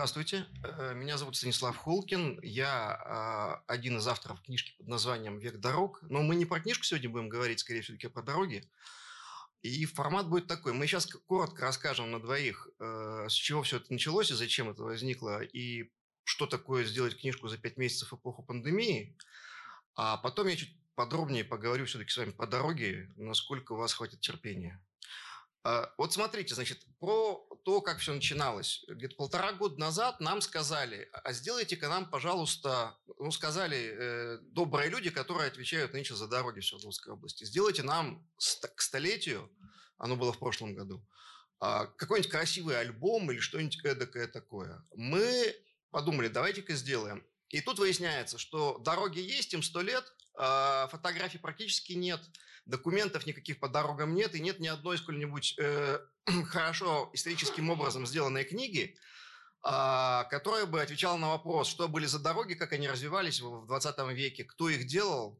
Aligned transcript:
Здравствуйте, 0.00 0.46
э, 0.64 0.94
меня 0.94 1.18
зовут 1.18 1.36
Станислав 1.36 1.76
Холкин, 1.76 2.40
я 2.42 2.98
а, 3.04 3.62
один 3.66 3.98
из 3.98 4.08
авторов 4.08 4.40
книжки 4.40 4.74
под 4.78 4.88
названием 4.88 5.38
«Век 5.38 5.58
дорог», 5.58 5.98
но 6.00 6.22
мы 6.22 6.36
не 6.36 6.46
про 6.46 6.58
книжку 6.58 6.84
сегодня 6.84 7.10
будем 7.10 7.28
говорить, 7.28 7.60
скорее 7.60 7.82
всего, 7.82 7.98
про 8.08 8.22
дороги. 8.22 8.64
И 9.60 9.84
формат 9.84 10.26
будет 10.26 10.46
такой. 10.46 10.72
Мы 10.72 10.86
сейчас 10.86 11.04
коротко 11.04 11.60
расскажем 11.60 12.10
на 12.10 12.18
двоих, 12.18 12.66
э, 12.78 13.26
с 13.28 13.34
чего 13.34 13.62
все 13.62 13.76
это 13.76 13.92
началось 13.92 14.30
и 14.30 14.34
зачем 14.34 14.70
это 14.70 14.84
возникло, 14.84 15.42
и 15.42 15.92
что 16.24 16.46
такое 16.46 16.86
сделать 16.86 17.20
книжку 17.20 17.48
за 17.48 17.58
пять 17.58 17.76
месяцев 17.76 18.10
эпоху 18.14 18.42
пандемии. 18.42 19.18
А 19.96 20.16
потом 20.16 20.46
я 20.46 20.56
чуть 20.56 20.74
подробнее 20.94 21.44
поговорю 21.44 21.84
все-таки 21.84 22.08
с 22.08 22.16
вами 22.16 22.30
по 22.30 22.46
дороге, 22.46 23.12
насколько 23.16 23.72
у 23.72 23.76
вас 23.76 23.92
хватит 23.92 24.20
терпения. 24.20 24.82
А, 25.62 25.92
вот 25.98 26.14
смотрите, 26.14 26.54
значит, 26.54 26.86
про 27.00 27.46
то, 27.64 27.80
как 27.80 27.98
все 27.98 28.14
начиналось. 28.14 28.84
Где-то 28.88 29.16
полтора 29.16 29.52
года 29.52 29.78
назад 29.78 30.20
нам 30.20 30.40
сказали, 30.40 31.08
а 31.12 31.32
сделайте-ка 31.32 31.88
нам, 31.88 32.08
пожалуйста, 32.08 32.96
ну, 33.18 33.30
сказали 33.30 33.78
э, 33.78 34.38
добрые 34.42 34.90
люди, 34.90 35.10
которые 35.10 35.48
отвечают 35.48 35.92
нынче 35.92 36.14
за 36.14 36.28
дороги 36.28 36.60
в 36.60 36.66
Свердловской 36.66 37.14
области, 37.14 37.44
сделайте 37.44 37.82
нам 37.82 38.26
к 38.74 38.80
столетию, 38.80 39.50
оно 39.98 40.16
было 40.16 40.32
в 40.32 40.38
прошлом 40.38 40.74
году, 40.74 41.06
э, 41.62 41.86
какой-нибудь 41.96 42.30
красивый 42.30 42.78
альбом 42.78 43.30
или 43.30 43.38
что-нибудь 43.38 43.84
эдакое 43.84 44.26
такое. 44.26 44.84
Мы 44.94 45.54
подумали, 45.90 46.28
давайте-ка 46.28 46.74
сделаем. 46.74 47.26
И 47.48 47.60
тут 47.60 47.78
выясняется, 47.78 48.38
что 48.38 48.78
дороги 48.78 49.18
есть, 49.18 49.52
им 49.54 49.62
сто 49.62 49.82
лет, 49.82 50.04
э, 50.38 50.88
фотографий 50.90 51.38
практически 51.38 51.92
нет– 51.92 52.20
документов 52.70 53.26
никаких 53.26 53.58
по 53.58 53.68
дорогам 53.68 54.14
нет, 54.14 54.34
и 54.34 54.40
нет 54.40 54.60
ни 54.60 54.68
одной 54.68 54.98
сколь-нибудь 54.98 55.56
э, 55.58 55.98
хорошо 56.48 57.10
историческим 57.12 57.70
образом 57.70 58.06
сделанной 58.06 58.44
книги, 58.44 58.96
э, 59.64 60.24
которая 60.30 60.66
бы 60.66 60.80
отвечала 60.80 61.16
на 61.16 61.30
вопрос, 61.30 61.68
что 61.68 61.88
были 61.88 62.06
за 62.06 62.18
дороги, 62.18 62.54
как 62.54 62.72
они 62.72 62.88
развивались 62.88 63.40
в 63.40 63.66
20 63.66 63.98
веке, 64.14 64.44
кто 64.44 64.68
их 64.68 64.86
делал 64.86 65.38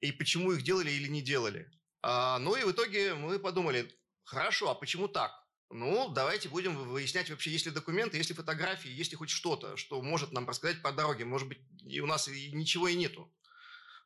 и 0.00 0.12
почему 0.12 0.52
их 0.52 0.62
делали 0.62 0.90
или 0.90 1.08
не 1.08 1.22
делали. 1.22 1.70
А, 2.02 2.38
ну 2.38 2.54
и 2.54 2.64
в 2.64 2.70
итоге 2.70 3.14
мы 3.14 3.38
подумали, 3.38 3.92
хорошо, 4.24 4.70
а 4.70 4.74
почему 4.74 5.08
так? 5.08 5.32
Ну, 5.70 6.08
давайте 6.08 6.48
будем 6.48 6.76
выяснять 6.88 7.28
вообще, 7.28 7.50
есть 7.50 7.66
ли 7.66 7.72
документы, 7.72 8.16
есть 8.16 8.30
ли 8.30 8.36
фотографии, 8.36 8.90
есть 8.90 9.10
ли 9.10 9.16
хоть 9.18 9.28
что-то, 9.28 9.76
что 9.76 10.00
может 10.00 10.32
нам 10.32 10.48
рассказать 10.48 10.80
по 10.80 10.92
дороге. 10.92 11.26
Может 11.26 11.48
быть, 11.48 11.58
и 11.84 12.00
у 12.00 12.06
нас 12.06 12.28
и 12.28 12.52
ничего 12.52 12.88
и 12.88 12.94
нету. 12.94 13.30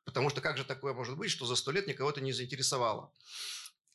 Потому 0.04 0.28
что 0.30 0.40
как 0.40 0.56
же 0.56 0.64
такое 0.64 0.92
может 0.92 1.16
быть, 1.16 1.30
что 1.30 1.46
за 1.46 1.54
сто 1.54 1.70
лет 1.70 1.86
никого 1.86 2.10
это 2.10 2.20
не 2.20 2.32
заинтересовало? 2.32 3.12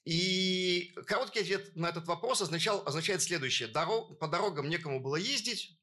И 0.07 0.93
короткий 1.05 1.41
ответ 1.41 1.75
на 1.75 1.89
этот 1.89 2.07
вопрос 2.07 2.41
означал, 2.41 2.81
означает 2.85 3.21
следующее. 3.21 3.67
Дорог, 3.67 4.17
по 4.19 4.29
дорогам 4.29 4.69
некому 4.69 5.01
было 5.01 5.17
ездить, 5.17 5.77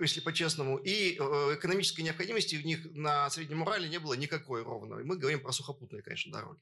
если 0.00 0.18
по-честному, 0.18 0.78
и 0.78 1.16
э, 1.16 1.54
экономической 1.54 2.00
необходимости 2.00 2.56
в 2.56 2.66
них 2.66 2.80
на 2.92 3.30
Среднем 3.30 3.62
Урале 3.62 3.88
не 3.88 3.98
было 3.98 4.14
никакой 4.14 4.64
ровно. 4.64 4.96
Мы 5.04 5.16
говорим 5.16 5.40
про 5.40 5.52
сухопутные, 5.52 6.02
конечно, 6.02 6.32
дороги. 6.32 6.58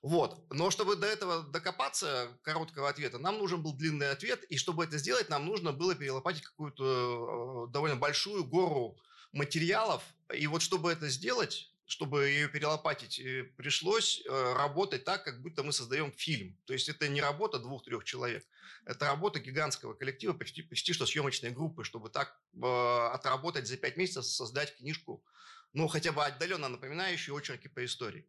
Вот. 0.00 0.40
Но 0.50 0.70
чтобы 0.70 0.94
до 0.94 1.08
этого 1.08 1.42
докопаться, 1.42 2.28
короткого 2.42 2.88
ответа, 2.88 3.18
нам 3.18 3.38
нужен 3.38 3.60
был 3.60 3.74
длинный 3.74 4.12
ответ, 4.12 4.44
и 4.44 4.58
чтобы 4.58 4.84
это 4.84 4.96
сделать, 4.98 5.28
нам 5.28 5.44
нужно 5.44 5.72
было 5.72 5.96
перелопатить 5.96 6.44
какую-то 6.44 7.66
э, 7.66 7.72
довольно 7.72 7.96
большую 7.96 8.44
гору 8.44 8.96
материалов. 9.32 10.04
И 10.32 10.46
вот 10.46 10.62
чтобы 10.62 10.92
это 10.92 11.08
сделать, 11.08 11.72
чтобы 11.88 12.28
ее 12.28 12.48
перелопатить, 12.48 13.18
э, 13.18 13.44
пришлось 13.56 14.20
э, 14.24 14.52
работать 14.52 15.04
так, 15.04 15.24
как 15.24 15.40
будто 15.40 15.62
мы 15.62 15.72
создаем 15.72 16.12
фильм. 16.12 16.54
То 16.66 16.74
есть 16.74 16.88
это 16.90 17.08
не 17.08 17.22
работа 17.22 17.58
двух-трех 17.58 18.04
человек, 18.04 18.44
это 18.84 19.06
работа 19.06 19.40
гигантского 19.40 19.94
коллектива, 19.94 20.34
почти, 20.34 20.62
почти 20.62 20.92
что 20.92 21.06
съемочной 21.06 21.50
группы, 21.50 21.84
чтобы 21.84 22.10
так 22.10 22.38
э, 22.54 23.08
отработать 23.14 23.66
за 23.66 23.78
пять 23.78 23.96
месяцев, 23.96 24.26
создать 24.26 24.76
книжку, 24.76 25.24
ну, 25.72 25.88
хотя 25.88 26.12
бы 26.12 26.22
отдаленно 26.24 26.68
напоминающую 26.68 27.34
очерки 27.34 27.68
по 27.68 27.82
истории. 27.82 28.26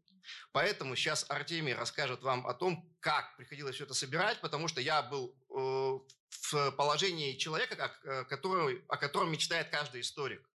Поэтому 0.53 0.95
сейчас 0.95 1.25
Артемий 1.27 1.73
расскажет 1.73 2.21
вам 2.21 2.47
о 2.47 2.53
том, 2.53 2.89
как 3.01 3.35
приходилось 3.35 3.75
все 3.75 3.83
это 3.83 3.93
собирать, 3.93 4.39
потому 4.39 4.69
что 4.69 4.79
я 4.79 5.01
был 5.01 5.35
э, 5.49 5.99
в 6.29 6.71
положении 6.71 7.37
человека, 7.37 7.75
как, 7.75 7.99
э, 8.05 8.23
который, 8.23 8.85
о 8.87 8.95
котором 8.95 9.33
мечтает 9.33 9.69
каждый 9.69 9.99
историк. 9.99 10.48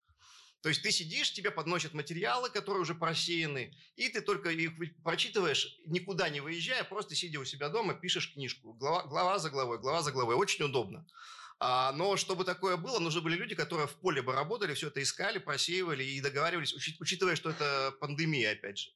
То 0.62 0.68
есть 0.68 0.82
ты 0.82 0.92
сидишь, 0.92 1.32
тебе 1.32 1.50
подносят 1.50 1.92
материалы, 1.92 2.48
которые 2.48 2.82
уже 2.82 2.94
просеяны, 2.94 3.76
и 3.96 4.08
ты 4.08 4.20
только 4.20 4.50
их 4.50 4.72
прочитываешь, 5.02 5.80
никуда 5.86 6.28
не 6.28 6.40
выезжая, 6.40 6.84
просто 6.84 7.16
сидя 7.16 7.40
у 7.40 7.44
себя 7.44 7.68
дома, 7.68 7.94
пишешь 7.94 8.32
книжку. 8.32 8.72
Глава, 8.74 9.02
глава 9.06 9.38
за 9.40 9.50
главой, 9.50 9.78
глава 9.78 10.02
за 10.02 10.12
главой. 10.12 10.36
Очень 10.36 10.64
удобно. 10.64 11.04
А, 11.58 11.92
но 11.92 12.16
чтобы 12.16 12.44
такое 12.44 12.76
было, 12.76 13.00
нужны 13.00 13.20
были 13.20 13.34
люди, 13.34 13.56
которые 13.56 13.88
в 13.88 13.94
поле 13.96 14.22
бы 14.22 14.32
работали, 14.32 14.74
все 14.74 14.86
это 14.86 15.02
искали, 15.02 15.38
просеивали 15.38 16.04
и 16.04 16.20
договаривались, 16.20 16.74
учитывая, 17.00 17.34
что 17.34 17.50
это 17.50 17.92
пандемия, 18.00 18.52
опять 18.52 18.78
же. 18.78 18.90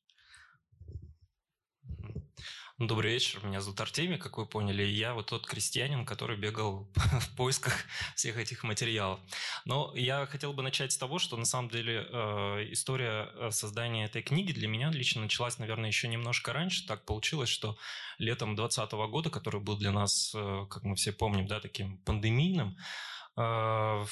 Добрый 2.78 3.14
вечер, 3.14 3.42
меня 3.42 3.62
зовут 3.62 3.80
Артемий, 3.80 4.18
как 4.18 4.36
вы 4.36 4.44
поняли, 4.44 4.82
и 4.82 4.92
я 4.92 5.14
вот 5.14 5.28
тот 5.28 5.46
крестьянин, 5.46 6.04
который 6.04 6.36
бегал 6.36 6.86
в 6.94 7.34
поисках 7.34 7.72
всех 8.14 8.36
этих 8.36 8.64
материалов. 8.64 9.18
Но 9.64 9.94
я 9.96 10.26
хотел 10.26 10.52
бы 10.52 10.62
начать 10.62 10.92
с 10.92 10.98
того, 10.98 11.18
что 11.18 11.38
на 11.38 11.46
самом 11.46 11.70
деле 11.70 12.06
э, 12.06 12.72
история 12.72 13.30
э, 13.32 13.50
создания 13.50 14.04
этой 14.04 14.20
книги 14.20 14.52
для 14.52 14.68
меня 14.68 14.90
лично 14.90 15.22
началась, 15.22 15.58
наверное, 15.58 15.88
еще 15.88 16.06
немножко 16.06 16.52
раньше. 16.52 16.86
Так 16.86 17.06
получилось, 17.06 17.48
что 17.48 17.78
летом 18.18 18.56
2020 18.56 18.92
года, 19.10 19.30
который 19.30 19.62
был 19.62 19.78
для 19.78 19.92
нас, 19.92 20.34
э, 20.34 20.66
как 20.68 20.82
мы 20.82 20.96
все 20.96 21.12
помним, 21.12 21.46
да, 21.46 21.60
таким 21.60 21.96
пандемийным, 22.04 22.76
в 23.36 24.08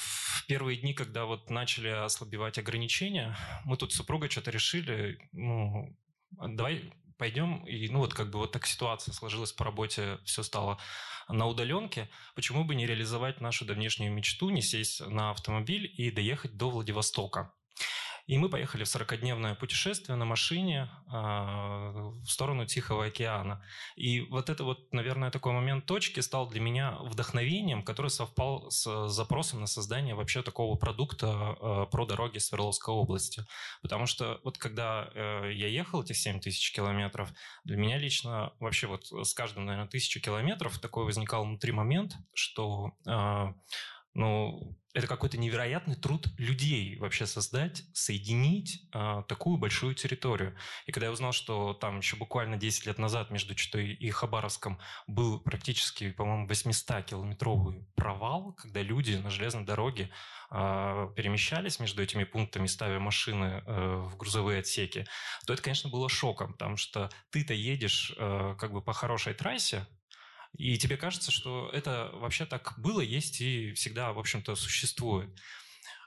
первые 0.47 0.77
дни, 0.77 0.93
когда 0.93 1.25
вот 1.25 1.49
начали 1.49 1.87
ослабевать 1.87 2.59
ограничения, 2.59 3.35
мы 3.63 3.75
тут 3.75 3.91
с 3.91 3.95
супругой 3.95 4.29
что-то 4.29 4.51
решили, 4.51 5.17
ну, 5.31 5.97
давай 6.31 6.91
пойдем, 7.17 7.65
и 7.65 7.87
ну 7.89 7.99
вот 7.99 8.13
как 8.13 8.29
бы 8.29 8.39
вот 8.39 8.51
так 8.51 8.65
ситуация 8.65 9.13
сложилась 9.13 9.51
по 9.51 9.63
работе, 9.63 10.19
все 10.25 10.43
стало 10.43 10.79
на 11.27 11.47
удаленке, 11.47 12.09
почему 12.35 12.63
бы 12.63 12.75
не 12.75 12.85
реализовать 12.85 13.41
нашу 13.41 13.65
давнешнюю 13.65 14.11
мечту, 14.11 14.49
не 14.49 14.61
сесть 14.61 15.01
на 15.01 15.31
автомобиль 15.31 15.91
и 15.97 16.11
доехать 16.11 16.57
до 16.57 16.69
Владивостока? 16.69 17.53
И 18.27 18.37
мы 18.39 18.49
поехали 18.49 18.83
в 18.83 18.87
40-дневное 18.87 19.55
путешествие 19.55 20.15
на 20.15 20.25
машине 20.25 20.89
э, 21.07 21.11
в 21.11 22.25
сторону 22.27 22.65
Тихого 22.65 23.05
океана. 23.05 23.63
И 23.95 24.21
вот 24.21 24.49
это 24.49 24.63
вот, 24.63 24.91
наверное, 24.93 25.29
такой 25.29 25.53
момент 25.53 25.85
точки 25.85 26.21
стал 26.21 26.49
для 26.49 26.59
меня 26.59 26.97
вдохновением, 27.01 27.83
который 27.83 28.09
совпал 28.09 28.71
с 28.71 29.09
запросом 29.09 29.61
на 29.61 29.67
создание 29.67 30.15
вообще 30.15 30.41
такого 30.41 30.75
продукта 30.75 31.55
э, 31.59 31.85
про 31.91 32.05
дороги 32.05 32.39
Свердловской 32.39 32.93
области. 32.93 33.45
Потому 33.83 34.07
что 34.07 34.39
вот 34.43 34.57
когда 34.57 35.09
э, 35.13 35.51
я 35.53 35.67
ехал 35.67 36.01
эти 36.01 36.13
7 36.13 36.39
тысяч 36.39 36.73
километров, 36.73 37.31
для 37.63 37.77
меня 37.77 37.99
лично 37.99 38.53
вообще 38.59 38.87
вот 38.87 39.05
с 39.05 39.33
каждым, 39.35 39.65
наверное, 39.65 39.87
тысячу 39.87 40.19
километров 40.19 40.79
такой 40.79 41.05
возникал 41.05 41.45
внутри 41.45 41.71
момент, 41.71 42.13
что 42.33 42.91
э, 43.07 43.53
ну, 44.15 44.75
это 44.95 45.07
какой-то 45.07 45.37
невероятный 45.37 45.95
труд 45.95 46.27
людей 46.37 46.95
вообще 46.97 47.25
создать, 47.25 47.83
соединить 47.93 48.87
э, 48.93 49.23
такую 49.27 49.57
большую 49.57 49.93
территорию. 49.93 50.55
И 50.85 50.93
когда 50.93 51.07
я 51.07 51.11
узнал, 51.11 51.33
что 51.33 51.73
там 51.73 51.97
еще 51.97 52.15
буквально 52.15 52.55
10 52.55 52.85
лет 52.85 52.97
назад 52.97 53.29
между 53.29 53.53
Читой 53.55 53.93
и 53.93 54.09
Хабаровском 54.09 54.79
был 55.05 55.41
практически, 55.41 56.11
по-моему, 56.11 56.47
800-километровый 56.47 57.85
провал, 57.95 58.53
когда 58.53 58.81
люди 58.81 59.15
на 59.15 59.29
железной 59.29 59.65
дороге 59.65 60.09
э, 60.49 61.09
перемещались 61.17 61.81
между 61.81 62.01
этими 62.01 62.23
пунктами, 62.23 62.67
ставя 62.67 62.99
машины 62.99 63.63
э, 63.65 63.95
в 63.97 64.15
грузовые 64.15 64.59
отсеки, 64.59 65.05
то 65.45 65.51
это, 65.51 65.61
конечно, 65.61 65.89
было 65.89 66.07
шоком, 66.07 66.53
потому 66.53 66.77
что 66.77 67.09
ты-то 67.31 67.53
едешь 67.53 68.15
э, 68.17 68.55
как 68.57 68.71
бы 68.71 68.81
по 68.81 68.93
хорошей 68.93 69.33
трассе, 69.33 69.85
и 70.57 70.77
тебе 70.77 70.97
кажется, 70.97 71.31
что 71.31 71.69
это 71.73 72.11
вообще 72.13 72.45
так 72.45 72.75
было, 72.77 73.01
есть 73.01 73.41
и 73.41 73.73
всегда, 73.73 74.13
в 74.13 74.19
общем-то, 74.19 74.55
существует. 74.55 75.29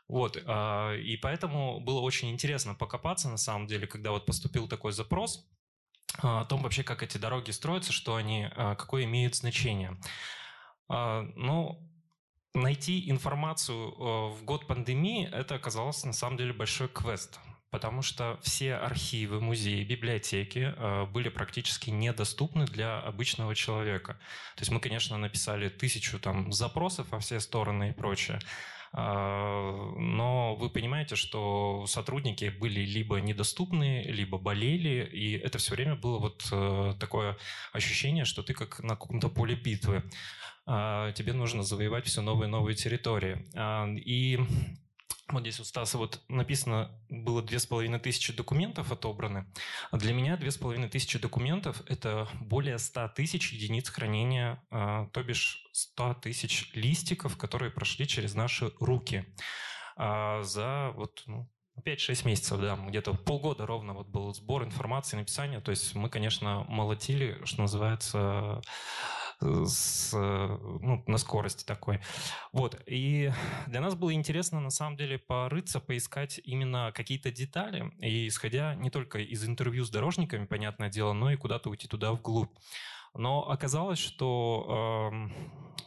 Вот, 0.08 0.42
а, 0.46 0.94
и 0.96 1.16
поэтому 1.16 1.80
было 1.80 2.00
очень 2.00 2.30
интересно 2.30 2.74
покопаться, 2.74 3.28
на 3.28 3.36
самом 3.36 3.66
деле, 3.66 3.86
когда 3.86 4.10
вот 4.10 4.24
поступил 4.24 4.66
такой 4.66 4.92
запрос 4.92 5.46
а, 6.22 6.40
о 6.40 6.44
том 6.46 6.62
вообще, 6.62 6.82
как 6.82 7.02
эти 7.02 7.18
дороги 7.18 7.50
строятся, 7.50 7.92
что 7.92 8.16
они, 8.16 8.48
а, 8.50 8.74
какое 8.74 9.04
имеют 9.04 9.34
значение. 9.34 9.98
Ну, 10.90 11.86
найти 12.54 13.10
информацию 13.10 14.30
в 14.30 14.42
год 14.42 14.66
пандемии, 14.66 15.28
это 15.30 15.56
оказалось 15.56 16.02
на 16.04 16.14
самом 16.14 16.38
деле 16.38 16.54
большой 16.54 16.88
квест 16.88 17.38
потому 17.70 18.02
что 18.02 18.38
все 18.42 18.74
архивы, 18.74 19.40
музеи, 19.40 19.84
библиотеки 19.84 20.74
э, 20.74 21.06
были 21.06 21.28
практически 21.28 21.90
недоступны 21.90 22.64
для 22.64 22.98
обычного 23.00 23.54
человека. 23.54 24.14
То 24.56 24.62
есть 24.62 24.70
мы, 24.70 24.80
конечно, 24.80 25.18
написали 25.18 25.68
тысячу 25.68 26.18
там 26.18 26.52
запросов 26.52 27.06
во 27.10 27.18
все 27.18 27.40
стороны 27.40 27.90
и 27.90 27.92
прочее, 27.92 28.38
А, 28.90 29.92
но 29.98 30.54
вы 30.54 30.70
понимаете, 30.70 31.14
что 31.14 31.84
сотрудники 31.86 32.48
были 32.48 32.80
либо 32.80 33.20
недоступны, 33.20 34.02
либо 34.02 34.38
болели, 34.38 35.04
и 35.12 35.32
это 35.36 35.58
все 35.58 35.74
время 35.74 35.94
было 35.94 36.18
вот 36.18 36.48
э, 36.50 36.94
такое 36.98 37.36
ощущение, 37.74 38.24
что 38.24 38.42
ты 38.42 38.54
как 38.54 38.80
на 38.80 38.96
каком-то 38.96 39.28
поле 39.28 39.54
битвы. 39.54 40.02
Тебе 41.14 41.32
нужно 41.32 41.62
завоевать 41.62 42.04
все 42.04 42.20
новые 42.20 42.48
и 42.48 42.50
новые 42.50 42.76
территории. 42.76 43.46
И 44.04 44.38
вот 45.30 45.42
здесь 45.42 45.60
у 45.60 45.64
Стаса 45.64 45.98
вот 45.98 46.22
написано, 46.28 46.90
было 47.08 47.42
две 47.42 47.58
с 47.58 47.66
половиной 47.66 47.98
тысячи 47.98 48.32
документов 48.32 48.90
отобраны. 48.92 49.46
А 49.90 49.96
для 49.98 50.14
меня 50.14 50.36
две 50.36 50.50
с 50.50 50.56
половиной 50.56 50.88
тысячи 50.88 51.18
документов– 51.18 51.82
это 51.86 52.28
более 52.40 52.78
ста 52.78 53.08
тысяч 53.08 53.52
единиц 53.52 53.88
хранения, 53.90 54.62
а, 54.70 55.06
то 55.12 55.22
бишь 55.22 55.66
ста 55.72 56.14
тысяч 56.14 56.70
листиков, 56.74 57.36
которые 57.36 57.70
прошли 57.70 58.06
через 58.06 58.34
наши 58.34 58.72
руки 58.80 59.26
а, 59.96 60.42
за 60.42 60.92
вот, 60.94 61.22
ну, 61.26 61.50
5-6 61.84 62.26
месяцев, 62.26 62.60
да, 62.60 62.76
где-то 62.76 63.14
полгода 63.14 63.66
ровно 63.66 63.92
вот 63.94 64.08
был 64.08 64.32
сбор 64.34 64.64
информации, 64.64 65.16
написание. 65.16 65.60
То 65.60 65.70
есть 65.70 65.94
мы, 65.94 66.08
конечно, 66.08 66.64
молотили, 66.68 67.38
что 67.44 67.62
называется, 67.62 68.62
с, 69.40 70.12
ну, 70.12 71.02
на 71.06 71.18
скорости 71.18 71.64
такой. 71.64 72.00
Вот. 72.52 72.80
И 72.86 73.32
для 73.66 73.80
нас 73.80 73.94
было 73.94 74.12
интересно, 74.12 74.60
на 74.60 74.70
самом 74.70 74.96
деле, 74.96 75.18
порыться, 75.18 75.80
поискать 75.80 76.40
именно 76.44 76.92
какие-то 76.94 77.30
детали, 77.30 77.92
и 78.00 78.28
исходя 78.28 78.74
не 78.74 78.90
только 78.90 79.18
из 79.18 79.44
интервью 79.46 79.84
с 79.84 79.90
дорожниками, 79.90 80.46
понятное 80.46 80.90
дело, 80.90 81.12
но 81.12 81.30
и 81.30 81.36
куда-то 81.36 81.70
уйти 81.70 81.86
туда 81.86 82.12
вглубь. 82.12 82.50
Но 83.14 83.48
оказалось, 83.50 83.98
что 83.98 85.10
э, 85.12 85.78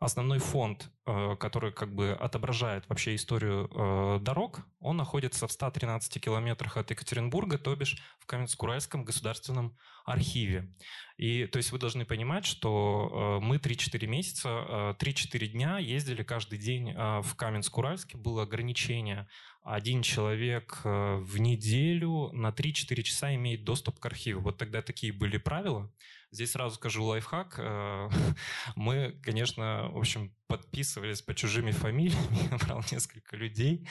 основной 0.00 0.38
фонд, 0.38 0.90
э, 1.06 1.36
который 1.38 1.72
как 1.72 1.94
бы 1.94 2.12
отображает 2.12 2.88
вообще 2.88 3.14
историю 3.14 3.68
э, 3.70 4.18
дорог, 4.22 4.66
он 4.78 4.96
находится 4.96 5.46
в 5.46 5.52
113 5.52 6.22
километрах 6.24 6.78
от 6.78 6.90
Екатеринбурга, 6.90 7.58
то 7.58 7.76
бишь 7.76 7.98
в 8.18 8.26
Каменск-Уральском 8.26 9.04
государственном 9.04 9.76
архиве. 10.06 10.74
И 11.18 11.44
то 11.44 11.58
есть 11.58 11.70
вы 11.70 11.78
должны 11.78 12.06
понимать, 12.06 12.46
что 12.46 13.38
э, 13.42 13.44
мы 13.44 13.58
3-4 13.58 14.06
месяца, 14.06 14.96
3-4 14.98 15.46
дня 15.48 15.78
ездили 15.78 16.22
каждый 16.22 16.58
день 16.58 16.94
в 16.94 17.36
Каменск-Уральске, 17.36 18.16
было 18.16 18.44
ограничение. 18.44 19.28
Один 19.62 20.00
человек 20.00 20.80
в 20.82 21.38
неделю 21.38 22.30
на 22.32 22.48
3-4 22.48 23.02
часа 23.02 23.34
имеет 23.34 23.64
доступ 23.64 24.00
к 24.00 24.06
архиву. 24.06 24.40
Вот 24.40 24.56
тогда 24.56 24.80
такие 24.80 25.12
были 25.12 25.36
правила. 25.36 25.92
Здесь 26.32 26.52
сразу 26.52 26.76
скажу 26.76 27.04
лайфхак. 27.04 27.56
Э, 27.58 28.08
мы, 28.76 29.18
конечно, 29.22 29.88
в 29.90 29.98
общем, 29.98 30.32
подписывались 30.46 31.22
по 31.22 31.34
чужими 31.34 31.72
фамилиями. 31.72 32.48
Я 32.50 32.58
брал 32.58 32.84
несколько 32.92 33.36
людей. 33.36 33.88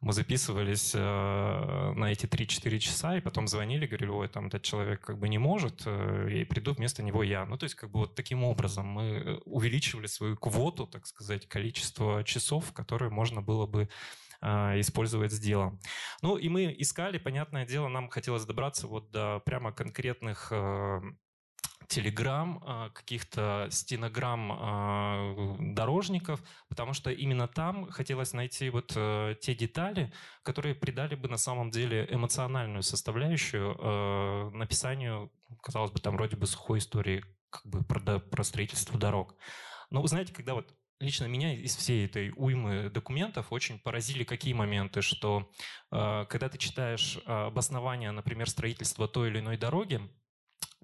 Мы 0.00 0.12
записывались 0.12 0.92
э, 0.94 0.98
на 0.98 2.12
эти 2.12 2.26
3-4 2.26 2.78
часа, 2.78 3.16
и 3.16 3.20
потом 3.20 3.46
звонили, 3.46 3.86
говорили, 3.86 4.10
ой, 4.10 4.28
там 4.28 4.46
этот 4.46 4.62
человек 4.62 5.00
как 5.00 5.18
бы 5.18 5.28
не 5.28 5.38
может, 5.38 5.82
э, 5.86 6.28
и 6.32 6.44
приду 6.44 6.72
вместо 6.72 7.02
него 7.02 7.22
я. 7.22 7.46
Ну, 7.46 7.56
то 7.56 7.64
есть 7.64 7.76
как 7.76 7.90
бы 7.90 8.00
вот 8.00 8.16
таким 8.16 8.42
образом 8.42 8.86
мы 8.86 9.40
увеличивали 9.44 10.06
свою 10.06 10.36
квоту, 10.36 10.86
так 10.86 11.06
сказать, 11.06 11.48
количество 11.48 12.24
часов, 12.24 12.72
которые 12.72 13.10
можно 13.10 13.40
было 13.40 13.66
бы 13.66 13.88
использовать 14.40 15.32
с 15.32 15.40
делом. 15.40 15.80
Ну 16.22 16.36
и 16.36 16.48
мы 16.48 16.72
искали, 16.78 17.18
понятное 17.18 17.66
дело, 17.66 17.88
нам 17.88 18.08
хотелось 18.08 18.44
добраться 18.44 18.86
вот 18.86 19.10
до 19.10 19.40
прямо 19.44 19.72
конкретных 19.72 20.52
телеграмм, 21.88 22.62
каких-то 22.94 23.68
стенограмм 23.70 24.52
а, 24.52 25.56
дорожников, 25.58 26.42
потому 26.68 26.92
что 26.92 27.10
именно 27.10 27.48
там 27.48 27.90
хотелось 27.90 28.32
найти 28.34 28.68
вот 28.70 28.92
э, 28.94 29.34
те 29.40 29.54
детали, 29.54 30.12
которые 30.42 30.74
придали 30.74 31.14
бы 31.14 31.28
на 31.28 31.38
самом 31.38 31.70
деле 31.70 32.06
эмоциональную 32.10 32.82
составляющую 32.82 33.74
э, 33.74 34.50
написанию, 34.50 35.32
казалось 35.62 35.90
бы, 35.90 36.00
там 36.00 36.16
вроде 36.16 36.36
бы 36.36 36.46
сухой 36.46 36.78
истории 36.78 37.24
как 37.50 37.66
бы 37.66 37.82
про, 37.82 38.18
про 38.18 38.44
строительство 38.44 38.98
дорог. 38.98 39.34
Но 39.90 40.02
вы 40.02 40.08
знаете, 40.08 40.34
когда 40.34 40.54
вот 40.54 40.74
лично 41.00 41.24
меня 41.24 41.54
из 41.54 41.74
всей 41.74 42.04
этой 42.04 42.32
уймы 42.36 42.90
документов 42.90 43.46
очень 43.50 43.78
поразили 43.78 44.24
какие 44.24 44.52
моменты, 44.52 45.00
что 45.00 45.50
э, 45.90 46.26
когда 46.28 46.48
ты 46.50 46.58
читаешь 46.58 47.18
обоснование, 47.24 48.10
например, 48.10 48.50
строительства 48.50 49.08
той 49.08 49.30
или 49.30 49.38
иной 49.40 49.56
дороги, 49.56 50.02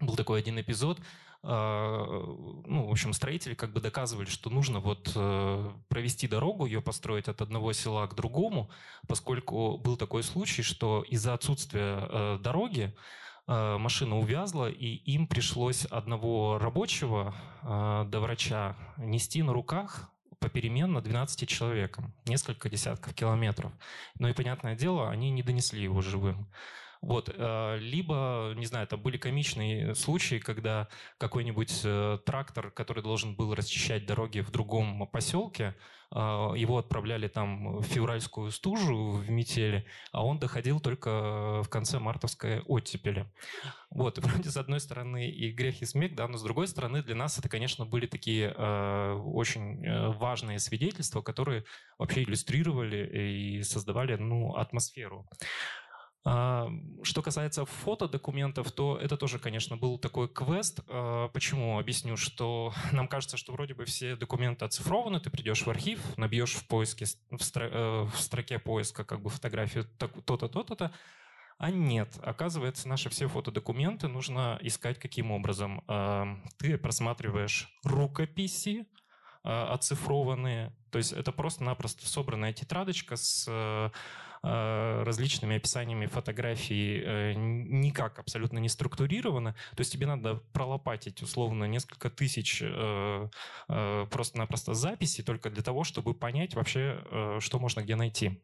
был 0.00 0.16
такой 0.16 0.40
один 0.40 0.60
эпизод, 0.60 1.00
а, 1.46 2.06
ну, 2.66 2.86
в 2.86 2.90
общем, 2.90 3.12
строители 3.12 3.54
как 3.54 3.72
бы 3.72 3.80
доказывали, 3.80 4.26
что 4.26 4.48
нужно 4.48 4.80
вот 4.80 5.12
э, 5.14 5.70
провести 5.88 6.26
дорогу, 6.26 6.64
ее 6.64 6.80
построить 6.80 7.28
от 7.28 7.42
одного 7.42 7.74
села 7.74 8.06
к 8.06 8.14
другому, 8.14 8.70
поскольку 9.06 9.76
был 9.76 9.98
такой 9.98 10.22
случай, 10.22 10.62
что 10.62 11.04
из-за 11.06 11.34
отсутствия 11.34 12.08
э, 12.08 12.38
дороги 12.42 12.94
э, 13.46 13.76
машина 13.76 14.18
увязла, 14.18 14.70
и 14.70 14.86
им 14.86 15.26
пришлось 15.26 15.84
одного 15.84 16.58
рабочего 16.58 17.34
до 17.62 18.20
врача 18.20 18.76
нести 18.98 19.42
на 19.42 19.54
руках 19.54 20.10
попеременно 20.38 21.00
12 21.00 21.48
человекам, 21.48 22.12
несколько 22.26 22.68
десятков 22.68 23.14
километров. 23.14 23.72
Ну 24.18 24.28
и, 24.28 24.34
понятное 24.34 24.76
дело, 24.76 25.10
они 25.10 25.30
не 25.30 25.42
донесли 25.42 25.82
его 25.82 26.02
живым. 26.02 26.46
Вот. 27.04 27.28
Э, 27.36 27.76
либо, 27.78 28.54
не 28.56 28.64
знаю, 28.64 28.86
там 28.86 29.00
были 29.02 29.18
комичные 29.18 29.94
случаи, 29.94 30.38
когда 30.38 30.88
какой-нибудь 31.18 31.82
э, 31.84 32.18
трактор, 32.24 32.70
который 32.70 33.02
должен 33.02 33.36
был 33.36 33.54
расчищать 33.54 34.06
дороги 34.06 34.40
в 34.40 34.50
другом 34.50 35.06
поселке, 35.08 35.76
э, 36.10 36.16
его 36.16 36.78
отправляли 36.78 37.28
там 37.28 37.76
в 37.76 37.82
февральскую 37.82 38.50
стужу 38.50 39.10
в 39.10 39.28
метели, 39.28 39.84
а 40.12 40.24
он 40.24 40.38
доходил 40.38 40.80
только 40.80 41.62
в 41.62 41.68
конце 41.68 41.98
мартовской 41.98 42.62
оттепели. 42.62 43.30
Вот, 43.90 44.16
вроде 44.24 44.48
с 44.48 44.56
одной 44.56 44.80
стороны 44.80 45.28
и 45.28 45.52
грех, 45.52 45.82
и 45.82 45.84
смех, 45.84 46.14
да, 46.14 46.26
но 46.26 46.38
с 46.38 46.42
другой 46.42 46.68
стороны 46.68 47.02
для 47.02 47.16
нас 47.16 47.38
это, 47.38 47.50
конечно, 47.50 47.84
были 47.84 48.06
такие 48.06 48.54
э, 48.56 49.12
очень 49.12 50.14
важные 50.14 50.58
свидетельства, 50.58 51.20
которые 51.20 51.64
вообще 51.98 52.22
иллюстрировали 52.22 53.58
и 53.58 53.62
создавали, 53.62 54.14
ну, 54.16 54.54
атмосферу. 54.56 55.28
А, 56.26 56.70
что 57.02 57.20
касается 57.20 57.66
фотодокументов, 57.66 58.72
то 58.72 58.96
это 58.96 59.18
тоже, 59.18 59.38
конечно, 59.38 59.76
был 59.76 59.98
такой 59.98 60.28
квест. 60.28 60.80
А, 60.88 61.28
почему? 61.28 61.78
Объясню, 61.78 62.16
что 62.16 62.72
нам 62.92 63.08
кажется, 63.08 63.36
что 63.36 63.52
вроде 63.52 63.74
бы 63.74 63.84
все 63.84 64.16
документы 64.16 64.64
оцифрованы, 64.64 65.20
ты 65.20 65.30
придешь 65.30 65.66
в 65.66 65.70
архив, 65.70 66.00
набьешь 66.16 66.54
в 66.54 66.66
поиске, 66.66 67.04
в, 67.30 67.40
э, 67.56 68.08
строке 68.14 68.58
поиска 68.58 69.04
как 69.04 69.20
бы 69.20 69.28
фотографию 69.28 69.84
то-то, 69.98 70.48
то-то, 70.48 70.92
а 71.58 71.70
нет, 71.70 72.18
оказывается, 72.22 72.88
наши 72.88 73.08
все 73.10 73.28
фотодокументы 73.28 74.08
нужно 74.08 74.58
искать 74.60 74.98
каким 74.98 75.30
образом. 75.30 75.84
А, 75.86 76.38
ты 76.58 76.78
просматриваешь 76.78 77.68
рукописи, 77.84 78.86
оцифрованные, 79.44 80.72
то 80.90 80.98
есть 80.98 81.12
это 81.12 81.30
просто-напросто 81.30 82.06
собранная 82.06 82.52
тетрадочка 82.52 83.16
с 83.16 83.92
Э, 84.46 85.02
различными 85.04 85.56
описаниями 85.56 86.04
фотографий 86.04 87.00
э, 87.02 87.32
никак 87.34 88.18
абсолютно 88.18 88.58
не 88.58 88.68
структурировано. 88.68 89.54
То 89.74 89.80
есть 89.80 89.92
тебе 89.92 90.06
надо 90.06 90.34
пролопатить 90.52 91.22
условно 91.22 91.64
несколько 91.64 92.10
тысяч 92.10 92.60
э, 92.62 93.28
просто-напросто 94.10 94.74
записей 94.74 95.24
только 95.24 95.48
для 95.48 95.62
того, 95.62 95.82
чтобы 95.82 96.12
понять 96.12 96.54
вообще, 96.54 97.02
что 97.40 97.58
можно 97.58 97.80
где 97.80 97.96
найти. 97.96 98.42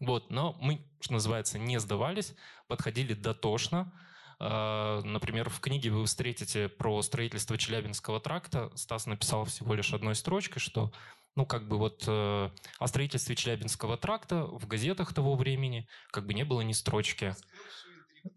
Вот, 0.00 0.30
но 0.30 0.56
мы, 0.62 0.80
что 1.00 1.12
называется, 1.12 1.58
не 1.58 1.78
сдавались, 1.78 2.34
подходили 2.66 3.12
дотошно, 3.12 3.92
Например, 4.40 5.50
в 5.50 5.58
книге 5.60 5.90
вы 5.90 6.04
встретите 6.04 6.68
про 6.68 7.02
строительство 7.02 7.58
Челябинского 7.58 8.20
тракта. 8.20 8.70
Стас 8.76 9.06
написал 9.06 9.44
всего 9.46 9.74
лишь 9.74 9.92
одной 9.92 10.14
строчкой, 10.14 10.60
что 10.60 10.92
ну, 11.38 11.46
как 11.46 11.68
бы 11.68 11.78
вот 11.78 12.02
э, 12.08 12.50
о 12.80 12.86
строительстве 12.88 13.36
Челябинского 13.36 13.96
тракта 13.96 14.44
в 14.44 14.66
газетах 14.66 15.14
того 15.14 15.36
времени 15.36 15.86
как 16.10 16.26
бы 16.26 16.34
не 16.34 16.44
было 16.44 16.62
ни 16.62 16.72
строчки. 16.72 17.36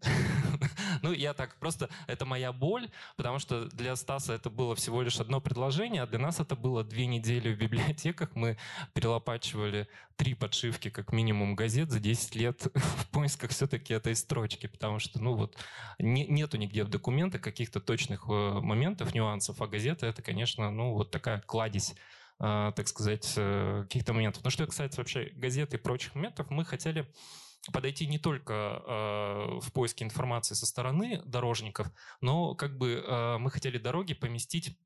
Ну, 1.02 1.12
я 1.12 1.34
так, 1.34 1.56
просто 1.56 1.88
это 2.06 2.24
моя 2.24 2.52
боль, 2.52 2.88
потому 3.16 3.38
что 3.38 3.66
для 3.70 3.96
Стаса 3.96 4.34
это 4.34 4.50
было 4.50 4.76
всего 4.76 5.02
лишь 5.02 5.18
одно 5.18 5.40
предложение, 5.40 6.02
а 6.02 6.06
для 6.06 6.18
нас 6.18 6.38
это 6.38 6.54
было 6.54 6.84
две 6.84 7.06
недели 7.06 7.52
в 7.52 7.58
библиотеках. 7.58 8.30
Мы 8.34 8.56
перелопачивали 8.92 9.88
три 10.16 10.34
подшивки, 10.34 10.90
как 10.90 11.12
минимум, 11.12 11.56
газет 11.56 11.90
за 11.90 11.98
10 11.98 12.36
лет 12.36 12.66
в 12.74 13.08
поисках 13.08 13.50
все-таки 13.50 13.94
этой 13.94 14.14
строчки, 14.14 14.66
потому 14.66 14.98
что, 14.98 15.20
ну 15.20 15.34
вот, 15.34 15.56
не, 15.98 16.26
нету 16.26 16.56
нигде 16.56 16.84
в 16.84 16.88
документах 16.88 17.40
каких-то 17.40 17.80
точных 17.80 18.26
э, 18.28 18.60
моментов, 18.60 19.14
нюансов, 19.14 19.60
а 19.60 19.66
газета 19.66 20.06
это, 20.06 20.22
конечно, 20.22 20.70
ну 20.70 20.92
вот 20.92 21.10
такая 21.10 21.40
кладезь 21.40 21.94
а, 22.44 22.72
так 22.72 22.88
сказать, 22.88 23.34
э, 23.36 23.84
каких-то 23.84 24.12
моментов. 24.12 24.42
Но 24.42 24.50
что 24.50 24.66
касается 24.66 25.00
вообще 25.00 25.30
газет 25.36 25.74
и 25.74 25.76
прочих 25.76 26.16
моментов, 26.16 26.50
мы 26.50 26.64
хотели 26.64 27.06
подойти 27.70 28.06
не 28.06 28.18
только 28.18 28.52
э, 28.52 29.60
в 29.60 29.72
поиске 29.72 30.04
информации 30.04 30.54
со 30.54 30.66
стороны 30.66 31.22
дорожников, 31.24 31.92
но 32.20 32.54
как 32.54 32.76
бы 32.76 33.04
э, 33.06 33.38
мы 33.38 33.50
хотели 33.50 33.78
дороги 33.78 34.14
поместить 34.14 34.76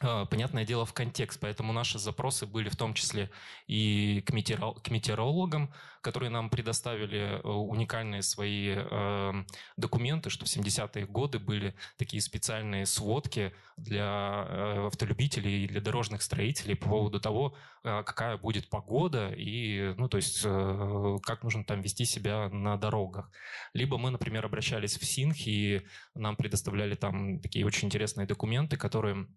понятное 0.00 0.64
дело, 0.64 0.84
в 0.84 0.92
контекст. 0.92 1.40
Поэтому 1.40 1.72
наши 1.72 1.98
запросы 1.98 2.46
были 2.46 2.68
в 2.68 2.76
том 2.76 2.94
числе 2.94 3.30
и 3.66 4.22
к, 4.26 4.32
метеорологам, 4.32 5.72
которые 6.00 6.30
нам 6.30 6.50
предоставили 6.50 7.18
э, 7.18 7.48
уникальные 7.48 8.22
свои 8.22 8.74
э, 8.76 9.32
документы, 9.76 10.30
что 10.30 10.44
в 10.44 10.48
70-е 10.48 11.06
годы 11.06 11.38
были 11.38 11.74
такие 11.96 12.22
специальные 12.22 12.86
сводки 12.86 13.52
для 13.76 14.86
автолюбителей 14.86 15.64
и 15.64 15.68
для 15.68 15.80
дорожных 15.80 16.22
строителей 16.22 16.74
по 16.74 16.88
поводу 16.88 17.20
того, 17.20 17.54
какая 17.82 18.36
будет 18.36 18.68
погода 18.68 19.30
и, 19.30 19.94
ну, 19.96 20.08
то 20.08 20.16
есть, 20.16 20.42
как 20.42 21.44
нужно 21.44 21.64
там 21.64 21.80
вести 21.80 22.04
себя 22.04 22.48
на 22.48 22.76
дорогах. 22.76 23.30
Либо 23.74 23.98
мы, 23.98 24.10
например, 24.10 24.44
обращались 24.44 24.98
в 24.98 25.04
СИНХ, 25.04 25.46
и 25.46 25.86
нам 26.14 26.34
предоставляли 26.34 26.94
там 26.94 27.40
такие 27.40 27.64
очень 27.64 27.86
интересные 27.86 28.26
документы, 28.26 28.76
которые 28.76 29.28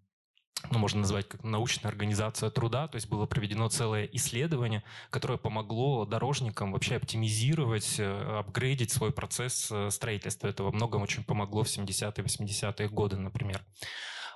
ну, 0.70 0.78
можно 0.78 1.00
назвать 1.00 1.28
как 1.28 1.42
научная 1.42 1.90
организация 1.90 2.50
труда, 2.50 2.86
то 2.88 2.96
есть 2.96 3.08
было 3.08 3.26
проведено 3.26 3.68
целое 3.68 4.08
исследование, 4.12 4.82
которое 5.10 5.38
помогло 5.38 6.04
дорожникам 6.06 6.72
вообще 6.72 6.96
оптимизировать, 6.96 7.96
э, 7.98 8.38
апгрейдить 8.38 8.90
свой 8.90 9.12
процесс 9.12 9.68
э, 9.70 9.90
строительства. 9.90 10.46
Это 10.46 10.62
во 10.62 10.72
многом 10.72 11.02
очень 11.02 11.24
помогло 11.24 11.64
в 11.64 11.66
70-е, 11.66 12.24
80-е 12.24 12.88
годы, 12.88 13.16
например. 13.16 13.60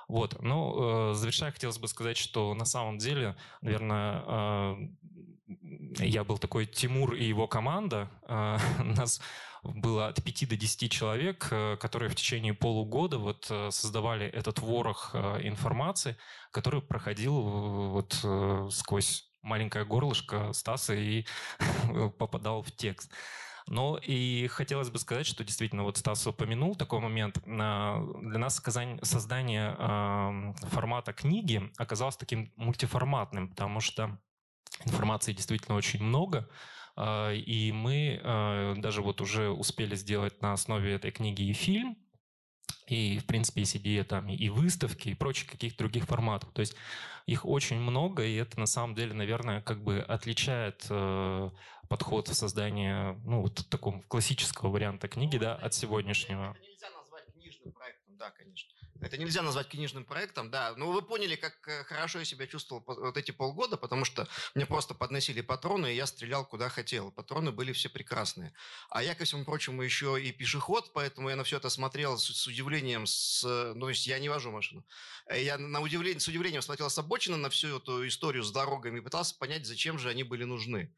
Вот. 0.07 0.41
Ну, 0.41 1.11
э, 1.11 1.13
завершая, 1.13 1.51
хотелось 1.51 1.79
бы 1.79 1.87
сказать, 1.87 2.17
что 2.17 2.53
на 2.53 2.65
самом 2.65 2.97
деле, 2.97 3.35
наверное, 3.61 4.77
я 5.99 6.23
был 6.25 6.37
такой 6.37 6.65
Тимур 6.65 7.13
и 7.13 7.23
его 7.23 7.47
команда. 7.47 8.09
Нас 8.83 9.21
было 9.63 10.07
от 10.07 10.23
5 10.23 10.49
до 10.49 10.55
10 10.55 10.91
человек, 10.91 11.47
э, 11.51 11.77
которые 11.77 12.09
в 12.09 12.15
течение 12.15 12.53
полугода 12.53 13.17
вот 13.17 13.47
э, 13.49 13.69
создавали 13.71 14.27
этот 14.27 14.59
ворох 14.59 15.11
э, 15.13 15.47
информации, 15.47 16.17
который 16.51 16.81
проходил 16.81 17.41
вот 17.41 18.13
сквозь 18.73 19.29
маленькое 19.41 19.85
горлышко 19.85 20.51
Стаса 20.53 20.93
и 20.93 21.25
попадал 22.19 22.61
в 22.61 22.71
текст. 22.71 23.11
Но 23.67 23.97
и 23.97 24.47
хотелось 24.47 24.89
бы 24.89 24.97
сказать, 24.97 25.25
что 25.25 25.43
действительно, 25.43 25.83
вот 25.83 25.97
Стас 25.97 26.25
упомянул 26.25 26.75
такой 26.75 27.01
момент. 27.01 27.41
Для 27.43 28.39
нас 28.39 28.61
создание 29.01 29.75
формата 30.69 31.11
книги 31.11 31.69
оказалось 31.77 32.15
таким 32.15 32.53
мультиформатным, 32.55 33.49
потому 33.49 33.81
что 33.81 34.17
информации 34.85 35.33
действительно 35.33 35.75
очень 35.75 36.01
много, 36.01 36.49
и 36.97 37.71
мы 37.71 38.19
а, 38.23 38.75
даже 38.75 39.01
вот 39.01 39.21
уже 39.21 39.49
успели 39.49 39.95
сделать 39.95 40.41
на 40.41 40.53
основе 40.53 40.93
этой 40.93 41.11
книги 41.11 41.43
и 41.43 41.53
фильм, 41.53 41.97
и, 42.87 43.19
в 43.19 43.25
принципе, 43.25 43.61
есть 43.61 43.75
идея 43.77 44.03
там 44.03 44.29
и 44.29 44.49
выставки, 44.49 45.09
и 45.09 45.13
прочих 45.13 45.49
каких-то 45.49 45.79
других 45.79 46.05
форматов. 46.05 46.51
То 46.53 46.61
есть 46.61 46.75
их 47.25 47.45
очень 47.45 47.79
много, 47.79 48.23
и 48.23 48.35
это 48.35 48.59
на 48.59 48.65
самом 48.65 48.95
деле, 48.95 49.13
наверное, 49.13 49.61
как 49.61 49.83
бы 49.83 49.99
отличает 49.99 50.85
э, 50.89 51.49
подход 51.89 52.29
в 52.29 52.33
создании, 52.33 53.13
ну, 53.25 53.41
вот 53.41 53.67
такого 53.69 54.01
классического 54.03 54.69
варианта 54.69 55.09
книги, 55.09 55.37
да, 55.37 55.55
от 55.55 55.73
сегодняшнего. 55.73 56.55
Это 56.57 56.65
нельзя 56.65 56.89
назвать 56.91 57.25
книжным 57.33 57.73
проектом, 57.73 58.17
да, 58.17 58.31
конечно. 58.31 58.76
Это 59.01 59.17
нельзя 59.17 59.41
назвать 59.41 59.67
книжным 59.67 60.05
проектом, 60.05 60.49
да. 60.49 60.73
Но 60.75 60.91
вы 60.91 61.01
поняли, 61.01 61.35
как 61.35 61.67
э, 61.67 61.83
хорошо 61.83 62.19
я 62.19 62.25
себя 62.25 62.47
чувствовал 62.47 62.83
вот 62.85 63.17
эти 63.17 63.31
полгода, 63.31 63.77
потому 63.77 64.05
что 64.05 64.27
мне 64.55 64.65
просто 64.65 64.93
подносили 64.93 65.41
патроны, 65.41 65.93
и 65.93 65.95
я 65.95 66.05
стрелял 66.05 66.45
куда 66.45 66.69
хотел. 66.69 67.11
Патроны 67.11 67.51
были 67.51 67.73
все 67.73 67.89
прекрасные. 67.89 68.53
А 68.89 69.03
я, 69.03 69.15
ко 69.15 69.25
всему 69.25 69.45
прочему, 69.45 69.81
еще 69.81 70.21
и 70.21 70.31
пешеход, 70.31 70.91
поэтому 70.93 71.29
я 71.29 71.35
на 71.35 71.43
все 71.43 71.57
это 71.57 71.69
смотрел 71.69 72.17
с, 72.17 72.25
с 72.25 72.47
удивлением. 72.47 73.05
С, 73.05 73.43
ну, 73.75 73.81
то 73.81 73.89
есть 73.89 74.07
я 74.07 74.19
не 74.19 74.29
вожу 74.29 74.51
машину. 74.51 74.85
Э, 75.27 75.41
я 75.41 75.57
на 75.57 75.81
удивление, 75.81 76.19
с 76.19 76.27
удивлением 76.27 76.61
смотрел 76.61 76.89
с 76.89 76.97
обочины 76.97 77.37
на 77.37 77.49
всю 77.49 77.77
эту 77.77 78.07
историю 78.07 78.43
с 78.43 78.51
дорогами 78.51 78.99
и 78.99 79.01
пытался 79.01 79.35
понять, 79.37 79.65
зачем 79.65 79.99
же 79.99 80.09
они 80.09 80.23
были 80.23 80.43
нужны. 80.43 80.93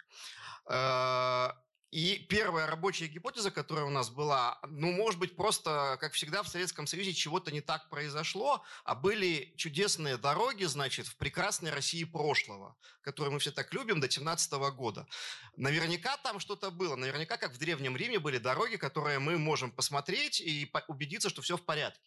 И 1.91 2.19
первая 2.29 2.67
рабочая 2.67 3.07
гипотеза, 3.07 3.49
которая 3.49 3.85
у 3.85 3.89
нас 3.89 4.11
была, 4.11 4.59
ну, 4.67 4.91
может 4.91 5.19
быть, 5.19 5.35
просто, 5.35 5.97
как 5.99 6.13
всегда, 6.13 6.43
в 6.43 6.47
Советском 6.47 6.85
Союзе 6.85 7.13
чего-то 7.13 7.51
не 7.51 7.61
так 7.61 7.89
произошло, 7.89 8.63
а 8.83 8.93
были 8.93 9.53
чудесные 9.57 10.17
дороги, 10.17 10.65
значит, 10.65 11.07
в 11.07 11.15
прекрасной 11.17 11.71
России 11.71 12.03
прошлого, 12.03 12.77
которую 13.01 13.33
мы 13.33 13.39
все 13.39 13.51
так 13.51 13.73
любим 13.73 13.99
до 13.99 14.09
17 14.09 14.51
года. 14.75 15.07
Наверняка 15.55 16.15
там 16.17 16.39
что-то 16.39 16.69
было. 16.69 16.95
Наверняка, 16.95 17.37
как 17.37 17.53
в 17.53 17.57
Древнем 17.57 17.97
Риме, 17.97 18.19
были 18.19 18.37
дороги, 18.37 18.75
которые 18.75 19.17
мы 19.17 19.39
можем 19.39 19.71
посмотреть 19.71 20.41
и 20.41 20.71
убедиться, 20.87 21.29
что 21.29 21.41
все 21.41 21.57
в 21.57 21.65
порядке. 21.65 22.03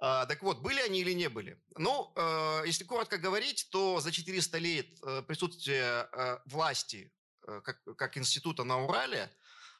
А, 0.00 0.24
так 0.24 0.42
вот, 0.42 0.60
были 0.60 0.80
они 0.80 1.00
или 1.00 1.12
не 1.12 1.28
были? 1.28 1.60
Ну, 1.76 2.10
э, 2.16 2.62
если 2.66 2.84
коротко 2.84 3.18
говорить, 3.18 3.68
то 3.70 4.00
за 4.00 4.12
400 4.12 4.58
лет 4.58 4.86
э, 5.02 5.22
присутствия 5.26 6.08
э, 6.12 6.38
власти 6.46 7.12
как, 7.62 7.82
как 7.96 8.16
института 8.16 8.64
на 8.64 8.82
Урале, 8.84 9.30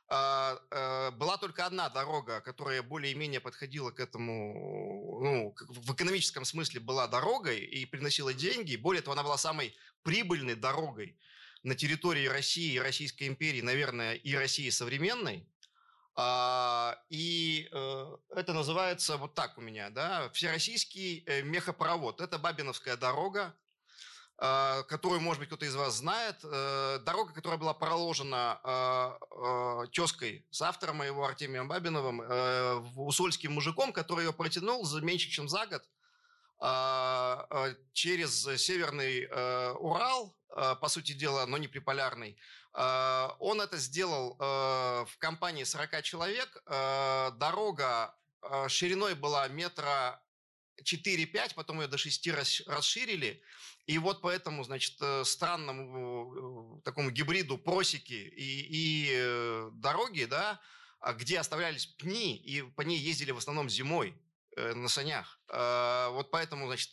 а, 0.07 0.59
э, 0.71 1.11
была 1.13 1.39
только 1.39 1.65
одна 1.65 1.89
дорога, 1.89 2.41
которая 2.43 2.83
более-менее 2.83 3.41
подходила 3.41 3.91
к 3.91 4.01
этому, 4.01 5.21
ну, 5.23 5.55
в 5.69 5.95
экономическом 5.95 6.45
смысле 6.45 6.81
была 6.81 7.09
дорогой 7.09 7.61
и 7.61 7.87
приносила 7.87 8.35
деньги. 8.35 8.77
Более 8.77 9.01
того, 9.03 9.15
она 9.15 9.23
была 9.23 9.39
самой 9.39 9.75
прибыльной 10.03 10.57
дорогой 10.57 11.19
на 11.63 11.75
территории 11.75 12.27
России 12.27 12.75
и 12.75 12.79
Российской 12.79 13.29
империи, 13.29 13.63
наверное, 13.63 14.15
и 14.15 14.35
России 14.35 14.69
современной. 14.69 15.49
А, 16.17 16.99
и 17.09 17.69
э, 17.73 18.17
это 18.37 18.53
называется 18.53 19.17
вот 19.17 19.35
так 19.35 19.57
у 19.57 19.63
меня, 19.63 19.89
да, 19.89 20.29
всероссийский 20.31 21.25
мехопровод. 21.43 22.21
Это 22.21 22.39
Бабиновская 22.39 22.99
дорога, 22.99 23.57
которую, 24.37 25.21
может 25.21 25.39
быть, 25.39 25.49
кто-то 25.49 25.65
из 25.65 25.77
вас 25.77 25.95
знает. 25.95 26.37
Э, 26.43 26.99
дорога, 27.05 27.33
которая 27.33 27.59
была 27.59 27.73
проложена 27.73 28.61
а, 28.63 29.19
а, 29.31 29.87
тезкой 29.87 30.45
с 30.51 30.61
автором 30.61 30.97
моего 30.97 31.25
Артемием 31.25 31.69
Бабиновым, 31.69 32.21
э, 32.21 32.75
усольским 32.97 33.53
мужиком, 33.53 33.93
который 33.93 34.25
ее 34.25 34.33
протянул 34.33 34.85
за 34.85 35.01
меньше, 35.01 35.31
чем 35.31 35.49
за 35.49 35.67
год 35.67 35.85
через 37.93 38.43
Северный 38.63 39.27
э, 39.29 39.73
Урал, 39.73 40.37
по 40.49 40.89
сути 40.89 41.13
дела, 41.13 41.47
но 41.47 41.59
не 41.59 41.67
приполярный. 41.67 42.39
Он 42.73 43.61
это 43.61 43.77
сделал 43.77 44.37
в 44.39 45.19
компании 45.19 45.65
40 45.65 46.03
человек. 46.05 46.63
Дорога 46.65 48.17
шириной 48.69 49.15
была 49.15 49.49
метра 49.49 50.23
4-5, 50.83 51.55
потом 51.55 51.81
ее 51.81 51.89
до 51.89 51.99
6 51.99 52.29
расширили. 52.67 53.43
И 53.87 53.99
вот 53.99 54.23
по 54.23 54.29
этому, 54.29 54.65
значит, 54.65 54.97
э, 55.01 55.25
странному 55.25 56.79
э, 56.79 56.83
такому 56.85 57.11
гибриду 57.11 57.59
просеки 57.59 58.15
и, 58.15 58.67
и 58.71 59.11
э, 59.13 59.71
дороги, 59.75 60.25
да, 60.25 60.59
а 61.01 61.13
где 61.13 61.39
оставлялись 61.39 61.85
пни, 61.87 62.37
и 62.37 62.63
по 62.63 62.81
ней 62.81 62.99
ездили 62.99 63.31
в 63.31 63.39
основном 63.39 63.69
зимой 63.69 64.15
на 64.57 64.89
санях. 64.89 65.39
А, 65.49 66.11
вот 66.11 66.31
поэтому, 66.31 66.67
значит, 66.67 66.93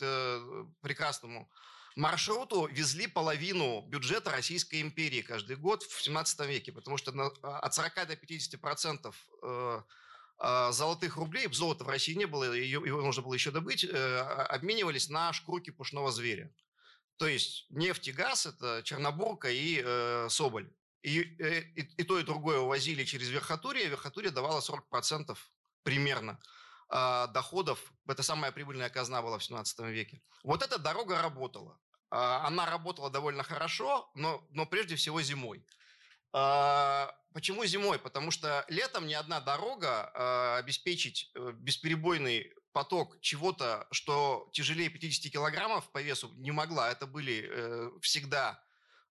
прекрасному 0.81 1.49
маршруту 1.95 2.65
везли 2.65 3.07
половину 3.07 3.81
бюджета 3.87 4.31
Российской 4.31 4.81
империи 4.81 5.21
каждый 5.21 5.55
год 5.55 5.83
в 5.83 6.01
17 6.01 6.39
веке, 6.47 6.73
потому 6.73 6.97
что 6.97 7.11
от 7.41 7.73
40 7.73 8.07
до 8.07 8.15
50 8.17 8.59
процентов 8.59 9.15
а, 9.43 10.71
золотых 10.73 11.15
рублей, 11.15 11.47
золота 11.53 11.85
в 11.85 11.87
России 11.87 12.13
не 12.13 12.25
было, 12.25 12.51
его 12.51 13.01
нужно 13.01 13.23
было 13.23 13.35
еще 13.35 13.51
добыть, 13.51 13.85
обменивались 13.85 15.07
на 15.07 15.31
шкурки 15.31 15.69
пушного 15.69 16.11
зверя. 16.11 16.51
То 17.17 17.27
есть 17.27 17.65
нефть 17.69 18.07
и 18.07 18.11
газ– 18.11 18.45
это 18.47 18.81
Чернобурка 18.83 19.49
и 19.49 19.81
э, 19.83 20.27
Соболь. 20.29 20.71
И, 21.03 21.21
э, 21.39 21.61
и, 21.75 21.81
и 21.97 22.03
то, 22.03 22.19
и 22.19 22.23
другое 22.23 22.59
увозили 22.59 23.03
через 23.03 23.29
Верхотурье, 23.29 23.87
Верхотурье 23.87 24.31
давала 24.31 24.61
40% 24.61 25.37
примерно 25.83 26.39
э, 26.89 27.27
доходов. 27.33 27.93
Это 28.07 28.23
самая 28.23 28.51
прибыльная 28.51 28.89
казна 28.89 29.21
была 29.21 29.37
в 29.37 29.43
17 29.43 29.79
веке. 29.79 30.21
Вот 30.43 30.61
эта 30.61 30.77
дорога 30.77 31.21
работала. 31.21 31.79
Э, 32.11 32.45
она 32.45 32.65
работала 32.65 33.09
довольно 33.09 33.43
хорошо, 33.43 34.11
но, 34.15 34.45
но 34.51 34.65
прежде 34.65 34.95
всего 34.95 35.21
зимой. 35.21 35.65
Э, 36.33 37.07
почему 37.33 37.65
зимой? 37.65 37.97
Потому 37.99 38.31
что 38.31 38.65
летом 38.67 39.07
ни 39.07 39.13
одна 39.13 39.39
дорога 39.39 40.11
э, 40.13 40.59
обеспечить 40.59 41.31
бесперебойный 41.55 42.53
поток 42.73 43.19
чего-то, 43.21 43.87
что 43.91 44.49
тяжелее 44.53 44.89
50 44.89 45.31
килограммов 45.31 45.91
по 45.91 46.01
весу 46.01 46.31
не 46.37 46.51
могла. 46.51 46.91
Это 46.91 47.05
были 47.05 47.47
э, 47.49 47.91
всегда 48.01 48.63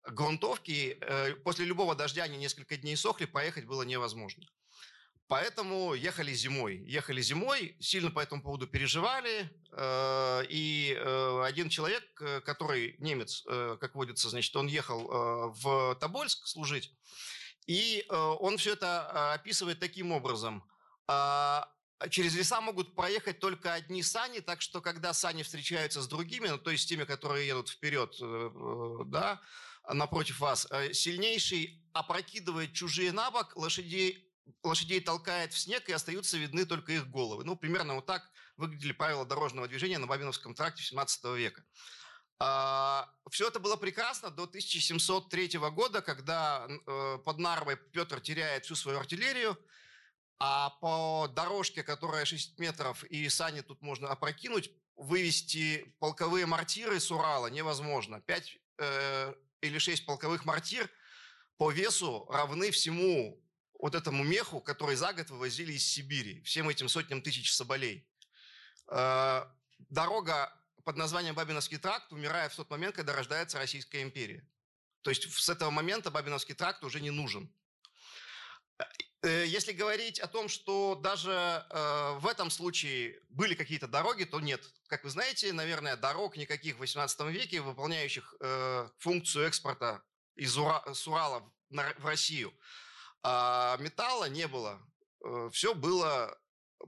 грунтовки. 0.07 0.99
Э, 1.01 1.35
после 1.35 1.65
любого 1.65 1.95
дождя 1.95 2.25
они 2.25 2.39
несколько 2.39 2.77
дней 2.77 2.97
сохли, 2.97 3.27
поехать 3.27 3.67
было 3.67 3.83
невозможно. 3.83 4.45
Поэтому 5.29 5.95
ехали 5.95 6.33
зимой. 6.33 6.79
Ехали 6.87 7.23
зимой, 7.23 7.77
сильно 7.79 8.11
по 8.11 8.19
этому 8.21 8.43
поводу 8.43 8.67
переживали. 8.67 9.49
Э, 9.73 10.43
и 10.49 10.97
э, 10.99 11.43
один 11.45 11.69
человек, 11.69 12.05
э, 12.21 12.41
который 12.41 12.97
немец, 12.99 13.45
как 13.47 13.95
водится, 13.95 14.29
значит, 14.29 14.55
он 14.57 14.67
ехал 14.67 15.53
в 15.53 15.97
Тобольск 16.01 16.47
служить. 16.47 16.93
И 17.67 18.05
он 18.09 18.57
все 18.59 18.73
это 18.73 19.11
э, 19.13 19.35
описывает 19.35 19.79
таким 19.79 20.11
образом. 20.11 20.65
Э, 22.01 22.09
через 22.09 22.35
леса 22.35 22.61
могут 22.61 22.95
проехать 22.95 23.39
только 23.39 23.73
одни 23.73 24.03
сани, 24.03 24.41
так 24.41 24.61
что 24.61 24.81
когда 24.81 25.13
сани 25.13 25.43
встречаются 25.43 26.03
с 26.03 26.09
другими, 26.09 26.49
ну, 26.49 26.59
то 26.59 26.71
есть 26.71 26.85
с 26.85 26.87
теми, 26.87 27.05
которые 27.05 27.47
едут 27.47 27.69
вперед, 27.69 28.17
да, 29.09 29.41
напротив 29.89 30.41
вас, 30.41 30.67
сильнейший 30.93 31.83
опрокидывает 31.93 32.73
чужие 32.73 33.13
на 33.13 33.31
бок, 33.31 33.57
лошадей 33.57 34.27
лошадей 34.63 35.01
толкает 35.01 35.53
в 35.53 35.59
снег, 35.59 35.89
и 35.89 35.93
остаются 35.93 36.37
видны 36.37 36.65
только 36.67 36.93
их 36.93 37.09
головы. 37.09 37.45
Ну, 37.45 37.57
примерно 37.57 37.95
вот 37.95 38.07
так 38.07 38.31
выглядели 38.57 38.93
правила 38.93 39.25
дорожного 39.25 39.69
движения 39.69 39.99
на 39.99 40.07
Бабиновском 40.07 40.55
тракте 40.55 40.83
17 40.83 41.25
века. 41.37 41.65
А, 42.39 43.09
Все 43.31 43.49
это 43.49 43.61
было 43.61 43.77
прекрасно 43.77 44.31
до 44.31 44.45
1703 44.45 45.59
года, 45.71 46.01
когда 46.01 46.67
э, 46.69 47.19
под 47.25 47.39
Нарвой 47.39 47.77
Петр 47.77 48.21
теряет 48.21 48.65
всю 48.65 48.75
свою 48.75 48.99
артиллерию, 48.99 49.59
а 50.41 50.71
по 50.81 51.29
дорожке, 51.29 51.83
которая 51.83 52.25
6 52.25 52.59
метров, 52.59 53.05
и 53.05 53.29
сани 53.29 53.61
тут 53.61 53.83
можно 53.83 54.09
опрокинуть, 54.09 54.71
вывести 54.97 55.95
полковые 55.99 56.47
мортиры 56.47 56.99
с 56.99 57.11
Урала 57.11 57.49
невозможно. 57.49 58.23
5 58.23 58.59
э, 58.79 59.35
или 59.61 59.79
6 59.79 60.07
полковых 60.07 60.47
мортир 60.47 60.91
по 61.59 61.71
весу 61.71 62.27
равны 62.31 62.71
всему 62.71 63.39
вот 63.79 63.95
этому 63.95 64.25
меху, 64.25 64.61
который 64.61 64.97
за 64.97 65.13
год 65.13 65.29
вывозили 65.29 65.75
из 65.75 65.87
Сибири, 65.87 66.43
всем 66.43 66.71
этим 66.71 66.89
сотням 66.89 67.21
тысяч 67.21 67.53
соболей. 67.53 68.09
Э, 68.89 69.45
дорога 69.91 70.59
под 70.85 70.97
названием 70.97 71.35
Бабиновский 71.35 71.77
тракт 71.77 72.11
умирает 72.15 72.53
в 72.53 72.57
тот 72.57 72.71
момент, 72.71 72.97
когда 72.97 73.15
рождается 73.15 73.59
Российская 73.59 74.01
империя. 74.01 74.49
То 75.03 75.11
есть 75.11 75.31
с 75.31 75.51
этого 75.51 75.69
момента 75.71 76.11
Бабиновский 76.11 76.55
тракт 76.55 76.83
уже 76.83 77.01
не 77.03 77.11
нужен. 77.11 77.53
Э, 79.23 79.45
если 79.47 79.73
говорить 79.73 80.19
о 80.21 80.27
том, 80.27 80.49
что 80.49 80.95
даже 80.95 81.31
э, 81.31 82.19
в 82.19 82.27
этом 82.27 82.51
случае 82.51 83.21
были 83.29 83.55
какие-то 83.55 83.87
дороги, 83.87 84.25
то 84.25 84.41
нет. 84.41 84.63
Как 84.89 85.05
вы 85.05 85.11
знаете, 85.11 85.53
наверное, 85.53 85.97
дорог 85.97 86.37
никаких 86.37 86.79
в 86.79 86.83
XVIII 86.83 87.31
веке, 87.31 87.61
выполняющих 87.61 88.35
функцию 88.99 89.47
экспорта 89.47 90.03
из 90.37 90.57
Ура, 90.57 90.83
с 90.93 91.07
Урала 91.07 91.53
в 91.71 92.07
Россию, 92.07 92.53
а 93.23 93.77
металла 93.79 94.29
не 94.29 94.49
было. 94.49 94.81
Э, 95.25 95.51
Все 95.53 95.75
было 95.75 96.37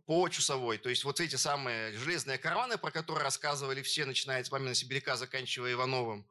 по 0.07 0.29
часовой. 0.29 0.79
То 0.79 0.89
есть 0.89 1.05
вот 1.05 1.21
эти 1.21 1.37
самые 1.37 1.93
железные 1.99 2.39
караваны, 2.39 2.79
про 2.79 2.91
которые 2.91 3.23
рассказывали 3.25 3.83
все, 3.83 4.05
начиная 4.07 4.43
с 4.43 4.51
Мамина 4.51 4.75
Сибиряка, 4.75 5.17
заканчивая 5.17 5.73
Ивановым, 5.73 6.27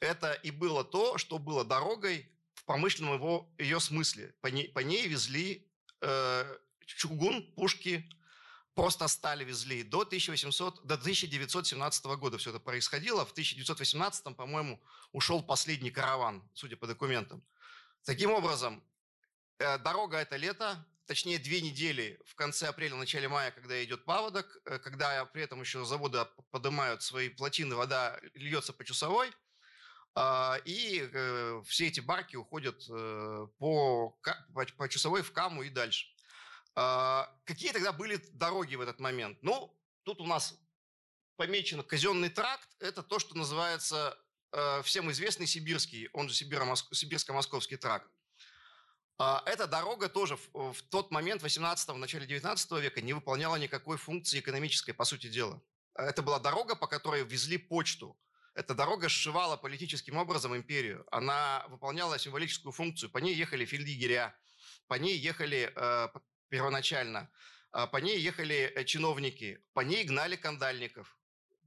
это 0.00 0.32
и 0.32 0.50
было 0.50 0.84
то, 0.84 1.18
что 1.18 1.38
было 1.38 1.64
дорогой 1.64 2.30
в 2.60 2.64
промышленном 2.64 3.14
его, 3.14 3.52
ее 3.58 3.80
смысле. 3.80 4.34
По 4.40 4.48
ней, 4.48 4.68
по 4.68 4.80
ней 4.80 5.06
везли 5.08 5.66
э, 6.00 6.56
чугун, 6.86 7.52
пушки, 7.54 8.08
просто 8.74 9.08
стали 9.08 9.44
везли. 9.44 9.82
До, 9.82 10.00
1800, 10.00 10.86
до 10.86 10.94
1917 10.94 12.04
года 12.04 12.38
все 12.38 12.50
это 12.50 12.60
происходило. 12.60 13.24
В 13.24 13.32
1918, 13.32 14.36
по-моему, 14.36 14.80
ушел 15.12 15.42
последний 15.42 15.90
караван, 15.90 16.42
судя 16.54 16.76
по 16.76 16.86
документам. 16.86 17.42
Таким 18.04 18.30
образом, 18.30 18.82
Э, 19.60 19.76
дорога 19.76 20.16
это 20.16 20.36
лето, 20.36 20.86
точнее 21.06 21.38
две 21.38 21.60
недели 21.60 22.18
в 22.24 22.34
конце 22.34 22.68
апреля, 22.68 22.96
начале 22.96 23.28
мая, 23.28 23.50
когда 23.50 23.84
идет 23.84 24.06
паводок, 24.06 24.58
э, 24.64 24.78
когда 24.78 25.22
при 25.26 25.42
этом 25.42 25.60
еще 25.60 25.84
заводы 25.84 26.24
поднимают 26.50 27.02
свои 27.02 27.28
плотины, 27.28 27.74
вода 27.74 28.18
льется 28.32 28.72
по 28.72 28.86
часовой, 28.86 29.30
и 30.64 31.08
э, 31.12 31.62
все 31.66 31.86
эти 31.86 32.00
барки 32.00 32.36
уходят 32.36 32.84
по, 33.58 34.18
по 34.76 34.88
часовой 34.88 35.22
в 35.22 35.32
Каму 35.32 35.62
и 35.62 35.70
дальше. 35.70 36.06
А, 36.74 37.32
какие 37.44 37.72
тогда 37.72 37.92
были 37.92 38.16
дороги 38.32 38.74
в 38.74 38.80
этот 38.80 39.00
момент? 39.00 39.38
Ну, 39.42 39.76
тут 40.02 40.20
у 40.20 40.26
нас 40.26 40.58
помечен 41.36 41.82
казенный 41.82 42.28
тракт. 42.28 42.68
Это 42.80 43.02
то, 43.02 43.18
что 43.18 43.36
называется 43.36 44.18
всем 44.82 45.10
известный 45.12 45.46
сибирский, 45.46 46.08
он 46.12 46.28
же 46.28 46.34
Сибирско-Московский 46.34 47.76
тракт. 47.76 48.10
А, 49.22 49.42
эта 49.44 49.66
дорога 49.66 50.08
тоже 50.08 50.38
в 50.54 50.82
тот 50.88 51.10
момент, 51.10 51.42
в 51.42 51.44
18 51.44 51.90
в 51.90 51.98
начале 51.98 52.26
19 52.26 52.70
века, 52.72 53.02
не 53.02 53.12
выполняла 53.12 53.56
никакой 53.56 53.98
функции 53.98 54.40
экономической, 54.40 54.92
по 54.92 55.04
сути 55.04 55.28
дела. 55.28 55.60
Это 55.94 56.22
была 56.22 56.38
дорога, 56.38 56.74
по 56.74 56.86
которой 56.86 57.22
везли 57.22 57.58
почту. 57.58 58.16
Эта 58.60 58.74
дорога 58.74 59.08
сшивала 59.08 59.56
политическим 59.56 60.18
образом 60.18 60.54
империю. 60.54 61.06
Она 61.10 61.64
выполняла 61.68 62.18
символическую 62.18 62.72
функцию. 62.72 63.10
По 63.10 63.16
ней 63.16 63.34
ехали 63.34 63.64
фельдъегеря, 63.64 64.36
по 64.86 64.94
ней 64.94 65.16
ехали 65.16 65.72
э, 65.74 66.08
первоначально, 66.50 67.30
э, 67.72 67.86
по 67.86 67.96
ней 67.96 68.20
ехали 68.20 68.70
э, 68.76 68.84
чиновники, 68.84 69.64
по 69.72 69.80
ней 69.80 70.04
гнали 70.04 70.36
кандальников. 70.36 71.16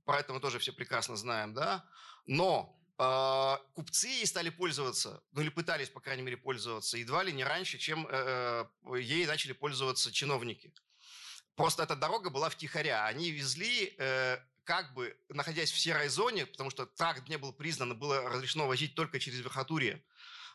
Про 0.06 0.20
это 0.20 0.34
мы 0.34 0.40
тоже 0.40 0.60
все 0.60 0.72
прекрасно 0.72 1.16
знаем, 1.16 1.56
да? 1.56 1.84
Но 2.28 2.80
а, 3.00 3.60
купцы 3.74 4.08
ей 4.08 4.28
стали 4.28 4.52
пользоваться, 4.52 5.24
ну 5.32 5.42
или 5.42 5.50
пытались, 5.50 5.90
по 5.90 6.00
крайней 6.00 6.22
мере, 6.22 6.38
пользоваться, 6.38 7.00
едва 7.00 7.24
ли 7.24 7.34
не 7.34 7.44
раньше, 7.44 7.80
чем 7.80 8.06
э, 8.08 8.66
э, 8.86 9.00
ей 9.00 9.26
начали 9.26 9.54
пользоваться 9.54 10.12
чиновники. 10.12 10.72
Просто 11.56 11.84
эта 11.84 11.96
дорога 11.96 12.30
была 12.30 12.50
втихаря. 12.50 13.06
Они 13.06 13.32
везли, 13.32 13.96
э, 13.98 14.38
как 14.64 14.94
бы, 14.94 15.16
находясь 15.30 15.72
в 15.72 15.80
серой 15.80 16.10
зоне, 16.10 16.46
потому 16.46 16.70
что 16.70 16.86
тракт 16.86 17.28
не 17.30 17.38
был 17.38 17.54
признан, 17.54 17.98
было 17.98 18.30
разрешено 18.30 18.68
возить 18.68 18.96
только 18.96 19.20
через 19.20 19.40
Верхотурье 19.40 20.04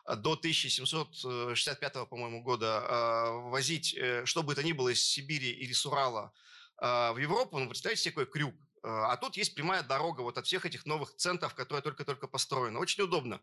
до 0.07 0.33
1765, 0.33 2.09
по-моему, 2.09 2.42
года, 2.42 2.83
а, 2.88 3.31
возить, 3.51 3.99
что 4.25 4.42
бы 4.42 4.55
это 4.55 4.62
ни 4.62 4.73
было 4.73 4.88
из 4.88 5.05
Сибири 5.05 5.51
или 5.51 5.73
с 5.73 5.85
Урала 5.85 6.33
в 6.81 7.16
Европу, 7.18 7.59
ну, 7.59 7.68
представьте 7.68 8.01
себе 8.01 8.12
какой 8.12 8.27
крюк. 8.27 8.55
А 8.85 9.16
тут 9.16 9.37
есть 9.37 9.55
прямая 9.57 9.83
дорога 9.83 10.21
вот 10.21 10.38
от 10.38 10.47
всех 10.47 10.64
этих 10.64 10.87
новых 10.87 11.14
центров, 11.16 11.55
которые 11.55 11.83
только-только 11.83 12.29
построены. 12.29 12.79
Очень 12.79 13.03
удобно. 13.03 13.40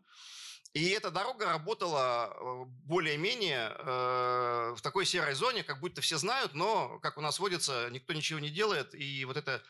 И 0.76 0.90
эта 0.90 1.10
дорога 1.10 1.46
работала 1.46 2.34
э, 2.34 2.64
более-менее 2.84 3.74
э, 3.78 4.74
в 4.76 4.82
такой 4.82 5.06
серой 5.06 5.34
зоне, 5.34 5.62
как 5.62 5.80
будто 5.80 6.00
все 6.00 6.18
знают, 6.18 6.52
но, 6.54 6.98
как 7.00 7.16
у 7.16 7.20
нас 7.20 7.38
водится, 7.38 7.88
никто 7.90 8.12
ничего 8.12 8.40
не 8.40 8.50
делает, 8.50 8.94
и 8.94 9.24
вот 9.24 9.36
это 9.36 9.52
э, 9.52 9.60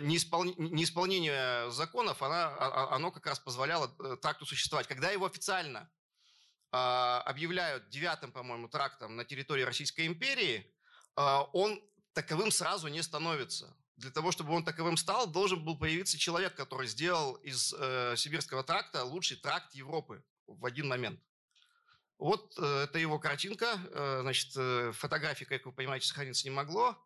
неисполнение, 0.00 0.70
неисполнение 0.70 1.70
законов, 1.70 2.22
она, 2.22 2.48
а, 2.48 2.90
а, 2.90 2.96
оно 2.96 3.10
как 3.10 3.26
раз 3.26 3.40
позволяло 3.40 3.94
э, 3.98 4.16
тракту 4.20 4.46
существовать. 4.46 4.86
Когда 4.86 5.10
его 5.10 5.26
официально 5.26 5.90
э, 6.72 6.76
объявляют 6.76 7.88
девятым, 7.88 8.32
по-моему, 8.32 8.68
трактом 8.68 9.16
на 9.16 9.24
территории 9.24 9.62
Российской 9.62 10.06
империи, 10.06 10.70
э, 11.16 11.38
он 11.52 11.82
таковым 12.12 12.50
сразу 12.50 12.88
не 12.88 13.02
становится 13.02 13.74
для 13.96 14.10
того, 14.10 14.32
чтобы 14.32 14.52
он 14.54 14.64
таковым 14.64 14.96
стал, 14.96 15.26
должен 15.26 15.64
был 15.64 15.78
появиться 15.78 16.18
человек, 16.18 16.54
который 16.54 16.86
сделал 16.86 17.34
из 17.36 17.74
э, 17.78 18.14
сибирского 18.16 18.64
тракта 18.64 19.04
лучший 19.04 19.36
тракт 19.36 19.74
Европы 19.74 20.24
в 20.46 20.64
один 20.66 20.88
момент. 20.88 21.20
Вот 22.18 22.54
э, 22.58 22.84
это 22.84 22.98
его 22.98 23.18
картинка. 23.18 23.78
Э, 23.90 24.18
значит, 24.22 24.52
э, 24.56 24.92
фотографии, 24.92 25.44
как 25.44 25.64
вы 25.66 25.72
понимаете, 25.72 26.06
сохраниться 26.06 26.44
не 26.44 26.50
могло. 26.54 26.96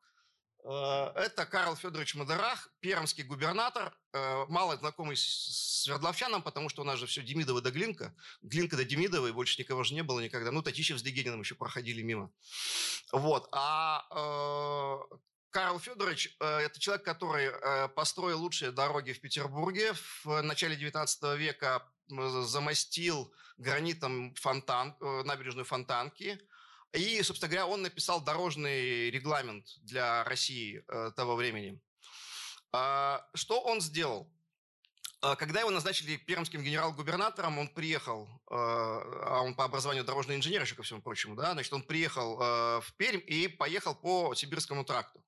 Э, 0.67 1.13
это 1.15 1.47
Карл 1.47 1.77
Федорович 1.77 2.17
Мадерах, 2.17 2.69
пермский 2.81 3.23
губернатор, 3.23 3.97
э, 4.13 4.45
мало 4.49 4.77
знакомый 4.77 5.17
с 5.17 5.85
Свердловчаном, 5.85 6.43
потому 6.43 6.69
что 6.69 6.83
у 6.83 6.85
нас 6.85 6.99
же 6.99 7.07
все 7.07 7.23
Демидова 7.23 7.63
до 7.63 7.71
Глинка. 7.71 8.15
Глинка 8.43 8.77
до 8.77 8.85
Демидова, 8.85 9.29
и 9.29 9.33
больше 9.33 9.61
никого 9.61 9.85
же 9.85 9.95
не 9.95 10.03
было 10.03 10.19
никогда. 10.21 10.51
Ну, 10.51 10.63
Татищев 10.63 10.99
с 10.99 11.03
Дегениным 11.03 11.41
еще 11.41 11.55
проходили 11.55 12.03
мимо. 12.03 12.33
Вот. 13.13 13.49
А 13.53 14.07
э, 14.11 15.17
Карл 15.51 15.79
Федорович 15.79 16.37
это 16.41 16.79
человек, 16.79 17.05
который 17.05 17.51
построил 17.95 18.41
лучшие 18.41 18.73
дороги 18.73 19.13
в 19.13 19.21
Петербурге. 19.21 19.95
В 20.25 20.43
начале 20.43 20.77
19 20.77 21.39
века 21.39 21.89
замостил 22.09 23.33
гранитом 23.57 24.35
фонтан, 24.35 24.97
набережную 25.01 25.65
Фонтанки. 25.65 26.39
И, 26.93 27.23
собственно 27.23 27.51
говоря, 27.51 27.67
он 27.67 27.83
написал 27.83 28.23
дорожный 28.23 29.11
регламент 29.11 29.67
для 29.83 30.25
России 30.25 30.83
того 31.15 31.37
времени. 31.37 31.81
А, 32.73 33.27
что 33.35 33.61
он 33.61 33.81
сделал? 33.81 34.33
А, 35.21 35.37
когда 35.37 35.61
его 35.61 35.71
назначили 35.71 36.17
пермским 36.17 36.63
генерал-губернатором, 36.63 37.59
он 37.59 37.69
приехал, 37.69 38.29
а 38.51 39.41
он 39.43 39.55
по 39.55 39.65
образованию 39.65 40.05
дорожный 40.05 40.37
инженер 40.37 40.63
еще 40.63 40.75
ко 40.75 40.83
всему 40.83 41.03
прочему, 41.03 41.37
да, 41.37 41.53
значит, 41.53 41.73
он 41.73 41.83
приехал 41.83 42.37
в 42.81 42.95
Пермь 42.97 43.23
и 43.27 43.49
поехал 43.49 43.95
по 43.95 44.35
Сибирскому 44.35 44.85
тракту. 44.85 45.23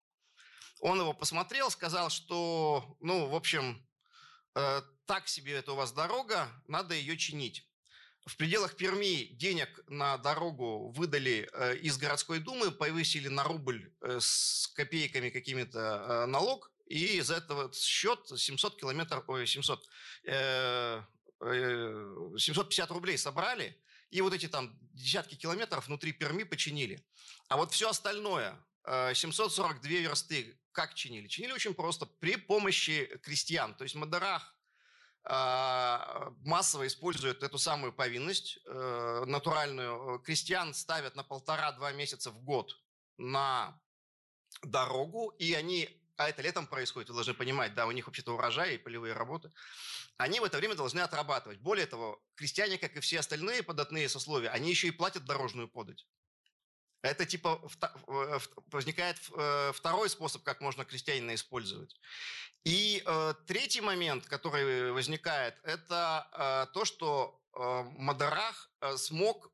Он 0.81 1.01
его 1.01 1.12
посмотрел, 1.12 1.71
сказал, 1.71 2.11
что, 2.11 2.97
ну, 3.01 3.27
в 3.27 3.35
общем, 3.35 3.85
э, 4.55 4.83
так 5.07 5.29
себе 5.29 5.55
это 5.55 5.73
у 5.73 5.77
вас 5.77 5.92
дорога, 5.92 6.49
надо 6.68 6.94
ее 6.94 7.16
чинить. 7.16 7.67
В 8.29 8.37
пределах 8.37 8.77
Перми 8.77 9.25
денег 9.33 9.81
на 9.88 10.19
дорогу 10.19 10.91
выдали 10.91 11.49
э, 11.51 11.77
из 11.79 11.97
городской 11.97 12.41
думы, 12.41 12.71
повысили 12.71 13.29
на 13.29 13.43
рубль 13.43 13.91
э, 14.03 14.19
с 14.21 14.71
копейками 14.77 15.31
какими-то 15.31 15.79
э, 15.79 16.27
налог, 16.27 16.71
и 16.87 17.23
за 17.23 17.37
этого 17.37 17.73
счет 17.73 18.21
700 18.37 18.79
километров, 18.79 19.25
ой, 19.29 19.47
700, 19.47 19.88
э, 20.25 21.03
э, 21.41 22.35
750 22.37 22.91
рублей 22.91 23.17
собрали, 23.17 23.75
и 24.11 24.21
вот 24.21 24.35
эти 24.35 24.47
там 24.47 24.79
десятки 24.93 25.35
километров 25.35 25.87
внутри 25.87 26.12
Перми 26.12 26.43
починили. 26.43 27.03
А 27.49 27.57
вот 27.57 27.73
все 27.73 27.88
остальное, 27.88 28.62
742 28.87 29.91
версты 29.91 30.59
как 30.73 30.95
чинили? 30.95 31.29
Чинили 31.29 31.53
очень 31.53 31.75
просто, 31.75 32.07
при 32.07 32.37
помощи 32.37 33.07
крестьян. 33.23 33.75
То 33.75 33.85
есть 33.85 33.95
Мадарах 33.95 34.55
массово 35.24 36.87
использует 36.87 37.42
эту 37.42 37.59
самую 37.59 37.92
повинность 37.92 38.59
натуральную. 38.66 40.20
Крестьян 40.20 40.74
ставят 40.74 41.16
на 41.16 41.22
полтора-два 41.22 41.92
месяца 41.92 42.31
в 42.31 42.42
год 42.42 42.74
на 43.18 43.81
дорогу, 44.62 45.35
и 45.38 45.54
они 45.54 45.88
а 46.16 46.28
это 46.28 46.42
летом 46.42 46.66
происходит, 46.66 47.11
вы 47.11 47.14
должны 47.14 47.33
понимать, 47.33 47.76
да, 47.76 47.87
у 47.87 47.92
них 47.92 48.09
вообще-то 48.09 48.35
урожай 48.35 48.74
и 48.74 48.78
полевые 48.78 49.14
работы, 49.14 49.52
они 50.16 50.40
в 50.40 50.44
это 50.44 50.59
время 50.59 50.74
должны 50.74 50.98
отрабатывать. 50.98 51.61
Более 51.61 51.87
того, 51.87 52.20
крестьяне, 52.35 52.76
как 52.76 52.96
и 52.96 53.00
все 53.00 53.20
остальные 53.20 53.62
податные 53.62 54.09
сословия, 54.09 54.50
они 54.50 54.68
еще 54.68 54.88
и 54.88 54.90
платят 54.90 55.24
дорожную 55.24 55.68
подать. 55.68 56.09
Это 57.02 57.26
типа 57.26 57.61
возникает 58.66 59.18
э, 59.37 59.72
второй 59.72 60.11
способ, 60.11 60.42
как 60.42 60.61
можно 60.61 60.84
крестьянина 60.84 61.34
использовать. 61.34 61.94
И 62.64 63.02
э, 63.06 63.34
третий 63.46 63.80
момент, 63.80 64.26
который 64.26 64.90
возникает, 64.92 65.54
это 65.62 66.26
э, 66.32 66.72
то, 66.74 66.84
что 66.84 67.40
э, 67.54 67.82
Мадарах 67.98 68.70
э, 68.80 68.96
смог 68.96 69.52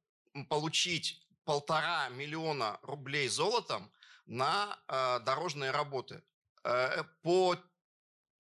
получить 0.49 1.23
полтора 1.45 2.09
миллиона 2.09 2.79
рублей 2.83 3.29
золотом 3.29 3.93
на 4.27 4.79
э, 4.89 5.21
дорожные 5.25 5.71
работы. 5.71 6.23
Э, 6.65 7.05
по 7.23 7.57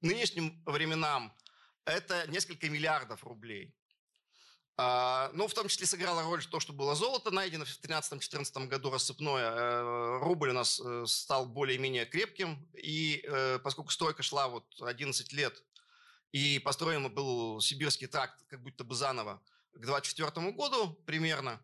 нынешним 0.00 0.62
временам 0.64 1.32
это 1.84 2.26
несколько 2.28 2.70
миллиардов 2.70 3.22
рублей. 3.24 3.74
А, 4.76 5.30
ну, 5.34 5.46
в 5.46 5.54
том 5.54 5.68
числе 5.68 5.86
сыграла 5.86 6.22
роль 6.22 6.44
то, 6.44 6.58
что 6.58 6.72
было 6.72 6.94
золото 6.94 7.30
найдено 7.30 7.64
в 7.64 7.68
2013-2014 7.68 8.66
году 8.66 8.90
рассыпное. 8.90 9.50
Э, 9.50 10.18
рубль 10.20 10.50
у 10.50 10.52
нас 10.52 10.80
э, 10.84 11.04
стал 11.06 11.46
более-менее 11.46 12.06
крепким. 12.06 12.68
И 12.74 13.24
поскольку 13.62 13.90
стройка 13.90 14.22
шла 14.22 14.48
вот 14.48 14.66
11 14.80 15.32
лет, 15.32 15.62
и 16.32 16.58
построен 16.58 17.12
был 17.14 17.60
сибирский 17.60 18.08
тракт 18.08 18.42
как 18.48 18.60
будто 18.60 18.82
бы 18.82 18.94
заново 18.94 19.40
к 19.72 19.80
24 19.80 20.50
году 20.52 20.94
примерно, 21.06 21.60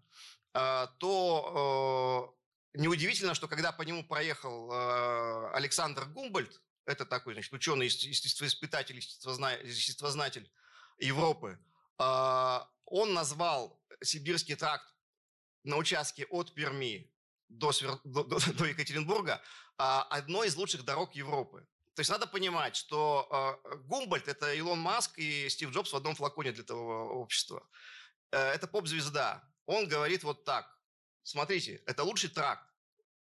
то 0.53 2.37
Неудивительно, 2.75 3.35
что 3.35 3.49
когда 3.49 3.73
по 3.73 3.83
нему 3.83 4.05
проехал 4.05 4.71
э, 4.71 5.51
Александр 5.55 6.05
Гумбольд, 6.05 6.63
это 6.87 7.05
такой, 7.05 7.35
значит, 7.35 7.53
ученый, 7.53 7.87
естествоиспытатель, 7.87 8.97
естествознатель 8.97 10.49
Европы, 10.99 11.59
э, 11.99 12.61
он 12.91 13.15
назвал 13.15 13.81
Сибирский 14.03 14.57
тракт 14.57 14.85
на 15.65 15.77
участке 15.77 16.27
от 16.27 16.53
Перми 16.53 17.11
до, 17.49 17.73
Свер... 17.73 17.99
до, 18.05 18.25
до, 18.25 18.39
до 18.53 18.65
Екатеринбурга 18.67 19.41
э, 19.79 19.83
одной 20.11 20.49
из 20.49 20.57
лучших 20.57 20.85
дорог 20.85 21.15
Европы. 21.15 21.67
То 21.95 22.01
есть 22.01 22.11
надо 22.11 22.27
понимать, 22.27 22.77
что 22.77 23.59
э, 23.65 23.77
Гумбольд– 23.89 24.29
это 24.29 24.53
Илон 24.55 24.79
Маск 24.79 25.19
и 25.19 25.49
Стив 25.49 25.71
Джобс 25.71 25.93
в 25.93 25.97
одном 25.97 26.15
флаконе 26.15 26.53
для 26.53 26.63
этого 26.63 27.09
общества. 27.11 27.67
Э, 28.33 28.39
это 28.53 28.67
поп-звезда. 28.67 29.45
Он 29.67 29.89
говорит 29.89 30.25
вот 30.25 30.45
так. 30.45 30.77
Смотрите, 31.23 31.83
это 31.87 32.03
лучший 32.03 32.31
тракт. 32.31 32.67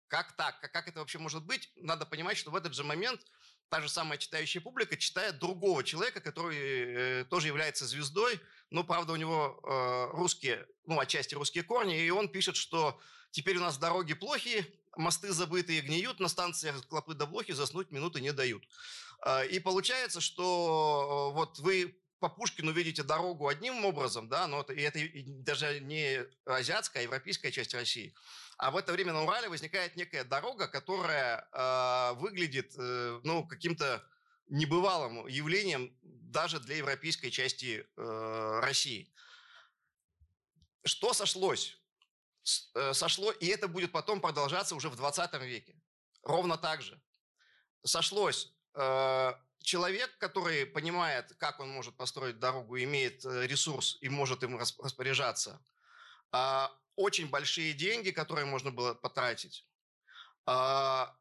Как 0.07 0.33
так? 0.37 0.61
Как, 0.61 0.72
как 0.72 0.88
это 0.88 1.00
вообще 1.00 1.18
может 1.18 1.44
быть? 1.44 1.70
Надо 1.76 2.07
понимать, 2.07 2.38
что 2.38 2.50
в 2.50 2.57
этот 2.57 2.74
же 2.74 2.85
момент 2.85 3.20
та 3.68 3.81
же 3.81 3.88
самая 3.88 4.18
читающая 4.18 4.62
публика 4.62 4.96
читает 4.96 5.38
другого 5.38 5.85
человека, 5.85 6.20
который 6.20 6.57
э, 6.59 7.24
тоже 7.24 7.48
является 7.48 7.87
звездой, 7.87 8.40
но, 8.70 8.85
правда, 8.85 9.12
у 9.12 9.16
него 9.16 9.61
э, 9.62 10.16
русские, 10.16 10.66
ну, 10.87 10.98
отчасти 11.00 11.35
русские 11.35 11.64
корни, 11.64 12.00
и 12.00 12.11
он 12.11 12.28
пишет, 12.28 12.57
что 12.57 12.98
теперь 13.31 13.57
у 13.57 13.61
нас 13.61 13.78
дороги 13.78 14.14
плохие, 14.14 14.66
мосты 14.96 15.33
забытые 15.33 15.81
гниют, 15.81 16.20
на 16.20 16.28
станциях 16.28 16.87
клопы 16.87 17.14
да 17.14 17.26
блохи 17.26 17.52
заснуть 17.52 17.90
минуты 17.90 18.20
не 18.20 18.33
дают. 18.33 18.62
Э, 19.24 19.46
и 19.46 19.59
получается, 19.59 20.20
что 20.20 21.31
э, 21.31 21.35
вот 21.37 21.59
вы 21.59 21.96
по 22.20 22.28
Пушкину 22.28 22.72
видите 22.72 23.02
дорогу 23.02 23.48
одним 23.48 23.85
образом, 23.85 24.28
да, 24.28 24.46
но 24.46 24.61
это, 24.61 24.72
и 24.72 24.83
это 24.83 24.98
даже 25.44 25.81
не 25.81 26.26
азиатская, 26.44 27.02
а 27.02 27.04
европейская 27.04 27.52
часть 27.52 27.74
России. 27.74 28.14
А 28.59 28.70
в 28.70 28.76
это 28.76 28.92
время 28.92 29.12
на 29.12 29.22
Урале 29.22 29.48
возникает 29.48 29.96
некая 29.96 30.24
дорога, 30.24 30.66
которая 30.66 31.48
э, 31.52 32.14
выглядит 32.14 32.74
э, 32.76 33.20
ну, 33.22 33.46
каким-то 33.46 34.04
небывалым 34.49 35.27
явлением 35.27 35.97
даже 36.03 36.61
для 36.61 36.77
европейской 36.77 37.31
части 37.31 37.87
э, 37.97 38.61
России. 38.63 39.13
Что 40.85 41.13
сошлось? 41.13 41.79
С, 42.43 42.71
э, 42.75 42.95
сошло, 42.95 43.31
и 43.31 43.47
это 43.47 43.69
будет 43.69 43.93
потом 43.93 44.21
продолжаться 44.21 44.75
уже 44.75 44.89
в 44.89 44.97
20 44.97 45.33
веке. 45.43 45.81
Ровно 46.23 46.57
так 46.57 46.83
же. 46.83 47.01
Сошлось 47.85 48.53
э, 48.75 49.33
человек, 49.63 50.17
который 50.19 50.67
понимает, 50.67 51.35
как 51.39 51.61
он 51.61 51.71
может 51.71 51.97
построить 51.97 52.39
дорогу, 52.39 52.79
имеет 52.79 53.25
э, 53.25 53.47
ресурс 53.47 53.99
и 54.01 54.09
может 54.09 54.43
им 54.43 54.59
распоряжаться, 54.59 55.61
а, 56.33 56.71
очень 56.97 57.29
большие 57.29 57.73
деньги, 57.73 58.11
которые 58.11 58.45
можно 58.45 58.71
было 58.71 58.95
потратить, 58.95 59.67
а, 60.47 61.15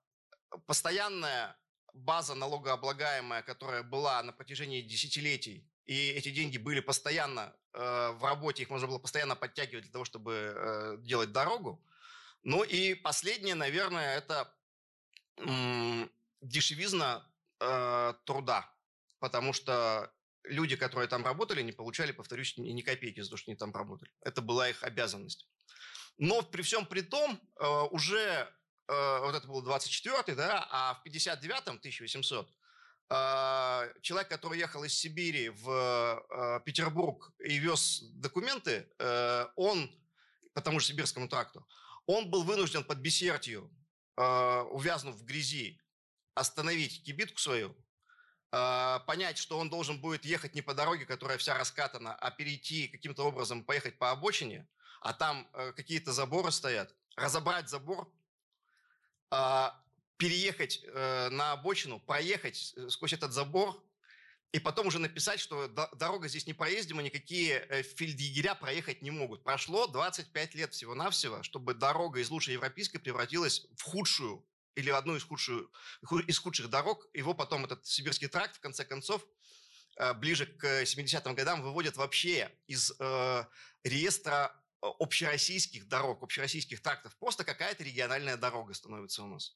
постоянная 0.65 1.57
база 1.93 2.35
налогооблагаемая, 2.35 3.41
которая 3.41 3.83
была 3.83 4.21
на 4.23 4.31
протяжении 4.31 4.81
десятилетий, 4.81 5.67
и 5.85 6.09
эти 6.09 6.29
деньги 6.29 6.57
были 6.57 6.81
постоянно 6.81 7.55
э, 7.73 8.11
в 8.11 8.23
работе, 8.23 8.63
их 8.63 8.69
можно 8.69 8.87
было 8.87 8.99
постоянно 8.99 9.35
подтягивать 9.35 9.85
для 9.85 9.91
того, 9.91 10.05
чтобы 10.05 10.53
э, 10.55 10.97
делать 10.99 11.31
дорогу. 11.31 11.81
Ну 12.43 12.63
и 12.63 12.93
последнее, 12.93 13.55
наверное, 13.55 14.17
это 14.17 14.53
дешевизна 16.41 17.25
э, 17.59 18.13
труда, 18.25 18.71
потому 19.19 19.53
что 19.53 20.11
люди, 20.43 20.75
которые 20.75 21.07
там 21.07 21.23
работали, 21.23 21.61
не 21.61 21.71
получали, 21.71 22.11
повторюсь, 22.11 22.57
ни 22.57 22.81
копейки 22.81 23.21
за 23.21 23.29
то, 23.29 23.37
что 23.37 23.51
они 23.51 23.57
там 23.57 23.73
работали. 23.73 24.11
Это 24.21 24.41
была 24.41 24.69
их 24.69 24.83
обязанность. 24.83 25.47
Но 26.17 26.41
при 26.41 26.61
всем 26.63 26.85
при 26.85 27.01
том, 27.01 27.39
э, 27.59 27.67
уже, 27.91 28.51
э, 28.87 29.19
вот 29.19 29.35
это 29.35 29.47
был 29.47 29.65
24-й, 29.65 30.35
да, 30.35 30.67
а 30.71 30.93
в 30.95 31.07
59-м, 31.07 31.77
1800, 31.77 32.49
э, 33.09 33.93
человек, 34.01 34.29
который 34.29 34.59
ехал 34.59 34.83
из 34.83 34.93
Сибири 34.93 35.49
в 35.49 35.69
э, 35.69 36.59
Петербург 36.65 37.31
и 37.39 37.57
вез 37.57 38.01
документы, 38.13 38.89
э, 38.99 39.45
он, 39.55 39.89
по 40.53 40.61
тому 40.61 40.79
же 40.79 40.87
Сибирскому 40.87 41.27
тракту, 41.27 41.67
он 42.05 42.29
был 42.29 42.43
вынужден 42.43 42.83
под 42.83 42.99
Бессертью, 42.99 43.69
увязнув 44.15 45.15
в 45.15 45.25
грязи, 45.25 45.79
остановить 46.33 47.03
кибитку 47.03 47.37
свою, 47.37 47.75
понять, 48.49 49.37
что 49.37 49.59
он 49.59 49.69
должен 49.69 49.99
будет 49.99 50.25
ехать 50.25 50.55
не 50.55 50.61
по 50.61 50.73
дороге, 50.73 51.05
которая 51.05 51.37
вся 51.37 51.55
раскатана, 51.55 52.15
а 52.15 52.31
перейти 52.31 52.87
каким-то 52.87 53.27
образом, 53.27 53.63
поехать 53.63 53.99
по 53.99 54.09
обочине, 54.09 54.67
а 55.01 55.13
там 55.13 55.47
какие-то 55.75 56.13
заборы 56.13 56.51
стоят, 56.51 56.95
разобрать 57.17 57.69
забор, 57.69 58.11
переехать 60.17 60.81
э, 60.83 61.29
на 61.29 61.53
обочину, 61.53 61.99
проехать 61.99 62.73
э, 62.75 62.89
сквозь 62.89 63.13
этот 63.13 63.33
забор, 63.33 63.81
и 64.51 64.59
потом 64.59 64.87
уже 64.87 64.97
написать, 64.99 65.39
что 65.39 65.67
дорога 65.67 66.27
здесь 66.27 66.47
не 66.47 66.53
проездима, 66.53 67.03
никакие 67.03 67.65
э, 67.69 67.83
фельдъегеря 67.83 68.55
проехать 68.55 69.01
не 69.01 69.11
могут. 69.11 69.43
Прошло 69.43 69.87
25 69.87 70.55
лет 70.55 70.73
всего-навсего, 70.73 71.43
чтобы 71.43 71.73
дорога 71.73 72.19
из 72.19 72.29
лучшей 72.29 72.53
европейской 72.53 72.97
превратилась 72.97 73.67
в 73.75 73.83
худшую 73.83 74.43
или 74.75 74.89
одну 74.89 75.15
из, 75.15 75.23
худшую, 75.23 75.71
из 76.27 76.39
худших 76.39 76.69
дорог. 76.69 77.07
Его 77.13 77.33
потом 77.33 77.65
этот 77.65 77.85
сибирский 77.85 78.27
тракт, 78.27 78.55
в 78.55 78.59
конце 78.59 78.85
концов, 78.85 79.25
ближе 80.17 80.45
к 80.45 80.83
70-м 80.83 81.33
годам 81.33 81.63
выводят 81.63 81.97
вообще 81.97 82.51
из 82.67 82.93
э, 82.99 83.43
реестра 83.83 84.55
общероссийских 84.81 85.87
дорог, 85.87 86.23
общероссийских 86.23 86.81
трактов. 86.81 87.15
Просто 87.17 87.43
какая-то 87.43 87.83
региональная 87.83 88.37
дорога 88.37 88.73
становится 88.73 89.23
у 89.23 89.27
нас. 89.27 89.53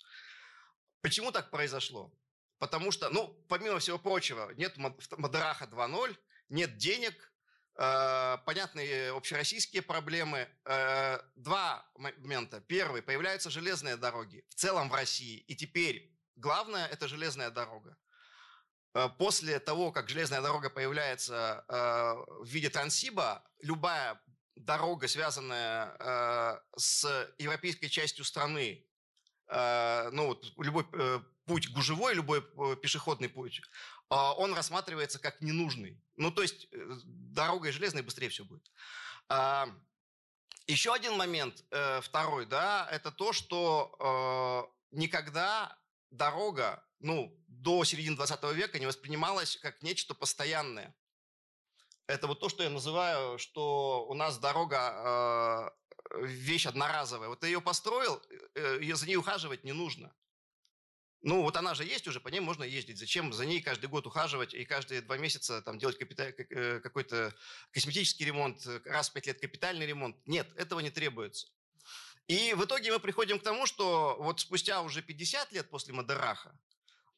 Почему 1.01 1.31
так 1.31 1.51
произошло? 1.51 2.13
Потому 2.59 2.91
что, 2.91 3.09
ну, 3.09 3.27
помимо 3.49 3.79
всего 3.79 3.97
прочего, 3.97 4.51
нет 4.55 4.77
Мадераха 4.77 5.65
2.0, 5.65 6.15
нет 6.49 6.77
денег, 6.77 7.31
Э, 7.77 8.37
понятные 8.45 9.11
общероссийские 9.11 9.81
проблемы. 9.81 10.47
Э, 10.65 11.19
два 11.35 11.89
момента. 11.95 12.61
Первый. 12.61 13.01
Появляются 13.01 13.49
железные 13.49 13.97
дороги 13.97 14.43
в 14.49 14.55
целом 14.55 14.89
в 14.89 14.93
России. 14.93 15.37
И 15.47 15.55
теперь 15.55 16.13
главное– 16.35 16.87
это 16.91 17.07
железная 17.07 17.49
дорога. 17.49 17.97
Э, 18.93 19.07
после 19.17 19.59
того, 19.59 19.91
как 19.91 20.09
железная 20.09 20.41
дорога 20.41 20.69
появляется 20.69 21.65
в 21.67 22.45
виде 22.45 22.69
трансиба, 22.69 23.43
любая 23.61 24.21
дорога, 24.55 25.07
связанная 25.07 26.61
с 26.75 27.33
европейской 27.37 27.87
частью 27.87 28.25
страны, 28.25 28.85
ну, 29.47 30.39
любой 30.57 30.85
путь 31.45 31.69
гужевой, 31.71 32.13
любой 32.13 32.41
пешеходный 32.77 33.29
путь, 33.29 33.61
а, 34.11 34.33
он 34.33 34.53
рассматривается 34.53 35.19
как 35.19 35.41
ненужный. 35.41 35.97
Ну, 36.17 36.31
то 36.31 36.41
есть 36.41 36.67
э, 36.71 36.91
дорогой 37.05 37.71
железной 37.71 38.03
быстрее 38.03 38.27
все 38.27 38.43
будет. 38.43 38.69
А, 39.29 39.69
Еще 40.67 40.93
один 40.93 41.15
момент, 41.15 41.63
э, 41.71 42.01
второй, 42.01 42.45
да, 42.45 42.87
это 42.91 43.11
то, 43.11 43.33
что 43.33 44.69
никогда 44.91 45.77
дорога, 46.11 46.83
ну, 46.99 47.33
до 47.47 47.83
середины 47.85 48.17
20 48.17 48.43
века 48.53 48.79
не 48.79 48.85
воспринималась 48.85 49.57
как 49.57 49.81
нечто 49.81 50.13
постоянное. 50.13 50.93
Это 52.11 52.27
вот 52.27 52.39
то, 52.39 52.49
что 52.49 52.63
я 52.63 52.69
называю, 52.69 53.37
что 53.37 54.05
у 54.07 54.13
нас 54.13 54.37
дорога 54.37 55.71
э, 56.13 56.25
вещь 56.25 56.65
одноразовая. 56.65 57.29
Вот 57.29 57.39
ты 57.39 57.47
ее 57.47 57.61
построил, 57.61 58.21
э, 58.55 58.79
э 58.81 58.95
за 58.95 59.07
ней 59.07 59.15
ухаживать 59.15 59.63
не 59.63 59.71
нужно. 59.71 60.13
Ну, 61.23 61.43
вот 61.43 61.55
она 61.55 61.73
же 61.75 61.85
есть 61.85 62.07
уже, 62.07 62.19
по 62.19 62.29
ней 62.29 62.39
можно 62.39 62.63
ездить. 62.63 62.97
Зачем 62.97 63.31
за 63.31 63.45
ней 63.45 63.61
каждый 63.61 63.87
год 63.87 64.07
ухаживать 64.07 64.53
и 64.53 64.65
каждые 64.65 65.01
два 65.01 65.17
месяца 65.17 65.61
там, 65.61 65.77
делать 65.77 65.97
капита- 65.97 66.33
э, 66.49 66.79
какой-то 66.79 67.33
косметический 67.71 68.25
ремонт, 68.25 68.65
э, 68.65 68.81
раз 68.85 69.09
в 69.09 69.13
пять 69.13 69.27
лет 69.27 69.39
капитальный 69.39 69.85
ремонт? 69.85 70.17
Нет, 70.25 70.47
этого 70.57 70.79
не 70.81 70.89
требуется. 70.89 71.47
И 72.27 72.53
в 72.53 72.65
итоге 72.65 72.91
мы 72.91 72.99
приходим 72.99 73.39
к 73.39 73.43
тому, 73.43 73.65
что 73.65 74.17
вот 74.19 74.39
спустя 74.39 74.81
уже 74.81 75.01
50 75.01 75.51
лет 75.53 75.69
после 75.69 75.93
Мадераха 75.93 76.57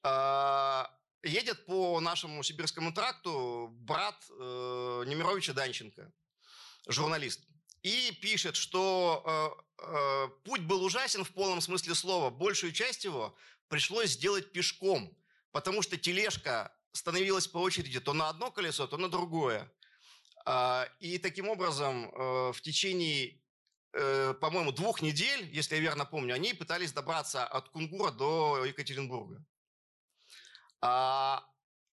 э, 0.03 0.83
едет 1.23 1.65
по 1.65 1.99
нашему 1.99 2.43
сибирскому 2.43 2.93
тракту 2.93 3.69
брат 3.71 4.15
э, 4.29 5.03
Немировича 5.07 5.53
Данченко, 5.53 6.11
журналист, 6.87 7.41
и 7.81 8.17
пишет, 8.21 8.55
что 8.55 9.57
э, 9.79 9.83
э, 9.85 10.27
путь 10.43 10.61
был 10.61 10.83
ужасен 10.83 11.23
в 11.23 11.31
полном 11.31 11.61
смысле 11.61 11.95
слова. 11.95 12.29
Большую 12.29 12.71
часть 12.71 13.03
его 13.03 13.35
пришлось 13.67 14.11
сделать 14.11 14.51
пешком, 14.51 15.17
потому 15.51 15.81
что 15.81 15.97
тележка 15.97 16.75
становилась 16.93 17.47
по 17.47 17.57
очереди 17.57 17.99
то 17.99 18.13
на 18.13 18.29
одно 18.29 18.51
колесо, 18.51 18.87
то 18.87 18.97
на 18.97 19.09
другое. 19.09 19.71
А, 20.45 20.87
и 20.99 21.17
таким 21.17 21.49
образом 21.49 22.09
э, 22.09 22.51
в 22.53 22.61
течение, 22.61 23.41
э, 23.93 24.33
по-моему, 24.39 24.71
двух 24.71 25.01
недель, 25.01 25.49
если 25.51 25.75
я 25.75 25.81
верно 25.81 26.05
помню, 26.05 26.35
они 26.35 26.53
пытались 26.53 26.91
добраться 26.91 27.45
от 27.45 27.69
Кунгура 27.69 28.11
до 28.11 28.65
Екатеринбурга. 28.65 29.43
А, 30.85 31.45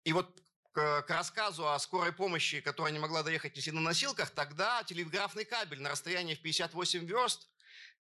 и 0.04 0.14
вот 0.14 0.42
к, 0.72 1.06
рассказу 1.08 1.70
о 1.70 1.78
скорой 1.78 2.12
помощи, 2.12 2.60
которая 2.60 2.92
не 2.92 2.98
могла 2.98 3.22
доехать, 3.22 3.56
если 3.56 3.70
на 3.70 3.82
носилках, 3.82 4.32
тогда 4.32 4.84
телеграфный 4.84 5.46
кабель 5.46 5.80
на 5.80 5.92
расстоянии 5.92 6.34
в 6.34 6.42
58 6.42 7.06
верст 7.06 7.48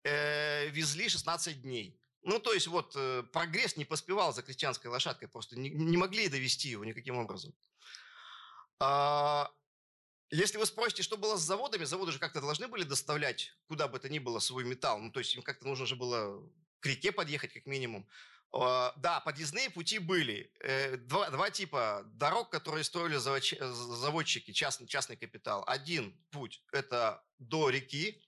э, 0.04 0.68
везли 0.70 1.10
16 1.10 1.64
дней. 1.64 2.00
Ну, 2.22 2.40
то 2.40 2.54
есть 2.54 2.68
вот 2.68 2.94
э, 2.96 3.24
прогресс 3.34 3.78
не 3.78 3.86
поспевал 3.86 4.32
за 4.32 4.44
крестьянской 4.44 4.92
лошадкой, 4.92 5.28
просто 5.28 5.58
не, 5.58 5.72
не 5.72 5.98
могли 5.98 6.28
довести 6.28 6.70
его 6.70 6.86
никаким 6.86 7.18
образом. 7.18 7.56
А, 8.80 9.52
если 10.30 10.60
вы 10.60 10.68
спросите, 10.68 11.02
что 11.02 11.18
было 11.18 11.36
с 11.36 11.42
заводами, 11.42 11.84
заводы 11.86 12.12
же 12.12 12.20
как-то 12.20 12.42
должны 12.42 12.68
были 12.68 12.84
доставлять 12.84 13.54
куда 13.68 13.88
бы 13.88 13.98
то 13.98 14.08
ни 14.08 14.20
было 14.20 14.38
свой 14.38 14.66
металл. 14.66 15.00
Ну, 15.00 15.12
то 15.12 15.20
есть 15.20 15.34
им 15.34 15.42
как-то 15.42 15.66
нужно 15.66 15.88
же 15.88 15.96
было 15.96 16.48
к 16.80 16.86
реке 16.86 17.12
подъехать 17.12 17.54
как 17.54 17.66
минимум. 17.66 18.08
А, 18.54 18.94
да, 18.98 19.20
подъездные 19.20 19.70
пути 19.70 20.00
были. 20.00 20.52
Э, 20.62 20.98
два, 20.98 21.30
два 21.30 21.50
типа 21.50 22.04
дорог, 22.06 22.50
которые 22.50 22.84
строили 22.84 23.18
заводчики, 23.18 24.52
частный, 24.54 24.88
частный 24.88 25.18
капитал. 25.18 25.64
Один 25.68 26.18
путь– 26.32 26.64
это 26.72 27.24
до 27.38 27.70
реки, 27.70 28.22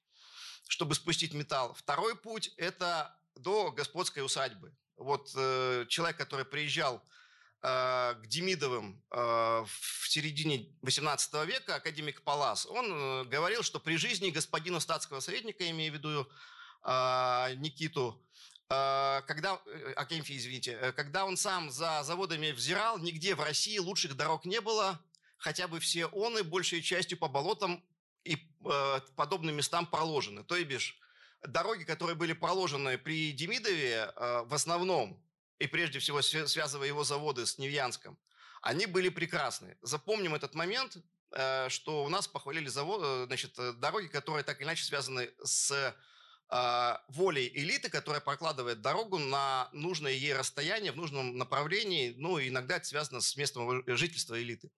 чтобы 0.67 0.95
спустить 0.95 1.34
металл. 1.34 1.73
Второй 1.73 2.15
путь– 2.15 2.53
это 2.58 3.17
до 3.36 3.71
господской 3.71 4.23
усадьбы. 4.23 4.75
Вот 4.97 5.32
э, 5.36 5.86
человек, 5.88 6.17
который 6.17 6.43
приезжал 6.43 7.03
э, 7.62 8.15
к 8.15 8.27
Демидовым 8.27 9.01
э, 9.12 9.15
в 9.15 10.08
середине 10.10 10.75
18 10.82 11.45
века, 11.45 11.75
академик 11.75 12.23
Палас, 12.23 12.65
он 12.65 12.91
э, 12.91 13.23
говорил, 13.25 13.63
что 13.63 13.80
при 13.80 13.95
жизни 13.95 14.32
господина 14.32 14.80
статского 14.80 15.19
советника, 15.19 15.69
имею 15.69 15.93
в 15.93 15.95
виду 15.95 16.27
э, 16.84 17.53
Никиту, 17.58 18.19
э, 18.23 18.57
когда, 18.69 19.62
э, 19.65 19.93
Акемфи, 19.95 20.38
извините, 20.38 20.71
э, 20.73 20.91
когда 20.91 21.25
он 21.25 21.38
сам 21.38 21.71
за 21.71 22.03
заводами 22.03 22.51
взирал, 22.51 22.97
нигде 22.99 23.36
в 23.36 23.41
России 23.41 23.77
лучших 23.77 24.15
дорог 24.15 24.45
не 24.45 24.60
было, 24.60 24.99
хотя 25.38 25.67
бы 25.67 25.80
все 25.80 26.08
он 26.08 26.38
и 26.38 26.41
большей 26.41 26.82
частью 26.82 27.17
по 27.17 27.27
болотам 27.27 27.84
и 28.25 28.36
э, 28.36 28.99
подобным 29.15 29.56
местам 29.56 29.86
проложены. 29.86 30.43
То 30.43 30.56
есть 30.56 30.67
бишь, 30.67 30.99
дороги, 31.43 31.84
которые 31.84 32.15
были 32.15 32.34
проложены 32.34 32.97
при 32.97 33.32
Демидове 33.32 34.12
э, 34.15 34.43
в 34.45 34.53
основном, 34.53 35.21
и 35.60 35.67
прежде 35.67 35.99
всего 35.99 36.21
связывая 36.21 36.88
его 36.88 37.03
заводы 37.03 37.45
с 37.45 37.58
Невьянском, 37.58 38.17
они 38.62 38.86
были 38.86 39.10
прекрасны. 39.10 39.77
Запомним 39.82 40.36
этот 40.36 40.56
момент, 40.56 40.97
э, 41.32 41.69
что 41.69 42.03
у 42.03 42.10
нас 42.10 42.27
похвалили 42.27 42.67
завод, 42.67 43.01
э, 43.03 43.23
значит, 43.27 43.56
дороги, 43.80 44.08
которые 44.08 44.43
так 44.43 44.58
или 44.60 44.65
иначе 44.65 44.84
связаны 44.84 45.32
с 45.43 45.95
волей 47.10 47.51
элиты, 47.53 47.89
которая 47.89 48.21
прокладывает 48.21 48.81
дорогу 48.81 49.17
на 49.17 49.67
нужное 49.73 50.13
ей 50.13 50.33
расстояние, 50.33 50.93
в 50.93 50.95
нужном 50.95 51.38
направлении, 51.38 52.13
ну, 52.17 52.39
иногда 52.39 52.77
это 52.77 52.86
связано 52.86 53.19
с 53.19 53.36
местом 53.36 53.83
жительства 53.88 54.41
элиты. 54.41 54.71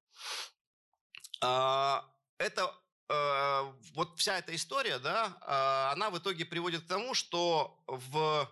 Это 1.42 2.74
Э, 3.10 3.74
вот 3.96 4.18
вся 4.20 4.38
эта 4.38 4.56
история, 4.56 5.00
да, 5.00 5.36
э, 5.42 5.92
она 5.94 6.12
в 6.12 6.20
итоге 6.20 6.46
приводит 6.46 6.84
к 6.84 6.88
тому, 6.88 7.16
что 7.16 7.82
в 7.88 8.48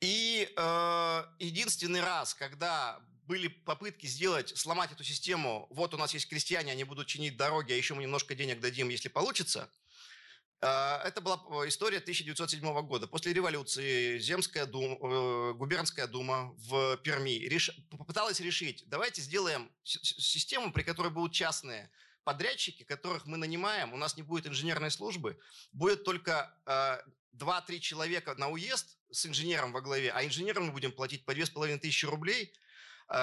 И 0.00 0.50
э, 0.56 1.24
единственный 1.38 2.00
раз, 2.00 2.34
когда 2.34 2.98
были 3.22 3.48
попытки 3.48 4.06
сделать, 4.06 4.56
сломать 4.56 4.92
эту 4.92 5.04
систему, 5.04 5.66
вот 5.70 5.94
у 5.94 5.96
нас 5.96 6.14
есть 6.14 6.28
крестьяне, 6.28 6.72
они 6.72 6.84
будут 6.84 7.06
чинить 7.06 7.36
дороги, 7.36 7.72
а 7.72 7.76
еще 7.76 7.94
мы 7.94 8.02
немножко 8.02 8.34
денег 8.34 8.60
дадим, 8.60 8.88
если 8.88 9.08
получится– 9.08 9.70
а, 10.64 11.02
это 11.04 11.20
была 11.20 11.42
э, 11.64 11.68
история 11.68 11.98
1907 11.98 12.86
года. 12.86 13.08
После 13.08 13.32
революции 13.32 14.18
Земская 14.18 14.64
дума, 14.64 14.94
э, 14.94 15.54
губернская 15.54 16.06
дума 16.06 16.54
в 16.56 16.98
Перми 16.98 17.30
реш... 17.48 17.72
попыталась 17.90 18.38
решить, 18.38 18.84
давайте 18.86 19.22
сделаем 19.22 19.72
систему, 19.82 20.72
при 20.72 20.84
которой 20.84 21.10
будут 21.10 21.32
частные 21.32 21.90
подрядчики, 22.22 22.84
которых 22.84 23.26
мы 23.26 23.38
нанимаем, 23.38 23.92
у 23.92 23.96
нас 23.96 24.16
не 24.16 24.22
будет 24.22 24.46
инженерной 24.46 24.92
службы, 24.92 25.36
будет 25.72 26.04
только 26.04 26.56
э, 26.66 26.98
2-3 27.36 27.80
человека 27.80 28.36
на 28.36 28.48
уезд 28.48 28.98
с 29.10 29.26
инженером 29.26 29.72
во 29.72 29.80
главе, 29.80 30.12
а 30.12 30.24
инженерам 30.24 30.66
мы 30.66 30.72
будем 30.72 30.92
платить 30.92 31.24
по 31.24 31.34
2500 31.34 32.08
рублей, 32.08 32.44
э, 32.44 32.71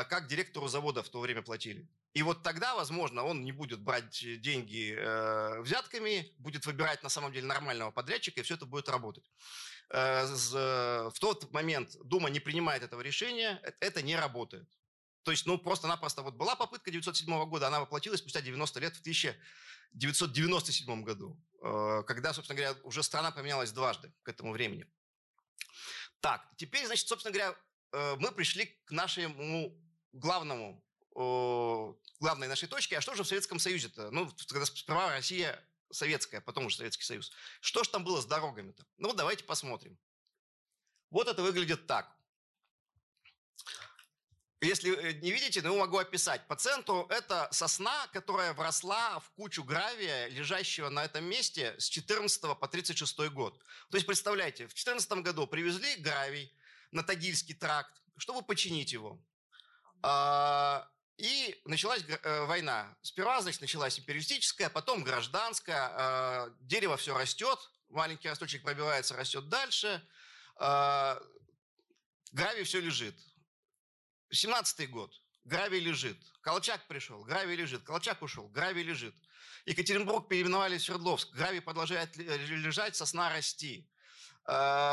как 0.09 0.27
директору 0.27 0.67
завода 0.67 1.01
в 1.01 1.09
то 1.09 1.19
время 1.19 1.41
платили. 1.41 1.89
И 2.13 2.23
вот 2.23 2.43
тогда, 2.43 2.75
возможно, 2.75 3.23
он 3.23 3.43
не 3.43 3.51
будет 3.51 3.81
брать 3.81 4.23
деньги 4.41 4.95
э, 4.97 5.61
взятками, 5.61 6.33
будет 6.37 6.65
выбирать 6.65 7.03
на 7.03 7.09
самом 7.09 7.31
деле 7.31 7.45
нормального 7.45 7.91
подрядчика, 7.91 8.39
и 8.39 8.43
все 8.43 8.55
это 8.55 8.65
будет 8.65 8.89
работать. 8.89 9.29
Э, 9.91 10.25
в 10.25 11.13
тот 11.19 11.51
момент 11.51 11.95
Дума 12.03 12.29
не 12.29 12.39
принимает 12.39 12.83
этого 12.83 13.01
решения, 13.01 13.59
э, 13.63 13.71
это 13.79 14.01
не 14.01 14.15
работает. 14.15 14.67
То 15.23 15.31
есть, 15.31 15.45
ну, 15.45 15.59
просто-напросто 15.59 16.23
вот 16.23 16.33
была 16.33 16.55
попытка 16.55 16.89
907 16.89 17.45
года, 17.45 17.67
она 17.67 17.79
воплотилась 17.79 18.19
спустя 18.19 18.41
90 18.41 18.79
лет 18.79 18.95
в 18.95 19.01
1997 19.01 21.03
году, 21.03 21.39
э, 21.61 22.03
когда, 22.07 22.33
собственно 22.33 22.57
говоря, 22.57 22.75
уже 22.83 23.03
страна 23.03 23.29
поменялась 23.31 23.71
дважды 23.71 24.11
к 24.23 24.29
этому 24.29 24.51
времени. 24.51 24.87
Так, 26.21 26.45
теперь, 26.57 26.85
значит, 26.85 27.07
собственно 27.07 27.33
говоря, 27.33 27.51
э, 27.51 27.55
мы 27.91 28.31
пришли 28.31 28.65
к 28.85 28.91
нашему 28.91 29.75
главному 30.13 30.83
главной 32.19 32.47
нашей 32.47 32.67
точки. 32.67 32.93
А 32.95 33.01
что 33.01 33.15
же 33.15 33.23
в 33.23 33.27
Советском 33.27 33.59
Союзе-то? 33.59 34.11
Ну, 34.11 34.31
когда 34.47 34.65
сперва 34.65 35.09
Россия 35.09 35.59
советская, 35.91 36.41
потом 36.41 36.65
уже 36.65 36.77
Советский 36.77 37.03
Союз. 37.03 37.31
Что 37.61 37.83
же 37.83 37.89
там 37.89 38.03
было 38.03 38.21
с 38.21 38.25
дорогами-то? 38.25 38.85
Ну, 38.97 39.13
давайте 39.13 39.43
посмотрим. 39.43 39.97
Вот 41.09 41.27
это 41.27 41.41
выглядит 41.41 41.87
так. 41.87 42.15
Если 44.61 44.93
э, 44.93 45.13
не 45.21 45.31
видите, 45.31 45.61
ну, 45.61 45.77
могу 45.77 45.97
описать. 45.97 46.45
По 46.47 46.55
центру 46.55 47.07
это 47.09 47.47
сосна, 47.51 48.07
которая 48.07 48.53
вросла 48.53 49.19
в 49.19 49.31
кучу 49.31 49.63
гравия, 49.63 50.27
лежащего 50.27 50.89
на 50.89 51.05
этом 51.05 51.23
месте 51.23 51.75
с 51.79 51.87
14 51.87 52.59
по 52.59 52.67
36 52.67 53.29
год. 53.29 53.57
То 53.89 53.95
есть, 53.95 54.05
представляете, 54.05 54.67
в 54.67 54.73
14 54.73 55.09
году 55.23 55.47
привезли 55.47 55.95
гравий 55.95 56.53
на 56.91 57.03
Тагильский 57.03 57.55
тракт, 57.55 57.93
чтобы 58.17 58.41
починить 58.41 58.91
его. 58.93 59.21
А, 60.01 60.87
и 61.17 61.59
началась 61.65 62.01
э, 62.07 62.45
война. 62.45 62.95
Сперва, 63.01 63.41
значит, 63.41 63.59
началась 63.59 63.99
империалистическая, 63.99 64.69
потом 64.69 65.03
гражданская. 65.03 65.91
Э, 65.97 66.51
дерево 66.61 66.95
все 66.95 67.17
растет, 67.17 67.59
маленький 67.89 68.29
росточек 68.29 68.63
пробивается, 68.63 69.15
растет 69.17 69.49
дальше. 69.49 70.01
Э, 70.59 71.19
гравий 72.31 72.63
все 72.63 72.79
лежит. 72.79 73.15
17-й 74.33 74.87
год. 74.87 75.13
Гравий 75.43 75.79
лежит. 75.79 76.17
Колчак 76.41 76.87
пришел, 76.87 77.23
гравий 77.23 77.55
лежит. 77.55 77.83
Колчак 77.83 78.21
ушел, 78.21 78.47
гравий 78.47 78.83
лежит. 78.83 79.15
Екатеринбург 79.65 80.29
переименовали 80.29 80.77
в 80.77 80.83
Свердловск. 80.83 81.33
Гравий 81.33 81.61
продолжает 81.61 82.15
лежать, 82.15 82.95
сосна 82.95 83.29
расти. 83.29 83.89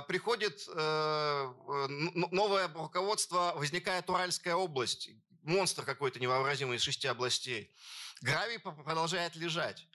Приходит 0.09 0.66
новое 0.66 2.69
руководство, 2.69 3.55
возникает 3.57 4.11
Уральская 4.11 4.55
область 4.55 5.09
монстр 5.47 5.85
какой-то 5.85 6.21
невообразимый 6.21 6.77
из 6.77 6.83
шести 6.83 7.07
областей. 7.07 7.73
Гравий 8.21 8.59
продолжает 8.59 9.37
лежать. 9.37 9.87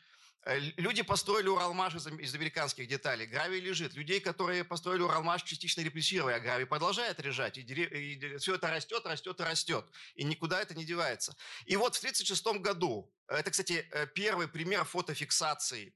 Э, 0.44 0.58
люди 0.58 1.04
построили 1.04 1.48
Уралмаш 1.48 1.96
из, 1.96 2.08
из 2.08 2.34
американских 2.34 2.88
деталей. 2.88 3.28
Гравий 3.28 3.60
лежит. 3.60 3.94
Людей, 3.94 4.20
которые 4.20 4.64
построили 4.64 5.02
Уралмаш, 5.02 5.44
частично 5.44 5.82
репрессировали, 5.82 6.36
а 6.36 6.40
гравий 6.40 6.66
продолжает 6.66 7.20
лежать. 7.20 7.58
И, 7.58 7.62
и 7.62 8.38
все 8.38 8.56
это 8.56 8.72
растет, 8.72 9.06
растет 9.06 9.40
и 9.40 9.44
растет. 9.44 9.86
И 10.16 10.24
никуда 10.24 10.62
это 10.62 10.74
не 10.74 10.86
девается. 10.86 11.36
И 11.66 11.76
вот 11.76 11.96
в 11.96 12.00
1936 12.00 12.62
году, 12.62 13.14
это, 13.28 13.52
кстати, 13.52 13.88
э, 13.92 14.08
первый 14.08 14.48
пример 14.48 14.84
фотофиксации 14.84 15.94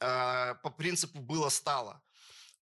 э, 0.00 0.54
по 0.62 0.70
принципу 0.70 1.20
«было-стало». 1.20 2.02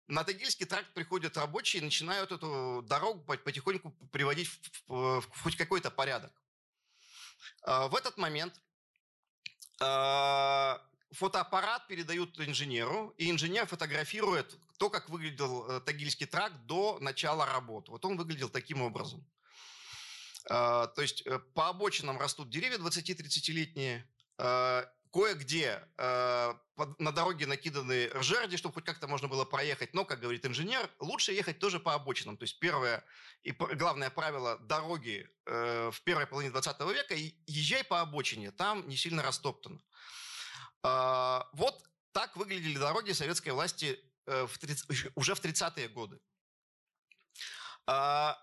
На 0.07 0.23
Тагильский 0.23 0.67
тракт 0.67 0.93
приходят 0.93 1.35
рабочие 1.37 1.81
и 1.81 1.85
начинают 1.85 2.31
эту 2.31 2.83
дорогу 2.87 3.21
потихоньку 3.23 3.91
приводить 4.11 4.47
в, 4.47 4.59
в, 4.87 5.21
в 5.21 5.41
хоть 5.41 5.55
какой-то 5.55 5.89
порядок. 5.89 6.31
А, 7.63 7.87
в 7.87 7.95
этот 7.95 8.17
момент 8.17 8.53
а, 9.81 10.79
фотоаппарат 11.11 11.87
передают 11.87 12.39
инженеру, 12.39 13.15
и 13.17 13.31
инженер 13.31 13.65
фотографирует 13.65 14.55
то, 14.77 14.89
как 14.89 15.09
выглядел 15.09 15.65
э, 15.65 15.81
Тагильский 15.81 16.27
тракт 16.27 16.55
до 16.65 16.99
начала 16.99 17.45
работы. 17.45 17.91
Вот 17.91 18.03
он 18.03 18.17
выглядел 18.17 18.49
таким 18.49 18.81
образом. 18.81 19.25
А, 20.49 20.87
то 20.87 21.01
есть 21.01 21.25
э, 21.25 21.39
по 21.55 21.69
обочинам 21.69 22.19
растут 22.19 22.49
деревья 22.49 22.77
20-30-летние, 22.77 24.07
Кое-где 25.15 25.81
э, 25.97 26.53
на 26.99 27.11
дороге 27.13 27.45
накиданы 27.45 28.11
жерди, 28.21 28.57
чтобы 28.57 28.73
хоть 28.73 28.83
как-то 28.83 29.07
можно 29.07 29.29
было 29.29 29.45
проехать. 29.45 29.93
Но, 29.93 30.03
как 30.03 30.19
говорит 30.19 30.45
инженер, 30.45 30.89
лучше 30.99 31.31
ехать 31.31 31.57
тоже 31.57 31.79
по 31.79 31.93
обочинам. 31.93 32.35
То 32.35 32.43
есть 32.43 32.59
первое 32.59 33.01
и 33.41 33.51
главное 33.53 34.09
правило 34.09 34.59
дороги 34.59 35.25
э, 35.45 35.89
в 35.93 36.01
первой 36.01 36.27
половине 36.27 36.51
20 36.51 36.81
века– 36.81 37.15
езжай 37.47 37.85
по 37.85 38.01
обочине, 38.01 38.51
там 38.51 38.85
не 38.89 38.97
сильно 38.97 39.23
растоптано. 39.23 39.79
Э, 40.83 41.43
вот 41.53 41.81
так 42.11 42.35
выглядели 42.35 42.77
дороги 42.77 43.13
советской 43.13 43.51
власти 43.51 43.97
э, 44.25 44.45
в 44.45 44.57
30, 44.57 45.11
уже 45.15 45.33
в 45.33 45.41
30-е 45.41 45.87
годы. 45.87 46.19
А, 47.87 48.37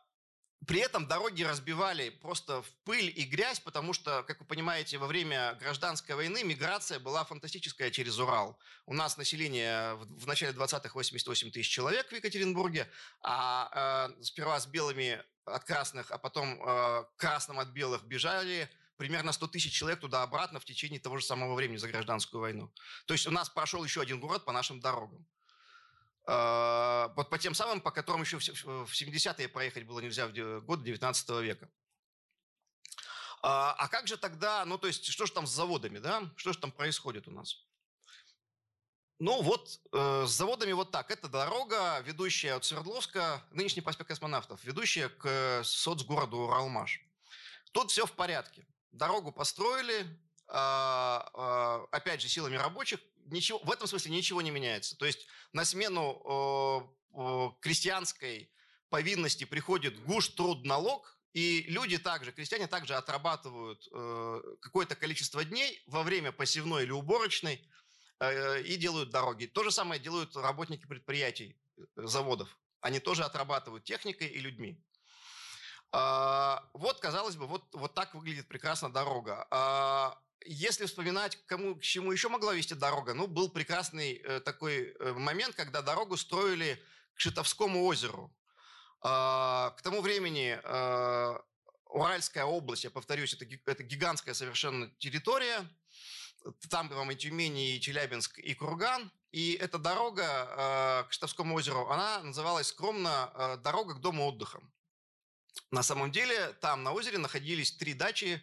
при 0.67 0.81
этом 0.81 1.09
дороги 1.09 1.43
разбивали 1.43 2.11
просто 2.11 2.63
в 2.63 2.71
пыль 2.85 3.13
и 3.15 3.25
грязь, 3.25 3.59
потому 3.61 3.93
что, 3.93 4.23
как 4.23 4.41
вы 4.41 4.47
понимаете, 4.47 4.99
во 4.99 5.07
время 5.07 5.57
гражданской 5.61 6.15
войны 6.15 6.45
миграция 6.45 7.01
была 7.01 7.25
фантастическая 7.25 7.91
через 7.91 8.19
Урал. 8.19 8.59
У 8.87 8.95
нас 8.95 9.17
население 9.17 9.95
в 9.95 10.27
начале 10.27 10.53
20-х 10.53 10.91
88 10.95 11.51
тысяч 11.51 11.69
человек 11.69 12.09
в 12.09 12.13
Екатеринбурге, 12.13 12.89
а 13.23 14.09
э, 14.19 14.23
сперва 14.23 14.61
с 14.61 14.67
белыми 14.67 15.23
от 15.45 15.65
красных, 15.65 16.11
а 16.13 16.19
потом 16.19 16.61
э, 16.63 17.05
красным 17.17 17.59
от 17.59 17.69
белых 17.69 18.05
бежали 18.05 18.71
примерно 18.97 19.33
100 19.33 19.49
тысяч 19.49 19.73
человек 19.73 20.01
туда-обратно 20.01 20.61
в 20.61 20.65
течение 20.65 21.01
того 21.01 21.19
же 21.19 21.25
самого 21.25 21.55
времени 21.55 21.79
за 21.79 21.89
гражданскую 21.89 22.41
войну. 22.41 22.73
То 23.07 23.15
есть 23.15 23.27
у 23.27 23.33
нас 23.33 23.51
прошел 23.51 23.83
еще 23.83 24.01
один 24.01 24.21
город 24.21 24.45
по 24.45 24.53
нашим 24.53 24.79
дорогам. 24.79 25.27
А, 26.25 27.13
вот 27.17 27.31
по 27.31 27.39
тем 27.39 27.55
самым, 27.55 27.81
по 27.81 27.91
которым 27.91 28.23
еще 28.23 28.39
в 28.39 28.93
70-е 28.93 29.49
проехать 29.49 29.85
было 29.85 30.01
нельзя 30.01 30.27
в 30.29 30.61
год 30.61 30.83
19 30.83 31.31
века. 31.43 31.69
А, 33.43 33.73
а 33.73 33.89
как 33.89 34.07
же 34.07 34.17
тогда, 34.17 34.65
ну 34.65 34.79
то 34.79 34.87
есть, 34.87 35.07
что 35.07 35.27
же 35.27 35.33
там 35.33 35.47
с 35.47 35.51
заводами, 35.51 35.99
да? 35.99 36.31
Что 36.37 36.53
же 36.53 36.59
там 36.59 36.71
происходит 36.71 37.27
у 37.27 37.33
нас? 37.33 37.67
Ну 39.19 39.43
вот, 39.43 39.81
э, 39.93 40.25
с 40.27 40.31
заводами 40.31 40.73
вот 40.73 40.91
так. 40.91 41.11
Это 41.11 41.29
дорога, 41.29 42.01
ведущая 42.01 42.55
от 42.55 42.65
Свердловска, 42.65 43.45
нынешний 43.51 43.83
проспект 43.83 44.09
космонавтов, 44.09 44.63
ведущая 44.65 45.09
к 45.09 45.63
соцгороду 45.65 46.39
Уралмаш. 46.39 47.01
Тут 47.73 47.91
все 47.91 48.07
в 48.07 48.13
порядке. 48.13 48.67
Дорогу 48.91 49.33
построили, 49.33 50.07
а, 50.49 51.87
опять 51.93 52.21
же, 52.21 52.29
силами 52.29 52.57
рабочих, 52.57 53.01
ничего, 53.33 53.59
в 53.59 53.71
этом 53.71 53.87
смысле 53.87 54.13
ничего 54.13 54.43
не 54.43 54.51
меняется. 54.51 54.97
То 54.97 55.07
есть 55.07 55.27
на 55.53 55.65
смену 55.65 56.97
крестьянской 57.61 58.51
повинности 58.89 59.45
приходит 59.45 60.03
гуш, 60.05 60.29
труд, 60.29 60.65
налог, 60.65 61.19
и 61.33 61.63
люди 61.69 61.97
также, 61.97 62.31
крестьяне 62.31 62.67
также 62.67 62.95
отрабатывают 62.95 63.89
э, 63.91 64.43
какое-то 64.61 64.95
количество 64.97 65.43
дней 65.45 65.83
во 65.87 66.03
время 66.03 66.31
посевной 66.31 66.83
или 66.83 66.91
уборочной 66.91 67.67
э, 68.21 68.63
и 68.63 68.77
делают 68.77 69.11
дороги. 69.11 69.47
То 69.47 69.65
же 69.65 69.71
самое 69.71 69.99
делают 69.99 70.37
работники 70.37 70.87
предприятий, 70.87 71.59
э, 71.79 71.83
заводов. 71.97 72.55
Они 72.81 73.01
тоже 73.01 73.25
отрабатывают 73.25 73.85
техникой 73.85 74.27
и 74.29 74.41
людьми. 74.41 74.79
А, 75.91 76.69
вот, 76.75 77.01
казалось 77.01 77.37
бы, 77.37 77.47
вот, 77.47 77.65
вот 77.73 77.95
так 77.95 78.15
выглядит 78.15 78.49
прекрасно 78.49 78.93
дорога. 78.93 79.47
А, 79.51 80.19
если 80.47 80.87
вспоминать, 80.87 81.39
кому, 81.47 81.77
к 81.77 81.83
чему 81.83 82.13
еще 82.13 82.29
могла 82.29 82.55
вести 82.55 82.75
дорога, 82.75 83.15
ну, 83.15 83.27
был 83.27 83.49
прекрасный 83.51 84.15
э, 84.15 84.41
такой 84.41 84.95
э, 84.99 85.13
момент, 85.13 85.55
когда 85.55 85.83
дорогу 85.83 86.17
строили 86.17 86.83
к 87.15 87.21
Шитовскому 87.21 87.85
озеру. 87.85 88.35
Э, 89.05 89.71
к 89.77 89.81
тому 89.83 90.01
времени 90.01 90.59
э, 90.63 91.39
Уральская 91.87 92.45
область, 92.45 92.85
я 92.85 92.91
повторюсь, 92.91 93.35
это, 93.35 93.47
это 93.67 93.83
гигантская 93.83 94.35
совершенно 94.35 94.91
территория. 94.99 95.69
Там 96.71 96.89
вам 96.89 97.11
и 97.11 97.17
Тюмень, 97.17 97.59
и 97.59 97.81
Челябинск, 97.81 98.39
и 98.39 98.55
Курган. 98.55 99.13
И 99.31 99.55
эта 99.55 99.79
дорога 99.79 100.25
э, 100.25 101.09
к 101.09 101.13
Шитовскому 101.13 101.55
озеру, 101.55 101.89
она 101.89 102.23
называлась 102.23 102.69
скромно 102.69 103.33
э, 103.35 103.57
«Дорога 103.59 103.95
к 103.95 104.01
дому 104.01 104.27
отдыха». 104.27 104.61
На 105.71 105.83
самом 105.83 106.13
деле 106.13 106.53
там 106.61 106.83
на 106.83 106.93
озере 106.93 107.19
находились 107.19 107.73
три 107.73 107.95
дачи 107.95 108.43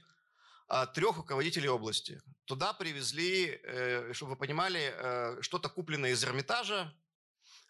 трех 0.93 1.17
руководителей 1.17 1.67
области. 1.67 2.21
Туда 2.45 2.73
привезли, 2.73 3.60
э, 3.63 4.13
чтобы 4.13 4.32
вы 4.32 4.38
понимали, 4.38 4.93
э, 4.95 5.41
что-то 5.41 5.69
купленное 5.69 6.12
из 6.12 6.23
Эрмитажа, 6.23 6.93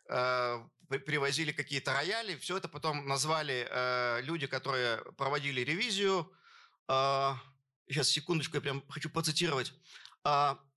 э, 0.09 0.59
привозили 1.05 1.51
какие-то 1.51 1.93
рояли, 1.93 2.35
все 2.35 2.57
это 2.57 2.67
потом 2.67 3.07
назвали 3.07 4.21
люди, 4.23 4.47
которые 4.47 4.97
проводили 5.17 5.61
ревизию. 5.61 6.33
Сейчас, 6.87 8.09
секундочку, 8.09 8.55
я 8.57 8.61
прям 8.61 8.83
хочу 8.89 9.11
процитировать 9.11 9.71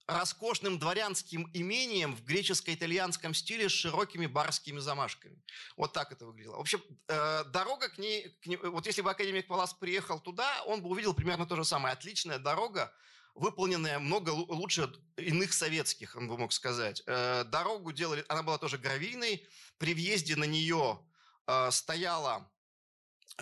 роскошным 0.06 0.78
дворянским 0.78 1.48
имением 1.52 2.14
в 2.14 2.24
греческо-итальянском 2.24 3.34
стиле 3.34 3.68
с 3.68 3.72
широкими 3.72 4.26
барскими 4.26 4.78
замашками. 4.78 5.42
Вот 5.76 5.92
так 5.92 6.12
это 6.12 6.26
выглядело. 6.26 6.56
В 6.56 6.60
общем, 6.60 6.82
э, 7.08 7.44
дорога 7.44 7.88
к 7.88 7.98
ней, 7.98 8.36
к 8.42 8.46
ней, 8.46 8.56
вот 8.56 8.86
если 8.86 9.02
бы 9.02 9.10
академик 9.10 9.46
Палас 9.46 9.74
приехал 9.74 10.20
туда, 10.20 10.62
он 10.66 10.82
бы 10.82 10.90
увидел 10.90 11.14
примерно 11.14 11.46
то 11.46 11.56
же 11.56 11.64
самое. 11.64 11.92
Отличная 11.92 12.38
дорога, 12.38 12.92
выполненная 13.34 13.98
много 13.98 14.30
лучше 14.30 14.92
иных 15.16 15.52
советских, 15.52 16.16
он 16.16 16.28
бы 16.28 16.36
мог 16.36 16.52
сказать. 16.52 17.02
Э, 17.06 17.44
дорогу 17.44 17.92
делали, 17.92 18.24
она 18.28 18.42
была 18.42 18.58
тоже 18.58 18.78
гравийной. 18.78 19.46
При 19.78 19.94
въезде 19.94 20.36
на 20.36 20.44
нее 20.44 21.00
э, 21.46 21.70
стояла 21.70 22.50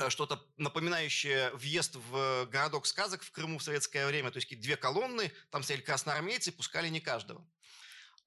что-то 0.09 0.44
напоминающее 0.57 1.50
въезд 1.50 1.96
в 1.96 2.46
городок 2.46 2.87
сказок 2.87 3.22
в 3.22 3.31
Крыму 3.33 3.59
в 3.59 3.62
советское 3.62 4.07
время. 4.07 4.31
То 4.31 4.38
есть 4.38 4.61
две 4.61 4.76
колонны, 4.76 5.33
там 5.50 5.62
стояли 5.62 5.83
красноармейцы, 5.83 6.53
пускали 6.53 6.88
не 6.88 7.00
каждого. 7.00 7.44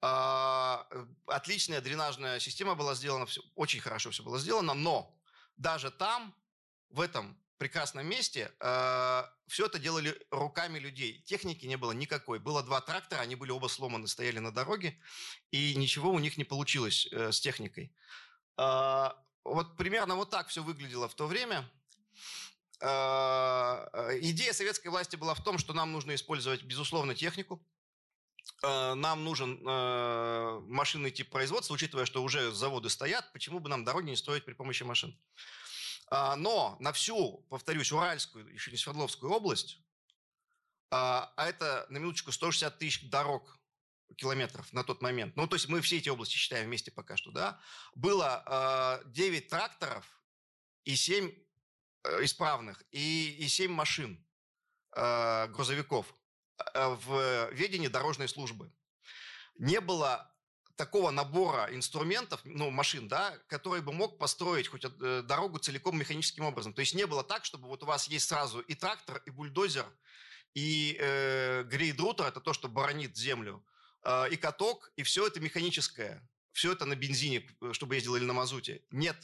А, 0.06 0.86
э, 0.90 1.06
отличная 1.28 1.80
дренажная 1.80 2.38
система 2.38 2.74
была 2.74 2.94
сделана, 2.94 3.26
очень 3.54 3.80
хорошо 3.80 4.10
все 4.10 4.22
было 4.22 4.38
сделано, 4.38 4.74
но 4.74 5.18
даже 5.56 5.90
там, 5.90 6.34
в 6.90 7.00
этом 7.00 7.38
прекрасном 7.56 8.06
месте, 8.06 8.52
э, 8.60 9.22
все 9.46 9.64
это 9.64 9.78
делали 9.78 10.14
руками 10.30 10.78
людей. 10.78 11.22
Техники 11.22 11.64
не 11.64 11.76
было 11.76 11.92
никакой. 11.92 12.38
Было 12.38 12.62
два 12.62 12.82
трактора, 12.82 13.20
они 13.20 13.34
были 13.34 13.50
оба 13.50 13.68
сломаны, 13.68 14.06
стояли 14.06 14.40
на 14.40 14.52
дороге, 14.52 15.00
и 15.50 15.74
ничего 15.74 16.10
у 16.10 16.18
них 16.18 16.36
не 16.36 16.44
получилось 16.44 17.08
э, 17.10 17.32
с 17.32 17.40
техникой. 17.40 17.90
А, 19.44 19.48
вот 19.50 19.76
примерно 19.76 20.16
вот 20.16 20.30
так 20.30 20.48
все 20.48 20.62
выглядело 20.62 21.08
в 21.08 21.14
то 21.14 21.26
время. 21.26 21.68
А, 22.80 23.88
э, 23.92 24.18
идея 24.20 24.52
советской 24.52 24.88
власти 24.88 25.16
была 25.16 25.34
в 25.34 25.42
том, 25.42 25.58
что 25.58 25.72
нам 25.72 25.92
нужно 25.92 26.14
использовать, 26.14 26.62
безусловно, 26.62 27.14
технику. 27.14 27.64
А, 28.62 28.94
нам 28.94 29.24
нужен 29.24 29.62
машинный 30.68 31.10
тип 31.10 31.30
производства, 31.30 31.74
учитывая, 31.74 32.06
что 32.06 32.22
уже 32.22 32.52
заводы 32.52 32.90
стоят, 32.90 33.32
почему 33.32 33.60
бы 33.60 33.68
нам 33.68 33.84
дороги 33.84 34.10
не 34.10 34.16
строить 34.16 34.44
при 34.44 34.54
помощи 34.54 34.82
машин. 34.82 35.16
А, 36.08 36.36
но 36.36 36.76
на 36.80 36.92
всю, 36.92 37.44
повторюсь, 37.48 37.92
Уральскую, 37.92 38.46
еще 38.52 38.70
не 38.70 38.76
Свердловскую 38.76 39.32
область, 39.32 39.78
а, 40.90 41.32
а 41.36 41.48
это, 41.48 41.86
на 41.88 41.98
минуточку, 41.98 42.30
160 42.30 42.78
тысяч 42.78 43.10
дорог 43.10 43.58
километров 44.16 44.72
на 44.72 44.84
тот 44.84 45.02
момент, 45.02 45.36
ну, 45.36 45.46
то 45.46 45.56
есть 45.56 45.68
мы 45.68 45.80
все 45.80 45.98
эти 45.98 46.08
области 46.08 46.36
считаем 46.36 46.66
вместе 46.66 46.90
пока 46.90 47.16
что, 47.16 47.30
да, 47.30 47.60
было 47.94 49.02
9 49.06 49.48
тракторов 49.48 50.06
и 50.84 50.96
7 50.96 51.30
э, 52.04 52.24
исправных, 52.24 52.82
и, 52.90 53.36
и 53.38 53.48
7 53.48 53.70
машин, 53.70 54.24
грузовиков 54.96 56.14
в 56.72 57.50
ведении 57.50 57.88
дорожной 57.88 58.28
службы. 58.28 58.72
Не 59.58 59.80
было 59.80 60.32
такого 60.76 61.10
набора 61.10 61.68
инструментов, 61.72 62.40
ну, 62.44 62.70
машин, 62.70 63.08
да, 63.08 63.36
который 63.48 63.80
бы 63.80 63.92
мог 63.92 64.18
построить 64.18 64.68
хоть 64.68 64.84
э, 64.84 65.22
дорогу 65.22 65.58
целиком 65.58 65.98
механическим 65.98 66.44
образом. 66.44 66.72
То 66.72 66.80
есть 66.80 66.94
не 66.94 67.06
было 67.06 67.22
так, 67.22 67.44
чтобы 67.44 67.68
вот 67.68 67.82
у 67.82 67.86
вас 67.86 68.08
есть 68.08 68.28
сразу 68.28 68.60
и 68.60 68.74
трактор, 68.74 69.22
и 69.26 69.30
бульдозер, 69.30 69.86
и 70.54 70.96
э, 70.98 71.64
грейдрутер, 71.64 72.26
это 72.26 72.40
то, 72.40 72.52
что 72.52 72.68
баронит 72.68 73.16
землю, 73.16 73.64
э, 73.66 73.73
и 74.30 74.36
каток, 74.36 74.92
и 74.96 75.02
все 75.02 75.26
это 75.26 75.40
механическое. 75.40 76.26
Все 76.52 76.72
это 76.72 76.84
на 76.84 76.94
бензине, 76.94 77.48
э, 77.60 77.72
чтобы 77.72 77.96
ездил 77.96 78.14
или 78.14 78.24
на 78.24 78.32
мазуте. 78.32 78.82
Нет. 78.90 79.16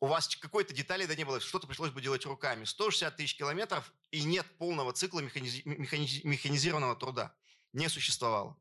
У 0.00 0.06
вас 0.06 0.28
какой-то 0.36 0.72
детали 0.72 1.06
да 1.06 1.16
не 1.16 1.24
было, 1.24 1.40
что-то 1.40 1.66
пришлось 1.66 1.90
бы 1.90 2.00
делать 2.00 2.24
руками. 2.24 2.64
160 2.64 3.16
тысяч 3.16 3.36
километров, 3.36 3.92
и 4.12 4.22
нет 4.22 4.46
полного 4.58 4.92
цикла 4.92 5.20
механизи- 5.20 5.64
механизи- 5.64 6.20
механизированного 6.22 6.94
труда. 6.94 7.34
Не 7.72 7.88
существовало. 7.88 8.56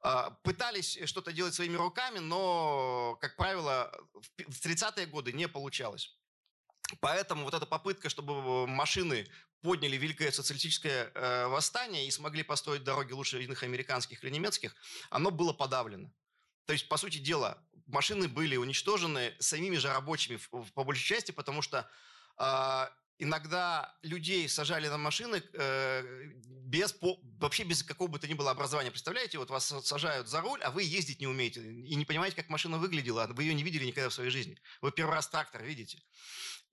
А, 0.00 0.30
пытались 0.42 0.96
что-то 1.06 1.32
делать 1.32 1.54
своими 1.54 1.76
руками, 1.76 2.20
но, 2.20 3.18
как 3.20 3.36
правило, 3.36 3.92
в 4.12 4.60
30-е 4.60 5.06
годы 5.06 5.32
не 5.32 5.48
получалось. 5.48 6.16
Поэтому 7.00 7.44
вот 7.44 7.54
эта 7.54 7.66
попытка, 7.66 8.08
чтобы 8.08 8.66
машины 8.68 9.26
подняли 9.64 9.96
великое 9.96 10.30
социалистическое 10.30 11.10
э, 11.14 11.46
восстание 11.46 12.06
и 12.06 12.10
смогли 12.10 12.42
построить 12.42 12.84
дороги 12.84 13.12
лучше 13.12 13.42
иных 13.42 13.62
американских 13.62 14.22
или 14.22 14.30
немецких, 14.30 14.76
оно 15.08 15.30
было 15.30 15.54
подавлено. 15.54 16.12
То 16.66 16.74
есть, 16.74 16.86
по 16.86 16.98
сути 16.98 17.16
дела, 17.16 17.56
машины 17.86 18.28
были 18.28 18.56
уничтожены 18.56 19.32
самими 19.38 19.76
же 19.76 19.88
рабочими 19.88 20.38
по 20.74 20.84
большей 20.84 21.04
части, 21.06 21.32
потому 21.32 21.62
что 21.62 21.88
э, 22.38 22.86
иногда 23.18 23.96
людей 24.02 24.46
сажали 24.50 24.88
на 24.88 24.98
машины 24.98 25.42
э, 25.54 26.02
без, 26.44 26.94
вообще 27.40 27.64
без 27.64 27.82
какого 27.82 28.08
бы 28.08 28.18
то 28.18 28.28
ни 28.28 28.34
было 28.34 28.50
образования. 28.50 28.90
Представляете, 28.90 29.38
вот 29.38 29.48
вас 29.48 29.72
сажают 29.82 30.28
за 30.28 30.42
руль, 30.42 30.60
а 30.62 30.72
вы 30.72 30.82
ездить 30.82 31.20
не 31.20 31.26
умеете 31.26 31.62
и 31.62 31.94
не 31.94 32.04
понимаете, 32.04 32.36
как 32.36 32.50
машина 32.50 32.76
выглядела, 32.76 33.26
вы 33.30 33.44
ее 33.44 33.54
не 33.54 33.62
видели 33.62 33.86
никогда 33.86 34.10
в 34.10 34.14
своей 34.14 34.30
жизни. 34.30 34.60
Вы 34.82 34.92
первый 34.92 35.14
раз 35.14 35.28
трактор 35.28 35.62
видите. 35.62 36.02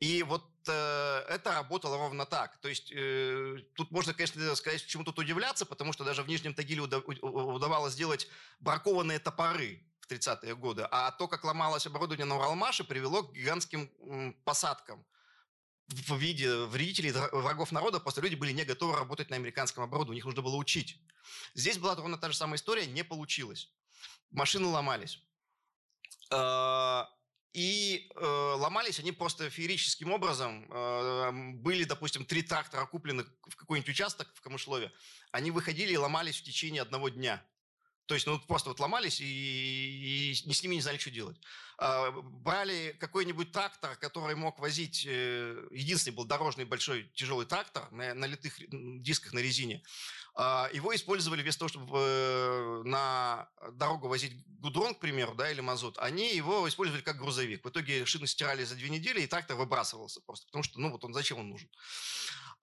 И 0.01 0.23
вот 0.23 0.43
э, 0.67 1.25
это 1.29 1.53
работало 1.53 1.95
ровно 1.95 2.25
так. 2.25 2.57
То 2.57 2.67
есть 2.67 2.91
э, 2.91 3.57
тут 3.75 3.91
можно, 3.91 4.13
конечно, 4.15 4.55
сказать, 4.55 4.83
чему 4.87 5.03
тут 5.03 5.19
удивляться, 5.19 5.63
потому 5.63 5.93
что 5.93 6.03
даже 6.03 6.23
в 6.23 6.27
Нижнем 6.27 6.55
Тагиле 6.55 6.81
удавалось 6.81 7.93
сделать 7.93 8.27
бракованные 8.59 9.19
топоры 9.19 9.83
в 9.99 10.11
30-е 10.11 10.55
годы. 10.55 10.87
А 10.89 11.11
то, 11.11 11.27
как 11.27 11.43
ломалось 11.43 11.85
оборудование 11.85 12.25
на 12.25 12.37
Уралмаше, 12.37 12.83
привело 12.83 13.21
к 13.21 13.33
гигантским 13.33 14.35
посадкам 14.43 15.05
в 15.87 16.17
виде 16.17 16.51
вредителей, 16.65 17.11
врагов 17.11 17.71
народа, 17.71 17.99
просто 17.99 18.21
люди 18.21 18.33
были 18.35 18.53
не 18.53 18.63
готовы 18.63 18.95
работать 18.95 19.29
на 19.29 19.35
американском 19.35 19.83
оборудовании, 19.83 20.19
их 20.19 20.25
нужно 20.25 20.41
было 20.41 20.55
учить. 20.55 20.99
Здесь 21.53 21.77
была 21.77 21.95
ровно 21.95 22.17
та 22.17 22.29
же 22.29 22.35
самая 22.35 22.55
история, 22.55 22.87
не 22.87 23.03
получилось. 23.03 23.69
Машины 24.31 24.65
ломались. 24.65 25.19
А, 26.31 27.07
и 27.53 28.09
э, 28.15 28.25
ломались 28.25 28.99
они 28.99 29.11
просто 29.11 29.49
феерическим 29.49 30.11
образом. 30.11 30.65
Э, 30.69 31.31
были, 31.31 31.83
допустим, 31.83 32.25
три 32.25 32.43
трактора 32.43 32.85
куплены 32.85 33.25
в 33.47 33.55
какой-нибудь 33.55 33.89
участок 33.89 34.29
в 34.35 34.41
Камышлове. 34.41 34.91
Они 35.31 35.51
выходили 35.51 35.93
и 35.93 35.97
ломались 35.97 36.39
в 36.39 36.43
течение 36.43 36.81
одного 36.81 37.09
дня. 37.09 37.43
То 38.05 38.15
есть, 38.15 38.27
ну, 38.27 38.39
просто 38.39 38.69
вот 38.69 38.79
ломались 38.79 39.21
и, 39.21 40.31
и 40.31 40.33
с 40.33 40.63
ними 40.63 40.75
не 40.75 40.81
знали, 40.81 40.97
что 40.97 41.11
делать. 41.11 41.39
А, 41.77 42.11
брали 42.11 42.95
какой-нибудь 42.99 43.51
трактор, 43.51 43.95
который 43.95 44.35
мог 44.35 44.59
возить, 44.59 45.05
э, 45.07 45.67
единственный 45.71 46.15
был 46.15 46.25
дорожный 46.25 46.65
большой 46.65 47.09
тяжелый 47.15 47.45
трактор 47.45 47.89
на, 47.91 48.13
на 48.13 48.25
литых 48.25 48.53
дисках 49.01 49.33
на 49.33 49.39
резине. 49.39 49.81
А, 50.33 50.69
его 50.71 50.95
использовали 50.95 51.41
вместо 51.41 51.59
того, 51.59 51.69
чтобы 51.69 51.97
э, 51.97 52.81
на 52.85 53.49
дорогу 53.73 54.07
возить 54.07 54.33
гудрон, 54.59 54.95
к 54.95 54.99
примеру, 54.99 55.35
да, 55.35 55.51
или 55.51 55.59
мазут, 55.59 55.97
они 55.97 56.33
его 56.33 56.67
использовали 56.69 57.01
как 57.01 57.17
грузовик. 57.17 57.65
В 57.65 57.69
итоге 57.69 58.05
шины 58.05 58.27
стирали 58.27 58.63
за 58.63 58.75
две 58.75 58.89
недели, 58.89 59.21
и 59.21 59.27
трактор 59.27 59.57
выбрасывался 59.57 60.21
просто, 60.21 60.45
потому 60.47 60.63
что, 60.63 60.79
ну, 60.79 60.89
вот 60.89 61.03
он 61.03 61.13
зачем 61.13 61.39
он 61.39 61.49
нужен. 61.49 61.69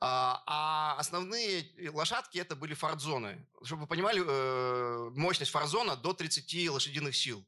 А, 0.00 0.42
а 0.46 0.96
основные 0.98 1.70
лошадки 1.90 2.38
это 2.38 2.56
были 2.56 2.72
фордзоны. 2.72 3.46
Чтобы 3.64 3.82
вы 3.82 3.88
понимали, 3.88 4.22
э, 4.24 5.10
мощность 5.14 5.50
фордзона 5.50 5.96
до 5.96 6.14
30 6.14 6.70
лошадиных 6.70 7.16
сил. 7.16 7.44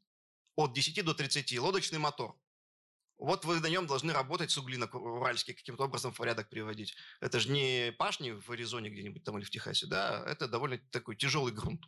От 0.56 0.74
10 0.74 1.02
до 1.04 1.14
30. 1.14 1.58
Лодочный 1.58 1.98
мотор. 1.98 2.36
Вот 3.20 3.44
вы 3.44 3.60
на 3.60 3.66
нем 3.66 3.86
должны 3.86 4.14
работать 4.14 4.50
с 4.50 4.56
углинок 4.56 4.94
уральских, 4.94 5.56
каким-то 5.56 5.84
образом 5.84 6.10
в 6.10 6.16
порядок 6.16 6.48
приводить. 6.48 6.96
Это 7.20 7.38
же 7.38 7.50
не 7.50 7.92
пашни 7.92 8.30
в 8.30 8.50
Аризоне 8.50 8.88
где-нибудь 8.88 9.22
там 9.22 9.36
или 9.36 9.44
в 9.44 9.50
Техасе, 9.50 9.86
да, 9.86 10.24
это 10.26 10.48
довольно 10.48 10.78
такой 10.90 11.16
тяжелый 11.16 11.52
грунт. 11.52 11.84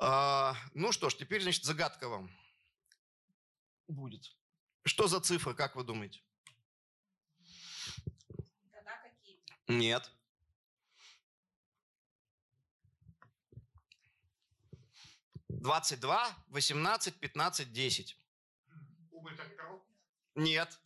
А, 0.00 0.56
ну 0.72 0.92
что 0.92 1.10
ж, 1.10 1.16
теперь, 1.16 1.42
значит, 1.42 1.64
загадка 1.64 2.08
вам 2.08 2.34
будет. 3.86 4.34
Что 4.86 5.08
за 5.08 5.20
цифры, 5.20 5.54
как 5.54 5.76
вы 5.76 5.84
думаете? 5.84 6.22
Нет. 9.68 10.10
Двадцать 15.48 16.00
два, 16.00 16.34
восемнадцать, 16.48 17.20
пятнадцать, 17.20 17.74
десять. 17.74 18.18
Нет. 20.34 20.78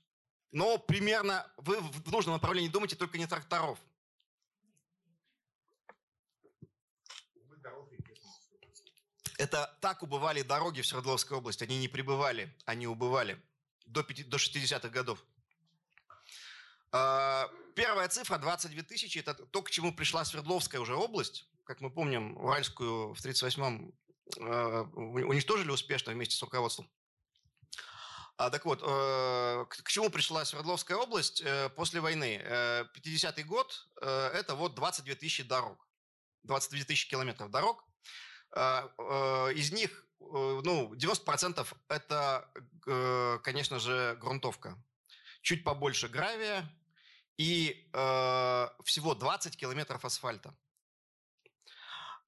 Но 0.53 0.79
примерно 0.79 1.51
вы 1.57 1.81
в 1.81 2.11
нужном 2.11 2.35
направлении 2.35 2.69
думаете, 2.69 2.97
только 2.97 3.19
не 3.19 3.27
тракторов. 3.27 3.79
Это 9.39 9.75
так 9.81 10.03
убывали 10.03 10.43
дороги 10.43 10.83
в 10.83 10.87
Свердловской 10.87 11.39
области. 11.39 11.65
Они 11.65 11.79
не 11.79 11.89
прибывали, 11.89 12.55
они 12.67 12.87
убывали 12.87 13.41
до, 13.87 14.03
50, 14.03 14.29
до 14.29 14.37
60-х 14.37 14.89
годов. 14.91 15.25
А, 16.93 17.49
первая 17.75 18.09
цифра 18.09 18.37
22 18.37 18.83
тысячи, 18.83 19.19
это 19.19 19.35
то, 19.35 19.63
к 19.63 19.71
чему 19.71 19.95
пришла 19.95 20.25
Свердловская 20.25 20.81
уже 20.81 20.95
область. 20.95 21.49
Как 21.65 21.81
мы 21.81 21.91
помним, 21.91 22.37
Уральскую 22.37 23.15
в 23.15 23.25
1938-м 23.25 23.95
э, 24.37 24.81
уничтожили 24.93 25.71
успешно 25.71 26.13
вместе 26.13 26.37
с 26.37 26.43
руководством. 26.43 26.91
А, 28.41 28.49
так 28.49 28.65
вот, 28.65 28.81
э, 28.83 29.67
к, 29.69 29.83
к 29.83 29.89
чему 29.91 30.09
пришла 30.09 30.47
Свердловская 30.47 30.97
область 30.97 31.43
э, 31.43 31.69
после 31.77 32.01
войны? 32.01 32.41
Э, 32.43 32.87
50-й 32.95 33.43
год 33.43 33.87
э,– 34.01 34.31
это 34.35 34.55
вот 34.55 34.75
22 34.75 35.15
тысячи 35.17 35.43
дорог, 35.43 35.87
22 36.45 36.85
тысячи 36.85 37.07
километров 37.07 37.51
дорог. 37.51 37.85
Э, 38.57 38.89
э, 38.97 39.53
из 39.57 39.73
них 39.73 39.91
э, 40.21 40.61
ну, 40.65 40.95
90% 40.95 41.67
это, 41.89 42.51
э, 42.87 43.39
конечно 43.45 43.79
же, 43.79 44.17
грунтовка. 44.19 44.83
Чуть 45.43 45.63
побольше 45.63 46.09
гравия, 46.09 46.67
и 47.37 47.91
э, 47.93 48.69
всего 48.85 49.15
20 49.15 49.55
километров 49.59 50.03
асфальта. 50.07 50.57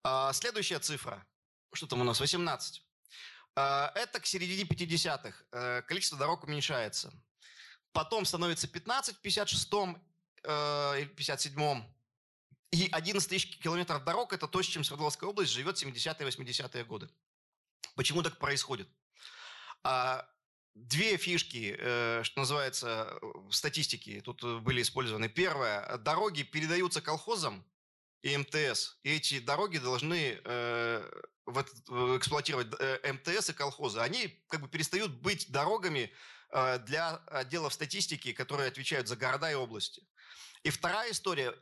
Э, 0.04 0.28
следующая 0.34 0.78
цифра, 0.78 1.26
что 1.72 1.86
там 1.86 2.02
у 2.02 2.04
нас, 2.04 2.20
18. 2.20 2.82
Э, 3.56 3.88
это 3.94 4.20
к 4.20 4.26
середине 4.26 4.64
50-х. 4.64 5.44
Э, 5.52 5.82
количество 5.82 6.18
дорог 6.18 6.44
уменьшается. 6.44 7.12
Потом 7.92 8.24
становится 8.24 8.68
15 8.68 9.16
в 9.16 9.22
56-м 9.22 10.02
э, 10.44 11.00
или 11.00 11.10
57-м. 11.10 11.84
И 12.70 12.88
11 12.90 13.28
тысяч 13.28 13.58
километров 13.58 14.02
дорог– 14.04 14.32
это 14.34 14.48
то, 14.48 14.62
с 14.62 14.66
чем 14.66 14.82
Свердловская 14.82 15.28
область 15.28 15.52
живет 15.52 15.76
70-е 15.76 16.26
80-е 16.26 16.84
годы. 16.84 17.10
Почему 17.94 18.22
так 18.22 18.38
происходит? 18.38 18.88
А, 19.82 20.26
Две 20.74 21.18
фишки, 21.18 21.76
э, 21.78 22.22
что 22.24 22.40
называется, 22.40 23.18
в 23.20 23.52
статистике 23.52 24.22
тут 24.22 24.42
э, 24.42 24.58
были 24.58 24.80
использованы. 24.80 25.28
Первое, 25.28 25.98
дороги 25.98 26.44
передаются 26.44 27.02
колхозам 27.02 27.62
и 28.22 28.36
МТС, 28.36 28.98
и 29.02 29.16
эти 29.16 29.40
дороги 29.40 29.78
должны 29.78 30.40
э, 30.44 31.22
эксплуатировать 32.16 32.68
МТС 33.02 33.50
и 33.50 33.52
колхозы. 33.52 33.98
Они 34.00 34.42
как 34.48 34.60
бы 34.60 34.68
перестают 34.68 35.12
быть 35.12 35.50
дорогами 35.50 36.12
для 36.86 37.16
отделов 37.26 37.72
статистики, 37.72 38.32
которые 38.32 38.68
отвечают 38.68 39.08
за 39.08 39.16
города 39.16 39.50
и 39.50 39.54
области. 39.54 40.06
И 40.62 40.70
вторая 40.70 41.10
история, 41.10 41.54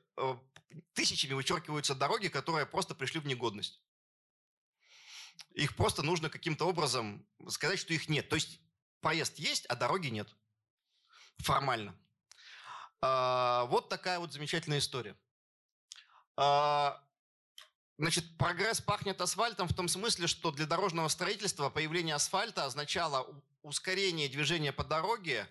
тысячами 0.93 1.33
вычеркиваются 1.33 1.95
дороги, 1.95 2.29
которые 2.29 2.67
просто 2.67 2.95
пришли 2.95 3.21
в 3.21 3.27
негодность. 3.27 3.81
Их 5.55 5.75
просто 5.77 6.03
нужно 6.03 6.29
каким-то 6.29 6.67
образом 6.67 7.27
сказать, 7.49 7.79
что 7.79 7.95
их 7.95 8.09
нет. 8.09 8.29
То 8.29 8.35
есть 8.35 8.61
Проезд 9.01 9.39
есть, 9.39 9.67
а 9.67 9.77
дороги 9.77 10.09
нет. 10.09 10.29
Формально. 11.39 11.97
А, 13.01 13.65
вот 13.67 13.89
такая 13.89 14.19
вот 14.19 14.33
замечательная 14.33 14.79
история. 14.79 15.17
А, 16.43 16.99
значит, 17.99 18.25
прогресс 18.39 18.81
пахнет 18.81 19.21
асфальтом 19.21 19.69
в 19.69 19.75
том 19.75 19.89
смысле, 19.89 20.27
что 20.27 20.51
для 20.51 20.65
дорожного 20.65 21.09
строительства 21.09 21.69
появление 21.69 22.15
асфальта 22.15 22.65
означало 22.65 23.29
ускорение 23.63 24.27
движения 24.27 24.73
по 24.73 24.83
дороге, 24.83 25.47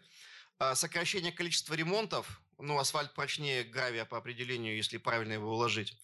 а, 0.58 0.74
сокращение 0.74 1.32
количества 1.32 1.76
ремонтов, 1.76 2.42
ну, 2.58 2.80
асфальт 2.80 3.14
прочнее 3.14 3.64
гравия 3.64 4.04
по 4.04 4.18
определению, 4.18 4.76
если 4.76 4.98
правильно 4.98 5.34
его 5.34 5.54
уложить. 5.54 5.96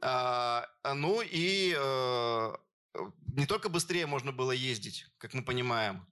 А, 0.00 0.68
ну 0.82 1.22
и 1.22 1.72
э, 1.78 2.54
не 3.36 3.46
только 3.46 3.68
быстрее 3.68 4.06
можно 4.06 4.32
было 4.32 4.50
ездить, 4.50 5.06
как 5.18 5.34
мы 5.34 5.44
понимаем, 5.44 6.04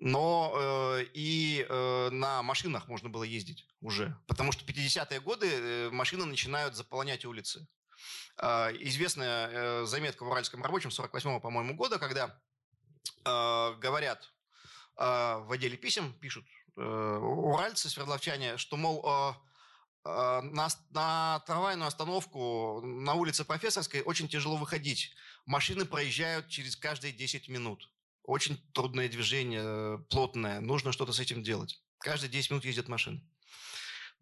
но 0.00 0.52
э, 0.54 1.04
и 1.12 1.66
э, 1.68 2.08
на 2.10 2.42
машинах 2.42 2.88
можно 2.88 3.10
было 3.10 3.22
ездить 3.22 3.66
уже. 3.82 4.16
Потому 4.26 4.50
что 4.50 4.64
50-е 4.64 5.20
годы 5.20 5.46
э, 5.46 5.90
машины 5.90 6.24
начинают 6.24 6.74
заполнять 6.74 7.26
улицы. 7.26 7.68
Э, 8.38 8.70
известная 8.80 9.48
э, 9.48 9.84
заметка 9.84 10.24
в 10.24 10.28
«Уральском 10.28 10.62
рабочем» 10.62 10.88
48-го, 10.88 11.38
по-моему, 11.40 11.74
года, 11.74 11.98
когда 11.98 12.40
э, 13.26 13.74
говорят 13.78 14.32
э, 14.96 15.04
в 15.04 15.52
отделе 15.52 15.76
писем, 15.76 16.14
пишут 16.14 16.46
э, 16.78 16.80
уральцы, 16.80 17.90
свердловчане, 17.90 18.56
что, 18.56 18.78
мол, 18.78 19.06
э, 19.06 19.32
на, 20.04 20.68
на 20.92 21.40
трамвайную 21.40 21.86
остановку 21.86 22.80
на 22.82 23.12
улице 23.12 23.44
Профессорской 23.44 24.00
очень 24.00 24.28
тяжело 24.28 24.56
выходить. 24.56 25.14
Машины 25.44 25.84
проезжают 25.84 26.48
через 26.48 26.74
каждые 26.74 27.12
10 27.12 27.50
минут. 27.50 27.90
Очень 28.22 28.58
трудное 28.72 29.08
движение, 29.08 29.98
плотное. 30.10 30.60
Нужно 30.60 30.92
что-то 30.92 31.12
с 31.12 31.20
этим 31.20 31.42
делать. 31.42 31.82
Каждые 31.98 32.30
10 32.30 32.50
минут 32.50 32.64
ездят 32.64 32.88
машины. 32.88 33.22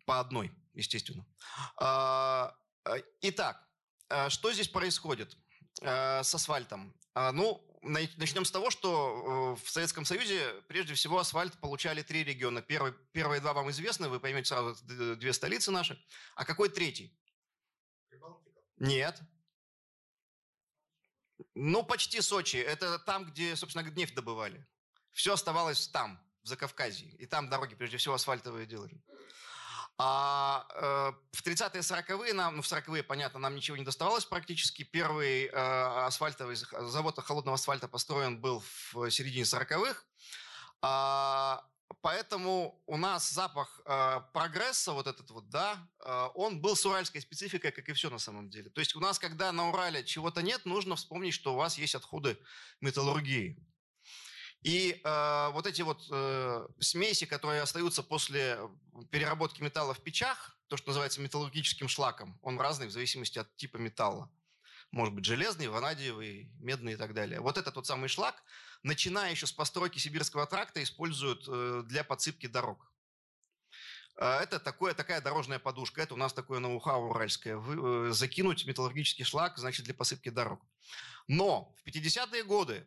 По 0.07 0.21
одной, 0.21 0.53
естественно. 0.75 1.27
А, 1.77 2.55
а, 2.85 2.97
итак, 3.21 3.69
а, 4.09 4.31
что 4.31 4.53
здесь 4.53 4.69
происходит 4.69 5.37
с 5.81 6.35
асфальтом? 6.35 6.93
Ну, 7.15 7.65
начнем 7.83 8.45
с 8.45 8.51
того, 8.51 8.71
что 8.71 9.57
э, 9.59 9.65
в 9.65 9.71
Советском 9.71 10.05
Союзе 10.05 10.53
прежде 10.69 10.95
всего 10.95 11.19
асфальт 11.19 11.59
получали 11.61 12.03
три 12.03 12.25
региона. 12.25 12.63
Первый, 12.63 12.93
первые 13.13 13.41
два 13.41 13.53
вам 13.53 13.71
известны, 13.71 14.09
вы 14.09 14.21
поймете 14.21 14.47
сразу 14.47 14.77
две 14.85 15.33
столицы 15.33 15.71
наши. 15.71 16.01
А 16.35 16.45
какой 16.45 16.69
третий? 16.69 17.17
Нет. 18.79 19.21
Ну, 21.55 21.83
почти 21.83 22.21
Сочи. 22.21 22.57
Это 22.57 22.99
там, 22.99 23.25
где, 23.25 23.57
собственно, 23.57 23.89
нефть 23.91 24.15
добывали. 24.15 24.67
Все 25.13 25.35
оставалось 25.35 25.89
там, 25.89 26.21
в 26.43 26.49
Закавказье. 26.49 27.09
И 27.19 27.27
там 27.27 27.49
дороги, 27.49 27.75
прежде 27.75 27.97
всего, 27.97 28.15
асфальтовые 28.15 28.67
делали. 28.67 29.03
А 30.01 30.65
э, 30.77 31.13
в 31.33 31.43
30-е 31.45 31.83
40-е 31.83 32.33
нам, 32.33 32.57
ну 32.57 32.63
в 32.63 32.67
40-е, 32.67 33.03
понятно, 33.03 33.41
нам 33.41 33.57
ничего 33.57 33.77
не 33.77 33.85
доставалось 33.85 34.25
практически. 34.25 34.85
Первый 34.85 35.47
э, 35.47 35.51
асфальтовый 36.07 36.55
завод 36.55 37.19
холодного 37.19 37.57
асфальта 37.57 37.89
построен 37.89 38.41
был 38.41 38.63
в 38.93 39.11
середине 39.11 39.43
40-х. 39.43 40.05
А, 40.83 41.65
Поэтому 42.01 42.81
у 42.87 42.97
нас 42.97 43.29
запах 43.31 43.81
э, 43.85 44.21
прогресса, 44.33 44.93
вот 44.93 45.09
этот 45.09 45.31
вот, 45.31 45.49
да, 45.49 45.85
э, 46.05 46.29
он 46.35 46.61
был 46.61 46.77
с 46.77 46.87
уральской 46.87 47.21
спецификой, 47.21 47.73
как 47.73 47.89
и 47.89 47.93
все 47.93 48.09
на 48.09 48.19
самом 48.19 48.49
деле. 48.51 48.71
То 48.71 48.81
есть 48.81 48.95
у 48.95 49.01
нас, 49.01 49.19
когда 49.19 49.51
на 49.51 49.69
Урале 49.71 50.05
чего-то 50.05 50.41
нет, 50.41 50.65
нужно 50.65 50.95
вспомнить, 50.95 51.35
что 51.35 51.55
у 51.55 51.57
вас 51.57 51.77
есть 51.77 51.97
отходы 51.97 52.39
металлургии. 52.81 53.59
И 54.63 55.01
э, 55.03 55.51
вот 55.53 55.67
эти 55.67 55.83
вот 55.83 56.07
э, 56.11 56.69
смеси, 56.79 57.27
которые 57.27 57.63
остаются 57.63 58.05
после 58.05 58.61
переработки 59.11 59.61
металла 59.61 59.93
в 59.93 60.01
печах, 60.01 60.57
то, 60.69 60.77
что 60.77 60.89
называется 60.89 61.21
металлургическим 61.21 61.89
шлаком, 61.89 62.39
он 62.43 62.61
разный 62.61 62.87
в 62.87 62.93
зависимости 62.93 63.41
от 63.41 63.57
типа 63.57 63.77
металла. 63.79 64.31
Может 64.93 65.15
быть 65.15 65.25
железный, 65.25 65.67
ванадиевый, 65.67 66.53
медный 66.61 66.93
и 66.93 66.97
так 66.97 67.13
далее. 67.13 67.41
Вот 67.41 67.59
этот 67.59 67.75
вот 67.75 67.87
самый 67.89 68.09
шлак– 68.09 68.41
начиная 68.83 69.31
еще 69.31 69.47
с 69.47 69.53
постройки 69.53 69.99
Сибирского 69.99 70.47
тракта, 70.47 70.83
используют 70.83 71.45
э, 71.49 71.83
для 71.87 72.05
подсыпки 72.05 72.47
дорог. 72.47 72.93
А, 74.17 74.41
это 74.41 74.59
такое, 74.59 74.95
такая 74.95 75.21
дорожная 75.21 75.59
подушка. 75.59 76.03
Это 76.03 76.15
у 76.15 76.17
нас 76.17 76.33
такое 76.33 76.61
ноу-хау 76.61 77.11
уральское. 77.11 77.57
Вы, 77.57 78.09
э, 78.09 78.13
закинуть 78.13 78.67
металлургический 78.67 79.25
шлак, 79.25 79.59
значит, 79.59 79.85
для 79.85 79.95
посыпки 79.95 80.29
дорог. 80.29 80.61
Но 81.27 81.75
в 81.77 81.87
50-е 81.87 82.45
годы 82.45 82.87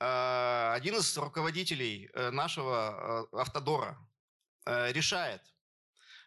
э, 0.00 0.72
один 0.74 0.96
из 0.96 1.16
руководителей 1.16 2.10
нашего 2.14 3.28
автодора 3.32 3.98
решает 4.66 5.42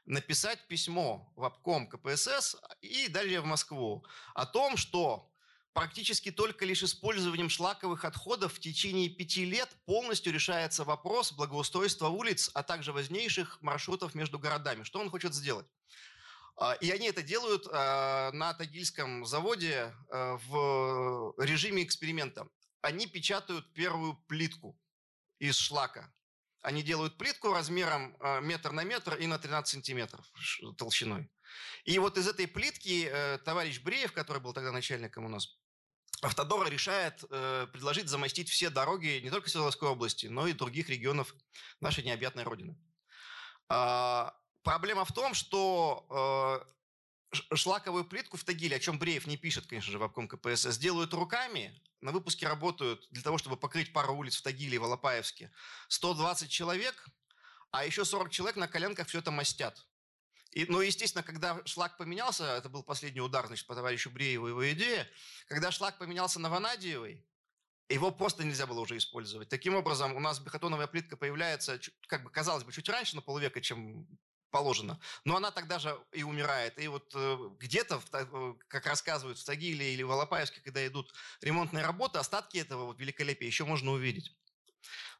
написать 0.06 0.66
письмо 0.68 1.32
в 1.36 1.44
обком 1.44 1.88
КПСС 1.88 2.56
и 2.82 3.08
далее 3.10 3.42
в 3.42 3.46
Москву 3.46 4.06
о 4.34 4.46
том, 4.46 4.76
что 4.76 5.29
практически 5.74 6.32
только 6.32 6.66
лишь 6.66 6.84
использованием 6.84 7.50
шлаковых 7.50 8.06
отходов 8.06 8.54
в 8.54 8.60
течение 8.60 9.10
пяти 9.10 9.46
лет 9.46 9.70
полностью 9.86 10.34
решается 10.34 10.84
вопрос 10.84 11.32
благоустройства 11.32 12.08
улиц, 12.08 12.50
а 12.54 12.64
также 12.64 12.92
важнейших 12.92 13.62
маршрутов 13.62 14.16
между 14.16 14.40
городами. 14.40 14.84
Что 14.84 15.00
он 15.00 15.10
хочет 15.10 15.34
сделать? 15.34 15.68
А, 16.60 16.74
и 16.74 16.92
они 16.92 17.08
это 17.08 17.22
делают 17.22 17.68
а, 17.72 18.32
на 18.34 18.54
Тагильском 18.54 19.26
заводе 19.26 19.96
а, 20.10 20.38
в 20.48 21.34
режиме 21.38 21.84
эксперимента. 21.84 22.48
Они 22.82 23.08
печатают 23.08 23.74
первую 23.74 24.16
плитку 24.28 24.78
из 25.40 25.56
шлака. 25.56 26.14
Они 26.62 26.84
делают 26.84 27.18
плитку 27.18 27.54
размером 27.54 28.18
метр 28.42 28.72
на 28.72 28.84
метр 28.84 29.16
и 29.16 29.28
на 29.28 29.40
13 29.40 29.72
сантиметров 29.72 30.26
толщиной. 30.78 31.30
И 31.86 31.98
вот 32.00 32.18
из 32.18 32.28
этой 32.28 32.48
плитки 32.48 33.10
э, 33.12 33.38
товарищ 33.40 33.82
Бреев, 33.82 34.12
который 34.12 34.42
был 34.42 34.54
тогда 34.54 34.72
начальником 34.72 35.26
у 35.26 35.30
нас, 35.30 35.58
Автодор 36.22 36.70
решает 36.70 37.24
э, 37.30 37.68
предложить 37.72 38.10
замостить 38.10 38.50
все 38.50 38.70
дороги 38.70 39.22
не 39.24 39.30
только 39.30 39.50
Свердловской 39.50 39.88
области, 39.88 40.28
но 40.28 40.48
и 40.48 40.54
других 40.54 40.90
регионов 40.90 41.34
нашей 41.80 42.04
необъятной 42.04 42.44
родины. 42.44 42.78
А, 43.70 44.36
проблема 44.64 45.06
в 45.06 45.14
том, 45.14 45.34
что 45.34 46.66
э, 47.32 47.36
шлаковую 47.56 48.04
плитку 48.04 48.36
в 48.36 48.44
Тагиле, 48.44 48.76
о 48.76 48.80
чем 48.80 49.00
Бреев 49.00 49.28
не 49.28 49.38
пишет, 49.38 49.68
конечно 49.68 49.92
же, 49.92 50.00
в 50.00 50.04
обком 50.04 50.28
КПСС, 50.28 50.78
делают 50.78 51.14
руками. 51.14 51.82
На 52.02 52.12
выпуске 52.12 52.48
работают 52.48 53.08
для 53.12 53.22
того, 53.22 53.38
чтобы 53.38 53.56
покрыть 53.56 53.94
пару 53.94 54.16
улиц 54.16 54.36
в 54.38 54.42
Тагиле 54.42 54.76
и 54.76 54.78
в 54.78 54.84
Алапаевске 54.84 55.52
120 55.88 56.50
человек, 56.50 57.08
а 57.72 57.86
еще 57.86 58.04
40 58.04 58.30
человек 58.32 58.56
на 58.58 58.68
коленках 58.68 59.08
все 59.08 59.20
это 59.20 59.32
мастят. 59.32 59.86
И, 60.52 60.66
ну, 60.66 60.82
естественно, 60.82 61.24
когда 61.24 61.62
шлак 61.66 61.98
поменялся, 61.98 62.44
это 62.44 62.70
был 62.70 62.84
последний 62.84 63.22
удар, 63.22 63.46
значит, 63.48 63.68
по 63.68 63.76
товарищу 63.76 64.10
Брееву 64.10 64.48
его 64.48 64.72
идея, 64.72 65.08
когда 65.48 65.72
шлак 65.72 65.98
поменялся 66.00 66.40
на 66.40 66.50
ванадиевый, 66.50 67.24
его 67.88 68.12
просто 68.12 68.44
нельзя 68.44 68.68
было 68.68 68.80
уже 68.80 68.98
использовать. 68.98 69.50
Таким 69.50 69.76
образом, 69.76 70.16
у 70.16 70.20
нас 70.20 70.40
бетоновая 70.40 70.88
плитка 70.88 71.18
появляется, 71.18 71.80
как 72.08 72.24
бы, 72.24 72.30
казалось 72.30 72.64
бы, 72.64 72.72
чуть 72.72 72.90
раньше, 72.90 73.16
на 73.16 73.22
полвека, 73.22 73.62
чем 73.62 74.08
положено. 74.52 75.00
Но 75.26 75.36
она 75.36 75.52
тогда 75.52 75.80
же 75.80 76.00
и 76.12 76.24
умирает. 76.24 76.80
И 76.80 76.88
вот 76.88 77.12
э, 77.16 77.38
где-то, 77.60 78.02
э, 78.14 78.54
как 78.68 78.86
рассказывают 78.86 79.40
в 79.40 79.46
Тагиле 79.46 79.94
или 79.94 80.04
в 80.04 80.12
Алапаевске, 80.12 80.62
когда 80.62 80.86
идут 80.86 81.14
ремонтные 81.42 81.84
работы, 81.84 82.20
остатки 82.20 82.58
этого 82.58 82.86
вот 82.86 83.00
великолепия 83.00 83.48
еще 83.48 83.66
можно 83.66 83.92
увидеть. 83.92 84.36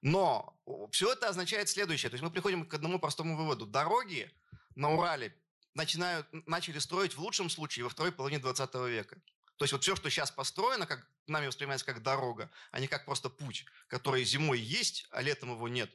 Но 0.02 0.58
все 0.92 1.12
это 1.12 1.28
означает 1.28 1.70
следующее. 1.70 2.10
То 2.10 2.16
есть 2.16 2.24
мы 2.24 2.32
приходим 2.32 2.66
к 2.66 2.74
одному 2.74 3.00
простому 3.00 3.36
выводу. 3.36 3.66
Дороги 3.66 4.32
на 4.80 4.92
Урале 4.94 5.36
начинают, 5.74 6.26
начали 6.48 6.80
строить 6.80 7.14
в 7.16 7.20
лучшем 7.20 7.50
случае 7.50 7.84
во 7.84 7.90
второй 7.90 8.12
половине 8.12 8.40
20 8.40 8.74
века. 8.88 9.22
То 9.58 9.66
есть 9.66 9.74
вот 9.74 9.84
все, 9.84 9.96
что 9.96 10.10
сейчас 10.10 10.32
построено, 10.32 10.86
как 10.86 11.06
нами 11.28 11.48
воспринимается 11.48 11.86
как 11.86 12.02
дорога, 12.02 12.50
а 12.72 12.80
не 12.80 12.88
как 12.88 13.04
просто 13.04 13.30
путь, 13.30 13.66
который 13.88 14.24
зимой 14.24 14.60
есть, 14.60 15.06
а 15.12 15.22
летом 15.22 15.52
его 15.52 15.68
нет. 15.68 15.92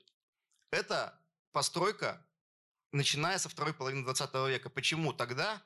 Это 0.70 1.18
постройка, 1.52 2.24
начиная 2.92 3.38
со 3.38 3.48
второй 3.48 3.72
половины 3.72 4.04
20 4.04 4.34
века. 4.48 4.68
Почему 4.68 5.14
тогда 5.14 5.62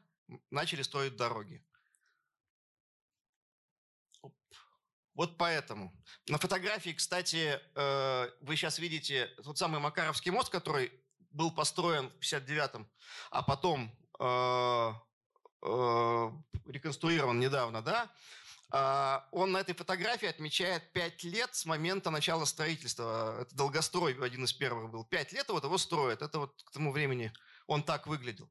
начали 0.50 0.82
строить 0.82 1.16
дороги? 1.16 1.64
Вот 5.14 5.36
поэтому. 5.36 5.92
На 6.28 6.38
фотографии, 6.38 6.90
кстати, 6.90 7.60
э, 7.74 8.30
вы 8.42 8.54
сейчас 8.54 8.78
видите 8.78 9.26
тот 9.42 9.58
самый 9.58 9.80
Макаровский 9.80 10.30
мост, 10.30 10.50
который 10.50 10.92
был 11.30 11.50
построен 11.50 12.10
в 12.10 12.22
59-м, 12.22 12.86
а 13.30 13.42
потом 13.42 13.90
э, 14.18 14.92
э, 15.62 16.30
реконструирован 16.66 17.38
недавно, 17.38 17.82
да, 17.82 18.10
э, 18.72 19.20
он 19.32 19.52
на 19.52 19.58
этой 19.58 19.74
фотографии 19.74 20.28
отмечает 20.28 20.92
5 20.92 21.24
лет 21.24 21.54
с 21.54 21.64
момента 21.66 22.10
начала 22.10 22.44
строительства. 22.44 23.40
Это 23.40 23.54
долгострой 23.54 24.14
один 24.24 24.44
из 24.44 24.52
первых 24.52 24.90
был. 24.90 25.04
5 25.04 25.32
лет 25.32 25.48
вот 25.48 25.64
его 25.64 25.78
строят. 25.78 26.22
Это 26.22 26.40
вот 26.40 26.62
к 26.62 26.70
тому 26.70 26.92
времени 26.92 27.32
он 27.66 27.82
так 27.82 28.06
выглядел. 28.06 28.50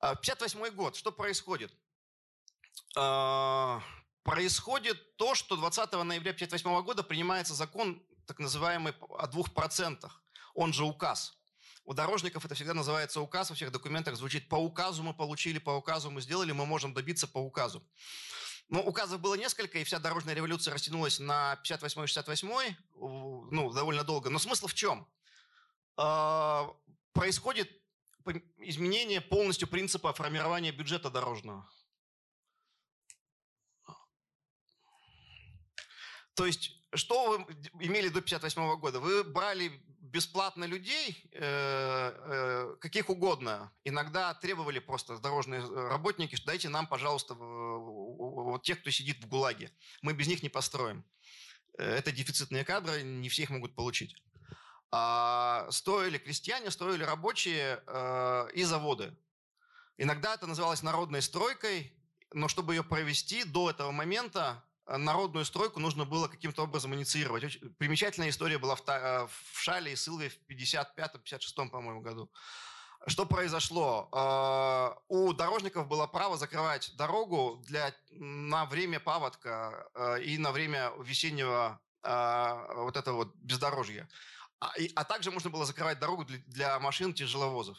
58 0.00 0.70
год. 0.70 0.96
Что 0.96 1.12
происходит? 1.12 1.72
Происходит 4.22 5.16
то, 5.16 5.34
что 5.34 5.56
20 5.56 5.92
ноября 6.04 6.32
58 6.32 6.82
года 6.82 7.02
принимается 7.02 7.54
закон 7.54 8.00
так 8.26 8.38
называемый 8.38 8.94
о 9.18 9.26
двух 9.26 9.52
процентах. 9.52 10.22
Он 10.54 10.72
же 10.72 10.84
указ 10.84 11.41
У 11.84 11.94
дорожников 11.94 12.44
это 12.44 12.54
всегда 12.54 12.74
называется 12.74 13.20
указ, 13.20 13.50
во 13.50 13.56
всех 13.56 13.72
документах 13.72 14.16
звучит 14.16 14.48
по 14.48 14.56
указу 14.56 15.02
мы 15.02 15.14
получили, 15.14 15.58
по 15.58 15.70
указу 15.70 16.10
мы 16.10 16.20
сделали, 16.20 16.52
мы 16.52 16.64
можем 16.64 16.94
добиться 16.94 17.26
по 17.26 17.38
указу. 17.38 17.82
Но 18.68 18.80
указов 18.82 19.20
было 19.20 19.34
несколько, 19.34 19.78
и 19.78 19.84
вся 19.84 19.98
дорожная 19.98 20.34
революция 20.34 20.72
растянулась 20.72 21.18
на 21.18 21.60
58-68, 21.64 22.74
ну, 22.94 23.72
довольно 23.72 24.04
долго. 24.04 24.30
Но 24.30 24.38
смысл 24.38 24.68
в 24.68 24.74
чем? 24.74 25.06
А, 25.96 26.70
происходит 27.12 27.70
изменение 28.58 29.20
полностью 29.20 29.66
принципа 29.66 30.12
формирования 30.12 30.70
бюджета 30.70 31.10
дорожного. 31.10 31.68
То 36.34 36.46
есть, 36.46 36.70
что 36.94 37.30
вы 37.30 37.42
имели 37.80 38.08
до 38.08 38.22
58 38.22 38.76
года? 38.78 39.00
Вы 39.00 39.24
брали 39.24 39.82
бесплатно 40.12 40.64
людей, 40.64 41.30
э, 41.32 41.40
э, 41.40 42.76
каких 42.80 43.08
угодно. 43.08 43.72
Иногда 43.84 44.34
требовали 44.34 44.78
просто 44.78 45.18
дорожные 45.18 45.62
работники, 45.88 46.36
что 46.36 46.46
дайте 46.46 46.68
нам, 46.68 46.86
пожалуйста, 46.86 47.34
вот 47.34 48.62
тех, 48.62 48.80
кто 48.80 48.90
сидит 48.90 49.24
в 49.24 49.28
ГУЛАГе. 49.28 49.70
Мы 50.02 50.12
без 50.12 50.28
них 50.28 50.42
не 50.42 50.50
построим. 50.50 51.02
Э, 51.78 51.96
это 51.96 52.12
дефицитные 52.12 52.64
кадры, 52.64 53.02
не 53.02 53.28
все 53.30 53.44
их 53.44 53.50
могут 53.50 53.74
получить. 53.74 54.14
А 54.90 55.66
строили 55.70 56.18
крестьяне, 56.18 56.70
строили 56.70 57.02
рабочие 57.02 57.82
и 58.54 58.62
заводы. 58.62 59.16
Иногда 59.96 60.34
это 60.34 60.46
называлось 60.46 60.82
народной 60.82 61.22
стройкой, 61.22 61.96
но 62.34 62.46
чтобы 62.48 62.74
ее 62.74 62.84
провести 62.84 63.44
до 63.44 63.70
этого 63.70 63.90
момента, 63.90 64.62
Э, 64.71 64.71
народную 64.98 65.44
стройку 65.44 65.80
нужно 65.80 66.04
было 66.04 66.28
каким-то 66.28 66.62
образом 66.62 66.94
инициировать. 66.94 67.44
Очень 67.44 67.74
примечательная 67.74 68.30
история 68.30 68.58
была 68.58 68.76
в, 68.76 68.82
э, 68.88 69.26
в 69.26 69.60
Шале 69.60 69.92
и 69.92 69.96
Сылве 69.96 70.30
в 70.30 70.38
55-56, 70.48 71.70
по-моему, 71.70 72.00
году. 72.00 72.30
Что 73.06 73.26
произошло? 73.26 74.08
Э, 74.12 75.00
у 75.08 75.32
дорожников 75.32 75.88
было 75.88 76.06
право 76.06 76.36
закрывать 76.36 76.94
дорогу 76.96 77.62
для, 77.66 77.94
на 78.10 78.66
время 78.66 79.00
паводка 79.00 79.86
и 80.22 80.38
на 80.38 80.52
время 80.52 80.92
весеннего 81.00 81.80
вот 82.02 82.96
этого 82.96 83.16
вот 83.16 83.34
бездорожья. 83.36 84.08
А, 84.62 84.72
а 84.94 85.04
также 85.04 85.30
можно 85.30 85.50
было 85.50 85.64
закрывать 85.64 85.98
дорогу 85.98 86.24
для, 86.24 86.38
для 86.46 86.78
машин 86.78 87.12
тяжеловозов. 87.12 87.78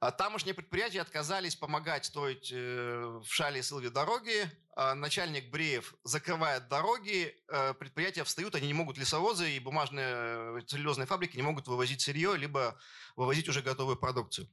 А 0.00 0.12
тамошние 0.12 0.54
предприятия 0.54 1.00
отказались 1.00 1.56
помогать 1.56 2.04
строить 2.04 2.52
э, 2.52 3.20
в 3.20 3.26
Шале 3.26 3.58
и 3.58 3.62
Сылве 3.62 3.90
дороги. 3.90 4.48
А 4.76 4.94
начальник 4.94 5.50
Бреев 5.50 5.92
закрывает 6.04 6.68
дороги, 6.68 7.34
э, 7.48 7.74
предприятия 7.74 8.22
встают, 8.22 8.54
они 8.54 8.68
не 8.68 8.74
могут 8.74 8.96
лесовозы 8.96 9.50
и 9.50 9.58
бумажные 9.58 10.06
э, 10.06 10.60
целлюлозные 10.68 11.06
фабрики 11.06 11.36
не 11.36 11.42
могут 11.42 11.66
вывозить 11.66 12.00
сырье, 12.00 12.36
либо 12.36 12.78
вывозить 13.16 13.48
уже 13.48 13.60
готовую 13.60 13.96
продукцию. 13.96 14.48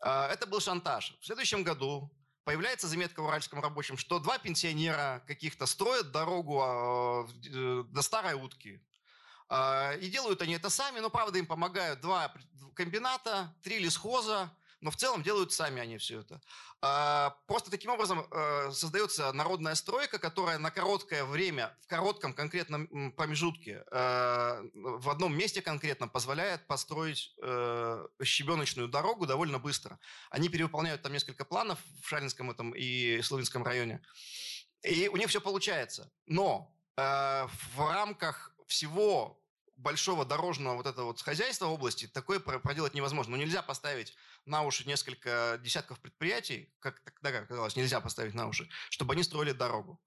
А, 0.00 0.28
это 0.28 0.46
был 0.46 0.60
шантаж. 0.60 1.16
В 1.22 1.24
следующем 1.24 1.62
году 1.62 2.14
появляется 2.44 2.88
заметка 2.88 3.22
в 3.22 3.24
уральском 3.24 3.62
рабочем, 3.62 3.96
что 3.96 4.18
два 4.18 4.38
пенсионера 4.38 5.24
каких-то 5.26 5.64
строят 5.64 6.10
дорогу 6.10 7.26
до 7.88 8.02
старой 8.02 8.34
утки. 8.34 8.82
А, 9.54 9.92
и 10.00 10.08
делают 10.08 10.40
они 10.40 10.54
это 10.54 10.70
сами, 10.70 11.00
но, 11.00 11.10
правда, 11.10 11.38
им 11.38 11.46
помогают 11.46 12.00
два 12.00 12.32
комбината, 12.74 13.54
три 13.62 13.80
лесхоза, 13.80 14.50
но 14.80 14.90
в 14.90 14.96
целом 14.96 15.22
делают 15.22 15.52
сами 15.52 15.78
они 15.78 15.98
все 15.98 16.20
это. 16.20 16.40
А, 16.80 17.36
просто 17.46 17.70
таким 17.70 17.90
образом 17.90 18.26
э, 18.30 18.70
создается 18.72 19.30
народная 19.34 19.74
стройка, 19.74 20.18
которая 20.18 20.56
на 20.56 20.70
короткое 20.70 21.26
время, 21.26 21.76
в 21.82 21.86
коротком 21.86 22.32
конкретном 22.32 23.12
промежутке, 23.12 23.84
э, 23.92 24.62
в 24.72 25.10
одном 25.10 25.36
месте 25.36 25.60
конкретно 25.60 26.08
позволяет 26.08 26.66
построить 26.66 27.34
э, 27.42 28.06
щебеночную 28.24 28.88
дорогу 28.88 29.26
довольно 29.26 29.58
быстро. 29.58 29.98
Они 30.30 30.48
перевыполняют 30.48 31.02
там 31.02 31.12
несколько 31.12 31.44
планов 31.44 31.78
в 32.02 32.08
Шалинском 32.08 32.50
этом 32.50 32.70
и 32.70 33.20
Словинском 33.20 33.64
районе. 33.64 34.00
И 34.82 35.08
у 35.08 35.16
них 35.18 35.28
все 35.28 35.42
получается. 35.42 36.10
Но 36.24 36.74
в 36.96 37.78
рамках 37.78 38.54
всего 38.66 39.41
большого 39.82 40.24
дорожного 40.24 40.76
вот 40.76 40.86
этого 40.86 41.06
вот 41.06 41.20
хозяйства 41.20 41.66
области 41.66 42.06
такое 42.06 42.40
проделать 42.40 42.94
невозможно. 42.94 43.36
Ну, 43.36 43.42
нельзя 43.42 43.62
поставить 43.62 44.14
на 44.46 44.62
уши 44.62 44.86
несколько 44.86 45.58
десятков 45.62 46.00
предприятий, 46.00 46.72
как 46.78 47.00
тогда 47.00 47.32
как 47.32 47.44
оказалось, 47.44 47.76
нельзя 47.76 48.00
поставить 48.00 48.34
на 48.34 48.48
уши, 48.48 48.68
чтобы 48.90 49.14
они 49.14 49.22
строили 49.22 49.52
дорогу. 49.52 50.00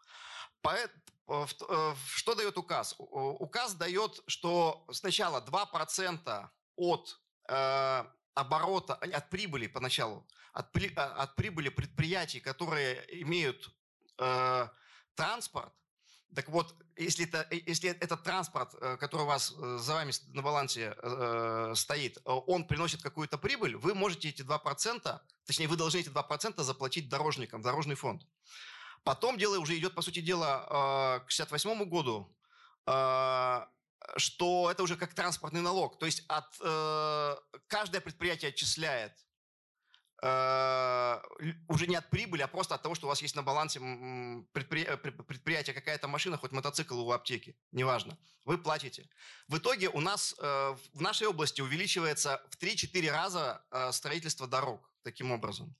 Э, 1.28 1.46
э, 1.70 1.96
что 2.08 2.36
дает 2.36 2.58
указ? 2.58 2.96
Указ 2.98 3.74
дает, 3.74 4.22
что 4.28 4.86
сначала 4.92 5.42
2% 5.42 6.50
от 6.76 7.20
э, 7.48 8.04
оборота, 8.34 8.96
от 8.96 9.30
прибыли 9.30 9.68
поначалу, 9.68 10.28
от, 10.54 10.72
при, 10.72 10.94
от 10.96 11.36
прибыли 11.36 11.70
предприятий, 11.70 12.40
которые 12.40 13.06
имеют 13.22 13.70
э, 14.20 14.68
транспорт, 15.16 15.74
так 16.36 16.50
вот, 16.50 16.76
если, 16.98 17.26
это, 17.26 17.48
э, 17.50 17.62
если 17.66 17.90
этот 17.90 18.24
транспорт, 18.24 18.76
э, 18.82 18.98
который 18.98 19.24
у 19.24 19.26
вас 19.26 19.54
э, 19.58 19.78
за 19.80 19.94
вами 19.94 20.12
на 20.34 20.42
балансе 20.42 20.96
э, 21.02 21.74
стоит, 21.76 22.18
он 22.26 22.68
приносит 22.68 23.02
какую-то 23.02 23.38
прибыль, 23.38 23.76
вы 23.76 23.96
можете 23.96 24.30
эти 24.30 24.42
2%, 24.42 25.20
точнее, 25.46 25.68
вы 25.68 25.78
должны 25.78 26.00
эти 26.00 26.10
2% 26.10 26.64
заплатить 26.64 27.10
дорожникам, 27.10 27.62
дорожный 27.62 27.96
фонд. 27.96 28.28
Потом 29.04 29.38
дело 29.38 29.58
уже 29.60 29.78
идет, 29.78 29.96
по 29.96 30.02
сути 30.02 30.20
дела, 30.20 31.20
э, 31.22 31.26
к 31.26 31.32
68 31.32 31.86
году, 31.86 32.36
э, 32.88 33.66
что 34.18 34.70
это 34.70 34.84
уже 34.84 34.98
как 34.98 35.14
транспортный 35.14 35.62
налог. 35.62 35.98
То 35.98 36.06
есть 36.06 36.24
от, 36.28 36.58
каждое 37.68 38.02
предприятие 38.02 38.50
отчисляет 38.50 39.14
уже 41.68 41.88
не 41.88 41.96
от 41.96 42.10
прибыли, 42.10 42.42
а 42.42 42.48
просто 42.48 42.76
от 42.76 42.82
того, 42.82 42.96
что 42.96 43.06
у 43.06 43.10
вас 43.10 43.22
есть 43.22 43.36
на 43.36 43.44
балансе 43.44 43.80
предприятия, 44.54 44.98
предприятия 44.98 45.74
какая-то 45.74 46.08
машина, 46.08 46.38
хоть 46.38 46.52
мотоцикл 46.52 47.00
у 47.00 47.12
аптеки, 47.12 47.56
неважно. 47.72 48.18
Вы 48.44 48.58
платите. 48.58 49.08
В 49.48 49.58
итоге 49.58 49.90
у 49.90 50.02
нас 50.02 50.36
э, 50.40 50.76
в 50.94 51.02
нашей 51.02 51.28
области 51.28 51.62
увеличивается 51.62 52.42
в 52.50 52.58
3-4 52.58 53.12
раза 53.12 53.64
э, 53.70 53.92
строительство 53.92 54.48
дорог 54.48 54.92
таким 55.04 55.32
образом 55.32 55.76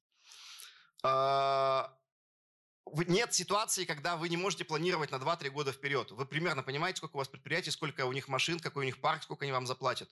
нет 3.08 3.34
ситуации, 3.34 3.86
когда 3.86 4.16
вы 4.16 4.30
не 4.30 4.38
можете 4.38 4.64
планировать 4.64 5.12
на 5.12 5.16
2-3 5.16 5.50
года 5.50 5.72
вперед. 5.72 6.12
Вы 6.12 6.26
примерно 6.26 6.64
понимаете, 6.64 6.98
сколько 6.98 7.16
у 7.16 7.20
вас 7.20 7.28
предприятий, 7.28 7.72
сколько 7.72 8.06
у 8.06 8.12
них 8.12 8.28
машин, 8.28 8.60
какой 8.60 8.84
у 8.84 8.86
них 8.86 9.00
парк, 9.00 9.24
сколько 9.24 9.44
они 9.44 9.52
вам 9.52 9.66
заплатят. 9.66 10.10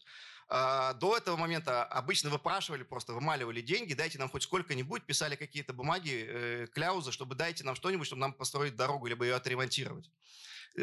А, 0.49 0.93
до 0.93 1.15
этого 1.15 1.37
момента 1.37 1.83
обычно 1.83 2.29
выпрашивали, 2.29 2.83
просто 2.83 3.13
вымаливали 3.13 3.61
деньги, 3.61 3.93
дайте 3.93 4.17
нам 4.17 4.29
хоть 4.29 4.43
сколько-нибудь, 4.43 5.03
писали 5.03 5.35
какие-то 5.35 5.73
бумаги, 5.73 6.25
э, 6.27 6.67
кляузы, 6.73 7.11
чтобы 7.11 7.35
дайте 7.35 7.63
нам 7.63 7.75
что-нибудь, 7.75 8.07
чтобы 8.07 8.21
нам 8.21 8.33
построить 8.33 8.75
дорогу, 8.75 9.07
либо 9.07 9.23
ее 9.23 9.35
отремонтировать. 9.35 10.09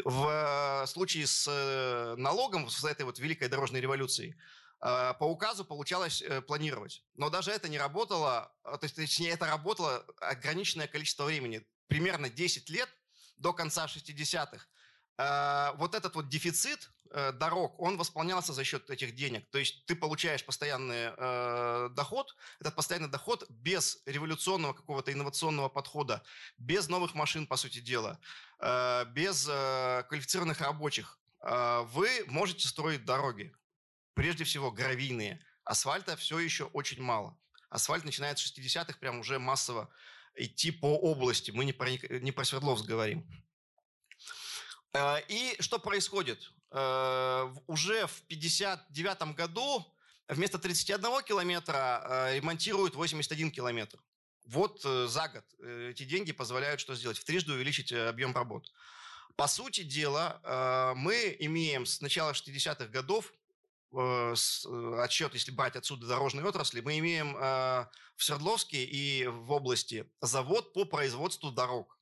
В 0.05 0.85
случае 0.87 1.27
с 1.27 1.49
э, 1.51 2.15
налогом, 2.17 2.71
с 2.71 2.85
этой 2.85 3.03
вот 3.05 3.19
великой 3.19 3.49
дорожной 3.49 3.81
революцией, 3.81 4.37
а, 4.83 5.15
по 5.15 5.25
указу 5.25 5.65
получалось 5.65 6.23
э, 6.23 6.41
планировать. 6.41 7.05
Но 7.17 7.29
даже 7.29 7.51
это 7.51 7.69
не 7.69 7.79
работало, 7.79 8.53
то 8.63 8.79
есть, 8.83 8.95
точнее, 8.95 9.31
это 9.31 9.47
работало 9.47 10.07
ограниченное 10.21 10.87
количество 10.87 11.25
времени 11.25 11.67
примерно 11.91 12.31
10 12.31 12.71
лет 12.71 12.89
до 13.37 13.53
конца 13.53 13.87
60-х, 13.87 14.67
э, 15.19 15.77
вот 15.77 15.95
этот 15.95 16.15
вот 16.15 16.29
дефицит 16.29 16.91
э, 17.11 17.33
дорог, 17.33 17.79
он 17.81 17.97
восполнялся 17.99 18.53
за 18.53 18.65
счет 18.65 18.89
этих 18.89 19.15
денег. 19.15 19.51
То 19.51 19.59
есть 19.59 19.85
ты 19.87 19.97
получаешь 19.97 20.45
постоянный 20.45 21.13
э, 21.17 21.89
доход, 21.93 22.37
этот 22.61 22.77
постоянный 22.77 23.09
доход 23.09 23.45
без 23.51 23.99
революционного 24.07 24.73
какого-то 24.73 25.13
инновационного 25.13 25.69
подхода, 25.69 26.23
без 26.59 26.89
новых 26.89 27.15
машин, 27.15 27.47
по 27.47 27.57
сути 27.57 27.81
дела, 27.81 28.19
без 29.09 29.45
квалифицированных 29.45 30.61
рабочих. 30.61 31.19
Вы 31.43 32.25
можете 32.27 32.69
строить 32.69 33.07
дороги, 33.07 33.53
прежде 34.15 34.45
всего 34.45 34.71
гравийные. 34.71 35.41
Асфальта 35.65 36.15
все 36.17 36.39
еще 36.39 36.65
очень 36.65 37.03
мало. 37.03 37.39
Асфальт 37.71 38.05
начинает 38.05 38.39
с 38.39 38.53
60-х 38.53 38.99
прям 39.01 39.21
уже 39.21 39.39
массово 39.39 39.89
идти 40.37 40.71
по 40.71 40.97
области. 40.97 41.51
Мы 41.51 41.65
не 41.65 41.73
про, 41.73 41.91
не 41.91 42.33
про 42.33 42.45
Свердловск 42.45 42.85
говорим. 42.85 43.27
Э, 44.93 45.21
и 45.29 45.57
что 45.61 45.79
происходит? 45.79 46.53
Э, 46.71 47.53
уже 47.67 48.07
в 48.07 48.23
59 48.23 49.35
году 49.35 49.87
вместо 50.29 50.59
31 50.59 51.23
километра 51.23 52.03
э, 52.05 52.37
ремонтируют 52.37 52.95
81 52.95 53.51
километр. 53.51 53.99
Вот 54.47 54.83
за 54.83 55.29
год 55.29 55.45
эти 55.63 56.03
деньги 56.03 56.33
позволяют 56.33 56.81
что 56.81 56.97
сделать? 56.97 57.19
В 57.19 57.25
трижды 57.25 57.53
увеличить 57.53 57.93
объем 57.93 58.35
работ. 58.35 58.73
По 59.37 59.47
сути 59.47 59.85
дела, 59.85 60.41
мы 60.97 61.37
имеем 61.39 61.87
с 61.87 62.01
начала 62.01 62.33
60-х 62.33 62.87
годов 62.87 63.33
Э, 63.33 63.33
э, 63.33 63.40
отчет, 63.93 65.35
если 65.35 65.51
брать 65.51 65.77
отсюда 65.77 66.07
дорожные 66.07 66.47
отрасли, 66.47 66.81
мы 66.81 66.99
имеем 66.99 67.37
э, 67.37 67.41
в 68.17 68.25
Свердловске 68.25 68.85
и 68.85 69.27
в 69.27 69.51
области 69.51 70.11
завод 70.21 70.73
по 70.73 70.85
производству 70.85 71.51
дорог. 71.51 72.01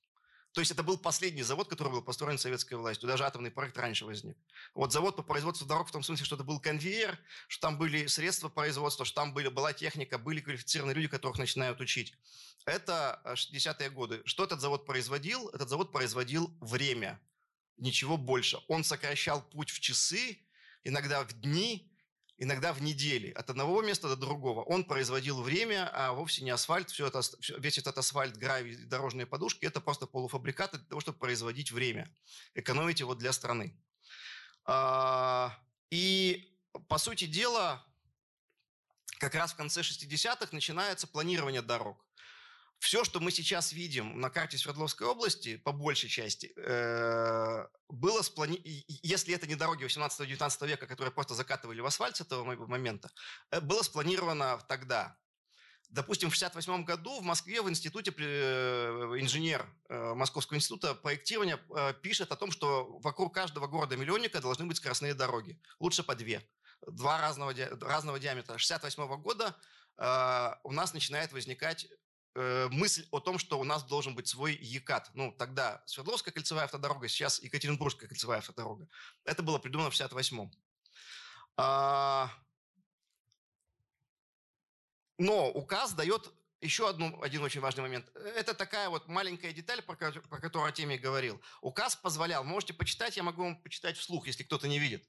То 0.53 0.61
есть 0.61 0.73
это 0.73 0.83
был 0.83 0.99
последний 0.99 1.43
завод, 1.43 1.69
который 1.69 1.93
был 1.93 2.03
построен 2.03 2.39
советской 2.39 2.75
властью. 2.75 3.09
Даже 3.09 3.25
атомный 3.25 3.51
проект 3.51 3.77
раньше 3.79 4.05
возник. 4.05 4.37
Вот 4.75 4.93
завод 4.93 5.15
по 5.15 5.23
производству 5.23 5.67
дорог 5.67 5.89
в 5.89 5.93
том 5.93 6.03
смысле, 6.03 6.25
что 6.25 6.35
это 6.35 6.45
был 6.45 6.59
конвейер, 6.59 7.19
что 7.47 7.69
там 7.69 7.79
были 7.79 8.07
средства 8.07 8.49
производства, 8.49 9.05
что 9.05 9.15
там 9.15 9.35
были, 9.35 9.49
была 9.49 9.73
техника, 9.73 10.19
были 10.19 10.41
квалифицированные 10.41 10.95
люди, 10.95 11.09
которых 11.09 11.39
начинают 11.39 11.81
учить. 11.81 12.15
Это 12.65 13.21
60-е 13.25 13.87
э, 13.87 13.91
годы. 13.91 14.23
Что 14.25 14.45
этот 14.45 14.61
завод 14.61 14.85
производил? 14.85 15.49
Этот 15.51 15.69
завод 15.69 15.93
производил 15.93 16.53
время. 16.61 17.21
Ничего 17.77 18.17
больше. 18.17 18.59
Он 18.67 18.83
сокращал 18.83 19.43
путь 19.43 19.71
в 19.71 19.79
часы, 19.81 20.39
иногда 20.85 21.25
в 21.25 21.33
дни, 21.33 21.93
иногда 22.39 22.73
в 22.73 22.81
недели, 22.83 23.31
от 23.31 23.51
одного 23.51 23.83
места 23.83 24.09
до 24.09 24.17
другого. 24.17 24.63
Он 24.63 24.85
производил 24.85 25.43
время, 25.43 25.91
а 25.93 26.13
вовсе 26.13 26.45
не 26.45 26.51
асфальт. 26.51 26.91
Все 26.91 27.07
это, 27.07 27.21
весь 27.59 27.79
этот 27.79 27.99
асфальт, 27.99 28.37
гравий, 28.37 28.77
дорожные 28.77 29.27
подушки– 29.27 29.65
это 29.67 29.81
просто 29.81 30.07
полуфабрикаты 30.07 30.79
для 30.79 30.87
того, 30.87 31.01
чтобы 31.01 31.19
производить 31.19 31.73
время, 31.73 32.15
экономить 32.55 33.01
его 33.01 33.15
для 33.15 33.33
страны. 33.33 33.77
А, 34.65 35.59
и, 35.91 36.55
по 36.89 36.99
сути 36.99 37.27
дела, 37.27 37.85
как 39.19 39.35
раз 39.35 39.53
в 39.53 39.57
конце 39.57 39.81
60-х 39.81 40.49
начинается 40.53 41.07
планирование 41.07 41.63
дорог. 41.63 42.08
Все, 42.79 43.05
что 43.05 43.19
мы 43.19 43.33
сейчас 43.33 43.73
видим 43.73 44.21
на 44.21 44.31
карте 44.31 44.57
Свердловской 44.57 45.07
области, 45.07 45.57
по 45.57 45.73
большей 45.73 46.09
части, 46.09 46.53
э, 46.57 47.67
было 47.89 48.23
сплани... 48.23 48.61
если 49.03 49.35
это 49.35 49.49
не 49.49 49.57
дороги 49.57 49.85
18-19 49.85 50.67
века, 50.67 50.87
которые 50.87 51.13
просто 51.13 51.35
закатывали 51.35 51.81
в 51.81 51.87
асфальт 51.87 52.17
с 52.17 52.21
этого 52.21 52.45
момента, 52.45 53.11
э, 53.51 53.61
было 53.61 53.83
спланировано 53.83 54.61
тогда. 54.69 55.17
Допустим, 55.89 56.31
в 56.31 56.37
1968 56.37 56.85
году 56.85 57.19
в 57.19 57.25
Москве 57.25 57.63
в 57.63 57.69
институте 57.69 58.15
э, 58.17 59.17
инженер 59.19 59.67
Московского 59.89 60.57
института 60.57 60.95
проектирования 60.95 61.59
пишет 62.03 62.31
о 62.31 62.37
том, 62.37 62.53
что 62.53 62.99
вокруг 63.01 63.35
каждого 63.35 63.67
города-миллионника 63.67 64.41
должны 64.41 64.67
быть 64.67 64.77
скоростные 64.77 65.15
дороги. 65.15 65.61
Лучше 65.81 66.05
по 66.05 66.15
две. 66.15 66.49
Два 66.87 67.21
разного, 67.21 67.53
разного 67.81 68.21
диаметра. 68.21 68.55
1968 68.55 69.21
года 69.21 69.57
у 70.63 70.73
нас 70.73 70.93
начинает 70.95 71.33
возникать 71.33 71.89
Э, 72.41 72.69
мысль 72.71 73.05
о 73.11 73.19
том, 73.19 73.37
что 73.37 73.59
у 73.59 73.65
нас 73.65 73.83
должен 73.83 74.15
быть 74.15 74.29
свой 74.29 74.55
ЕКАТ. 74.55 75.11
Ну, 75.15 75.33
тогда 75.33 75.83
Свердловская 75.87 76.33
кольцевая 76.33 76.67
автодорога, 76.67 77.09
сейчас 77.09 77.43
Екатеринбургская 77.43 78.09
кольцевая 78.09 78.39
автодорога. 78.39 78.87
Это 79.25 79.43
было 79.43 79.59
придумано 79.59 79.91
в 79.91 79.95
68-м. 79.95 80.49
А... 81.57 82.31
Но 85.19 85.51
указ 85.51 85.95
дает 85.95 86.33
еще 86.61 86.89
одну, 86.89 87.21
один 87.23 87.43
очень 87.43 87.61
важный 87.61 87.83
момент. 87.83 88.09
Это 88.15 88.55
такая 88.55 88.89
вот 88.89 89.09
маленькая 89.09 89.53
деталь, 89.53 89.83
про, 89.83 89.97
про 89.97 90.41
которую 90.41 90.69
Артемий 90.69 90.97
говорил. 90.97 91.41
Указ 91.61 91.97
позволял, 91.97 92.45
можете 92.45 92.73
почитать, 92.73 93.17
я 93.17 93.25
могу 93.25 93.43
вам 93.43 93.61
почитать 93.61 93.97
вслух, 93.97 94.29
если 94.29 94.45
кто-то 94.45 94.69
не 94.69 94.79
видит. 94.79 95.05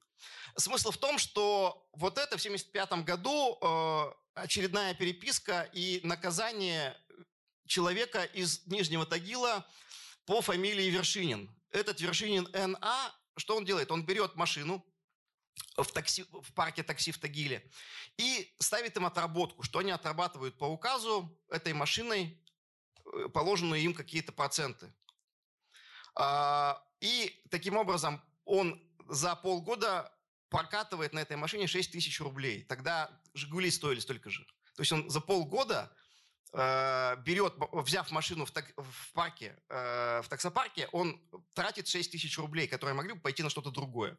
Смысл 0.58 0.90
в 0.90 0.98
том, 0.98 1.20
что 1.20 1.88
вот 1.94 2.18
это 2.18 2.40
в 2.40 2.42
1975 2.42 3.06
году 3.06 3.60
э, 3.62 4.14
очередная 4.34 4.96
переписка 4.96 5.70
и 5.74 6.02
наказание 6.04 6.98
человека 7.70 8.24
из 8.24 8.66
Нижнего 8.66 9.06
Тагила 9.06 9.66
по 10.26 10.42
фамилии 10.42 10.90
Вершинин. 10.90 11.50
Этот 11.72 12.02
Вершинин 12.02 12.50
Н.А., 12.52 13.16
что 13.38 13.56
он 13.56 13.64
делает? 13.64 13.92
Он 13.92 14.06
берет 14.06 14.36
машину, 14.36 14.86
в, 15.78 15.86
такси, 15.92 16.24
в 16.24 16.54
парке 16.54 16.84
такси 16.84 17.12
в 17.12 17.20
Тагиле 17.20 17.70
и 18.18 18.54
ставит 18.60 18.98
им 18.98 19.06
отработку, 19.06 19.64
что 19.64 19.80
они 19.80 19.92
отрабатывают 19.92 20.58
по 20.58 20.66
указу 20.66 21.38
этой 21.50 21.74
машиной 21.74 22.42
э, 23.06 23.30
положенные 23.30 23.84
им 23.84 23.94
какие-то 23.94 24.32
проценты. 24.32 24.94
А, 26.16 26.84
и 27.00 27.42
таким 27.50 27.78
образом 27.78 28.22
он 28.46 28.82
за 29.08 29.36
полгода 29.36 30.12
прокатывает 30.50 31.14
на 31.14 31.20
этой 31.20 31.38
машине 31.38 31.68
6 31.68 31.92
тысяч 31.92 32.20
рублей. 32.20 32.64
Тогда 32.64 33.10
«Жигули» 33.34 33.70
стоили 33.70 34.00
столько 34.00 34.30
же. 34.30 34.46
То 34.76 34.82
есть 34.82 34.92
он 34.92 35.10
за 35.10 35.22
полгода 35.22 35.94
берет, 36.52 37.54
взяв 37.72 38.10
машину 38.12 38.46
в, 38.46 38.52
так, 38.52 38.66
в 38.76 39.14
парке, 39.14 39.56
э, 39.70 40.22
в 40.24 40.30
таксопарке, 40.30 40.88
он 40.92 41.22
тратит 41.54 41.88
6 41.88 42.12
тысяч 42.12 42.38
рублей, 42.38 42.68
которые 42.68 42.96
могли 42.96 43.14
бы 43.14 43.20
пойти 43.20 43.44
на 43.44 43.50
что-то 43.50 43.72
другое. 43.72 44.18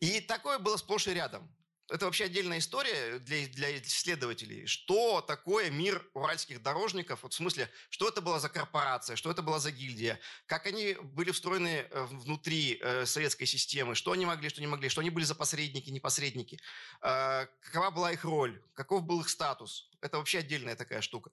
И 0.00 0.20
такое 0.20 0.58
было 0.58 0.76
сплошь 0.76 1.08
и 1.08 1.14
рядом. 1.14 1.52
Это 1.90 2.06
вообще 2.06 2.24
отдельная 2.24 2.58
история 2.58 3.18
для, 3.18 3.46
для 3.46 3.78
исследователей. 3.78 4.66
Что 4.66 5.20
такое 5.20 5.68
мир 5.68 6.02
уральских 6.14 6.62
дорожников? 6.62 7.22
Вот 7.22 7.34
в 7.34 7.36
смысле, 7.36 7.68
что 7.90 8.08
это 8.08 8.22
была 8.22 8.40
за 8.40 8.48
корпорация, 8.48 9.16
что 9.16 9.30
это 9.30 9.42
была 9.42 9.58
за 9.58 9.70
гильдия, 9.70 10.18
как 10.46 10.64
они 10.66 10.96
были 11.02 11.30
встроены 11.30 11.86
э, 11.90 12.04
внутри 12.06 12.78
э, 12.80 13.04
советской 13.04 13.44
системы, 13.44 13.94
что 13.94 14.12
они 14.12 14.24
могли, 14.24 14.48
что 14.48 14.62
не 14.62 14.66
могли, 14.66 14.88
что 14.88 15.02
они 15.02 15.10
были 15.10 15.24
за 15.24 15.34
посредники, 15.34 15.90
не 15.90 16.00
посредники, 16.00 16.58
э, 17.02 17.46
какова 17.60 17.90
была 17.90 18.12
их 18.12 18.24
роль, 18.24 18.62
каков 18.72 19.02
был 19.02 19.20
их 19.20 19.28
статус. 19.28 19.90
Это 20.00 20.16
вообще 20.16 20.38
отдельная 20.38 20.76
такая 20.76 21.02
штука. 21.02 21.30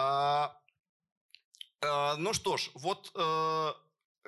А, 0.00 0.56
а, 1.80 2.16
ну 2.18 2.32
что 2.32 2.56
ж, 2.56 2.70
вот 2.74 3.10
э, 3.16 3.72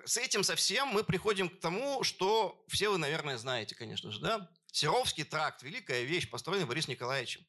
с 0.04 0.16
этим 0.16 0.42
совсем 0.42 0.88
мы 0.88 1.04
приходим 1.04 1.48
к 1.48 1.60
тому, 1.60 2.02
что 2.02 2.64
все 2.66 2.88
вы, 2.90 2.98
наверное, 2.98 3.38
знаете, 3.38 3.76
конечно 3.76 4.10
же, 4.10 4.18
да? 4.18 4.50
Серовский 4.72 5.22
тракт– 5.22 5.62
великая 5.62 6.02
вещь, 6.02 6.28
построенный 6.28 6.66
Борисом 6.66 6.90
Николаевичем, 6.90 7.46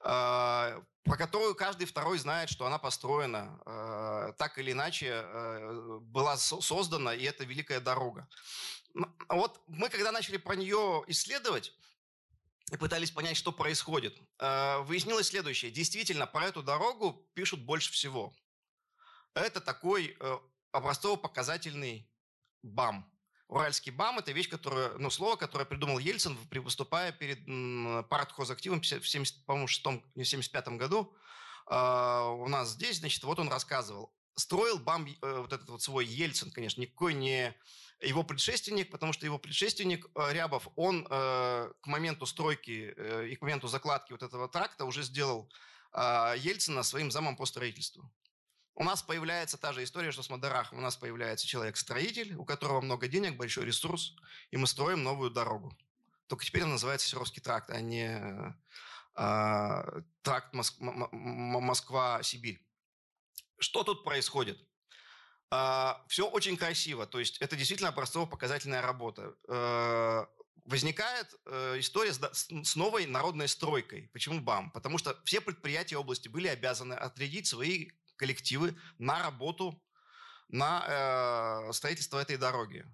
а, 0.00 0.82
про 1.04 1.18
которую 1.18 1.54
каждый 1.54 1.86
второй 1.86 2.16
знает, 2.18 2.48
что 2.48 2.64
она 2.64 2.78
построена, 2.78 4.34
так 4.38 4.56
или 4.58 4.72
иначе 4.72 5.22
э, 5.22 5.98
была 6.00 6.38
создана, 6.38 7.14
и 7.14 7.24
это 7.24 7.44
великая 7.44 7.80
дорога. 7.80 8.26
Вот 9.28 9.60
мы, 9.66 9.90
когда 9.90 10.12
начали 10.12 10.38
про 10.38 10.56
нее 10.56 11.04
исследовать, 11.08 11.74
и 12.70 12.76
пытались 12.76 13.10
понять, 13.10 13.36
что 13.36 13.52
происходит. 13.52 14.16
Э, 14.38 14.78
выяснилось 14.82 15.28
следующее. 15.28 15.70
Действительно, 15.70 16.26
про 16.26 16.46
эту 16.46 16.62
дорогу 16.62 17.28
пишут 17.34 17.60
больше 17.60 17.92
всего. 17.92 18.32
Это 19.34 19.60
такой 19.60 20.16
э, 20.18 20.38
образцово-показательный 20.72 22.08
БАМ. 22.62 23.10
Уральский 23.48 23.90
БАМ– 23.90 24.18
это 24.20 24.30
вещь, 24.30 24.48
которая, 24.48 24.92
ну, 24.98 25.10
слово, 25.10 25.34
которое 25.34 25.64
придумал 25.64 25.98
Ельцин, 25.98 26.38
выступая 26.52 27.10
перед 27.10 27.44
партхозактивом 28.08 28.80
в 28.80 28.86
1976 28.86 30.68
году. 30.68 31.12
Э, 31.68 32.28
у 32.38 32.46
нас 32.46 32.70
здесь, 32.70 32.98
значит, 32.98 33.24
вот 33.24 33.40
он 33.40 33.48
рассказывал. 33.48 34.14
Строил 34.36 34.78
БАМ, 34.78 35.08
вот 35.20 35.52
этот 35.52 35.68
вот 35.68 35.82
свой 35.82 36.06
Ельцин, 36.06 36.52
конечно, 36.52 36.80
никакой 36.80 37.14
не 37.14 37.54
его 38.00 38.22
предшественник, 38.22 38.90
потому 38.90 39.12
что 39.12 39.26
его 39.26 39.38
предшественник 39.38 40.06
э, 40.14 40.32
Рябов, 40.32 40.68
он 40.76 41.06
э, 41.08 41.72
к 41.80 41.86
моменту 41.86 42.26
стройки 42.26 42.94
э, 42.96 43.28
и 43.28 43.36
к 43.36 43.42
моменту 43.42 43.68
закладки 43.68 44.12
вот 44.12 44.22
этого 44.22 44.48
тракта 44.48 44.84
уже 44.84 45.02
сделал 45.02 45.50
Ельцина 45.92 46.84
своим 46.84 47.10
замом 47.10 47.36
по 47.36 47.46
строительству. 47.46 48.08
У 48.76 48.84
нас 48.84 49.02
появляется 49.02 49.58
та 49.58 49.72
же 49.72 49.82
история, 49.82 50.12
что 50.12 50.22
с 50.22 50.30
Мадерахом. 50.30 50.78
У 50.78 50.80
нас 50.80 50.96
появляется 50.96 51.48
человек-строитель, 51.48 52.36
у 52.36 52.44
которого 52.44 52.80
много 52.80 53.08
денег, 53.08 53.36
большой 53.36 53.64
ресурс, 53.64 54.14
и 54.52 54.56
мы 54.56 54.68
строим 54.68 55.02
новую 55.02 55.32
дорогу. 55.32 55.76
Только 56.28 56.44
теперь 56.44 56.62
он 56.62 56.70
называется 56.70 57.08
Серовский 57.08 57.42
тракт, 57.42 57.70
а 57.70 57.80
не 57.80 58.54
э, 59.16 60.02
тракт 60.22 60.54
Москва-Сибирь. 61.10 62.64
Что 63.58 63.82
тут 63.82 64.04
происходит? 64.04 64.64
А, 65.52 66.04
все 66.06 66.28
очень 66.28 66.56
красиво, 66.56 67.06
то 67.06 67.18
есть 67.18 67.38
это 67.38 67.56
действительно 67.56 67.88
образцово-показательная 67.90 68.82
работа. 68.82 69.34
Э, 69.48 70.26
возникает 70.64 71.34
э, 71.46 71.80
история 71.80 72.12
с 72.12 72.76
новой 72.76 73.06
народной 73.06 73.48
стройкой. 73.48 74.08
Почему 74.12 74.40
БАМ? 74.40 74.70
Потому 74.70 74.96
что 74.98 75.20
все 75.24 75.40
предприятия 75.40 75.96
области 75.96 76.28
были 76.28 76.46
обязаны 76.46 76.94
отрядить 76.94 77.48
свои 77.48 77.88
коллективы 78.14 78.76
на 78.98 79.22
работу, 79.24 79.82
на 80.48 81.66
э, 81.68 81.72
строительство 81.72 82.20
этой 82.20 82.36
дороги. 82.36 82.86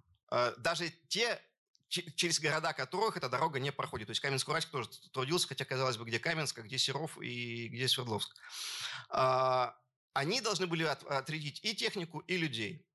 Даже 0.59 0.91
те, 1.09 1.41
через 1.89 2.41
города 2.41 2.73
которых 2.73 3.17
эта 3.17 3.29
дорога 3.29 3.61
не 3.61 3.71
проходит. 3.71 4.09
То 4.09 4.11
есть 4.11 4.25
Каменск-Уральск 4.25 4.71
тоже 4.71 4.89
трудился, 5.13 5.49
хотя, 5.49 5.65
казалось 5.65 5.97
бы, 5.97 6.05
где 6.05 6.19
Каменск, 6.19 6.59
а 6.59 6.63
где 6.63 6.79
Серов 6.79 7.17
и 7.21 7.69
где 7.69 7.87
Свердловск. 7.87 8.35
А, 9.09 9.77
они 10.17 10.41
должны 10.41 10.67
были 10.67 10.85
от, 10.85 11.03
отрядить 11.05 11.61
и 11.63 11.75
технику, 11.75 12.21
и 12.21 12.39
людей. 12.39 12.87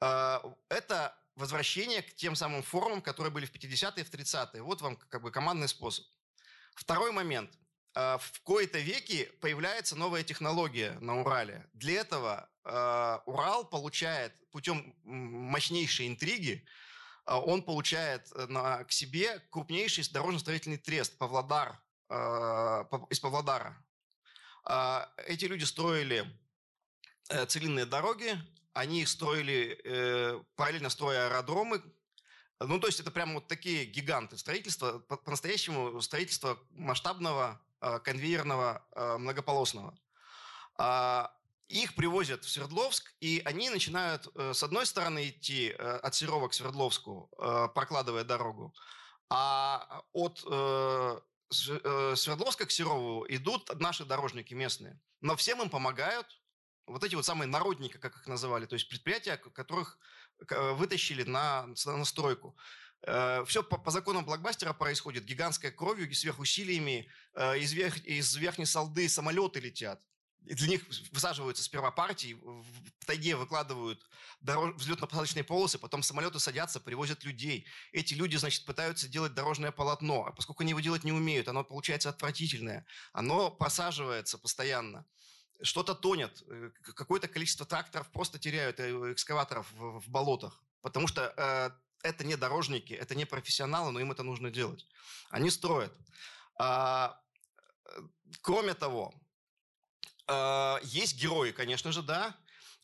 А, 0.00 0.42
это 0.70 1.14
возвращение 1.36 2.02
к 2.02 2.14
тем 2.14 2.34
самым 2.34 2.62
формам, 2.62 3.02
которые 3.02 3.30
были 3.30 3.44
в 3.44 3.52
50-е 3.52 4.02
и 4.02 4.06
в 4.06 4.10
30-е. 4.10 4.62
Вот 4.62 4.80
вам 4.80 4.96
как 4.96 5.22
бы 5.22 5.30
командный 5.30 5.68
способ. 5.68 6.06
Второй 6.74 7.12
момент. 7.12 7.50
А, 7.94 8.16
в 8.16 8.40
кои-то 8.40 8.78
веки 8.78 9.30
появляется 9.42 9.96
новая 9.96 10.22
технология 10.22 10.92
на 11.00 11.20
Урале. 11.20 11.68
Для 11.74 12.00
этого 12.00 12.48
а, 12.64 13.22
Урал 13.26 13.68
получает 13.68 14.32
путем 14.50 14.94
мощнейшей 15.04 16.08
интриги, 16.08 16.64
он 17.26 17.62
получает 17.62 18.32
э, 18.34 18.46
на, 18.46 18.82
к 18.82 18.90
себе 18.90 19.40
крупнейший 19.50 20.02
дорожно-строительный 20.10 20.78
трест 20.78 21.16
Павлодар, 21.16 21.80
из 23.10 23.20
Павлодара. 23.20 23.76
А, 24.64 25.10
эти 25.26 25.46
люди 25.46 25.64
строили 25.64 26.26
э, 27.28 27.46
целинные 27.46 27.86
дороги, 27.86 28.38
они 28.72 29.02
их 29.02 29.08
строили, 29.08 29.80
э, 29.84 30.40
параллельно 30.56 30.90
строя 30.90 31.26
аэродромы, 31.26 31.82
ну, 32.60 32.78
то 32.78 32.86
есть 32.88 33.00
это 33.00 33.10
прямо 33.10 33.34
вот 33.34 33.48
такие 33.48 33.86
гиганты 33.86 34.36
строительства, 34.36 34.98
по-настоящему 34.98 36.00
строительство 36.02 36.58
масштабного, 36.72 37.60
э, 37.80 38.00
конвейерного, 38.00 38.84
многополосного. 39.18 39.98
А, 40.76 41.34
их 41.68 41.94
привозят 41.94 42.44
в 42.44 42.50
Свердловск, 42.50 43.14
и 43.20 43.42
они 43.44 43.70
начинают 43.70 44.26
с 44.34 44.62
одной 44.62 44.86
стороны 44.86 45.28
идти 45.28 45.70
от 45.70 46.14
Серова 46.14 46.48
к 46.48 46.54
Свердловску, 46.54 47.30
прокладывая 47.74 48.24
дорогу, 48.24 48.74
а 49.28 50.02
от 50.12 50.42
Свердловска 51.50 52.66
к 52.66 52.70
Серову 52.70 53.26
идут 53.28 53.70
наши 53.80 54.04
дорожники 54.04 54.54
местные. 54.54 55.00
Но 55.20 55.36
всем 55.36 55.60
им 55.60 55.68
помогают 55.68 56.40
вот 56.86 57.04
эти 57.04 57.14
вот 57.14 57.26
самые 57.26 57.48
народники, 57.48 57.96
как 57.98 58.16
их 58.16 58.26
называли, 58.26 58.66
то 58.66 58.74
есть 58.74 58.88
предприятия, 58.88 59.36
которых 59.36 59.98
вытащили 60.48 61.24
на, 61.24 61.66
на 61.86 62.04
стройку. 62.04 62.56
Все 63.46 63.62
по, 63.62 63.78
по 63.78 63.90
законам 63.90 64.24
блокбастера 64.24 64.72
происходит 64.72 65.24
гигантской 65.24 65.70
кровью 65.70 66.08
и 66.08 66.14
сверхусилиями. 66.14 67.10
Из, 67.34 67.72
верх, 67.72 67.98
из 67.98 68.36
верхней 68.36 68.66
салды 68.66 69.08
самолеты 69.08 69.60
летят. 69.60 70.02
Для 70.42 70.68
них 70.68 70.82
высаживаются 71.12 71.62
сперва 71.62 71.90
партии, 71.90 72.38
в 72.42 73.04
тайге 73.06 73.36
выкладывают 73.36 74.04
дорож... 74.40 74.74
взлетно-посадочные 74.76 75.44
полосы, 75.44 75.78
потом 75.78 76.02
самолеты 76.02 76.40
садятся, 76.40 76.80
привозят 76.80 77.24
людей. 77.24 77.66
Эти 77.92 78.14
люди, 78.14 78.36
значит, 78.36 78.64
пытаются 78.64 79.08
делать 79.08 79.34
дорожное 79.34 79.70
полотно, 79.70 80.26
а 80.26 80.32
поскольку 80.32 80.62
они 80.62 80.70
его 80.70 80.80
делать 80.80 81.04
не 81.04 81.12
умеют, 81.12 81.48
оно 81.48 81.62
получается 81.62 82.08
отвратительное, 82.08 82.86
оно 83.12 83.50
просаживается 83.50 84.38
постоянно. 84.38 85.04
Что-то 85.62 85.94
тонет, 85.94 86.42
э, 86.48 86.70
какое-то 86.82 87.28
количество 87.28 87.66
тракторов 87.66 88.10
просто 88.10 88.38
теряют, 88.38 88.80
э, 88.80 89.12
экскаваторов 89.12 89.70
в, 89.72 90.00
в 90.00 90.08
болотах, 90.08 90.62
потому 90.80 91.06
что 91.06 91.34
э, 91.36 91.70
это 92.02 92.24
не 92.24 92.36
дорожники, 92.36 92.94
это 92.94 93.14
не 93.14 93.26
профессионалы, 93.26 93.92
но 93.92 94.00
им 94.00 94.10
это 94.10 94.22
нужно 94.22 94.50
делать. 94.50 94.86
Они 95.28 95.50
строят. 95.50 95.92
А, 96.58 97.20
э, 97.84 98.00
кроме 98.40 98.74
того, 98.74 99.14
есть 100.82 101.20
герои, 101.20 101.50
конечно 101.50 101.92
же, 101.92 102.02
да. 102.02 102.36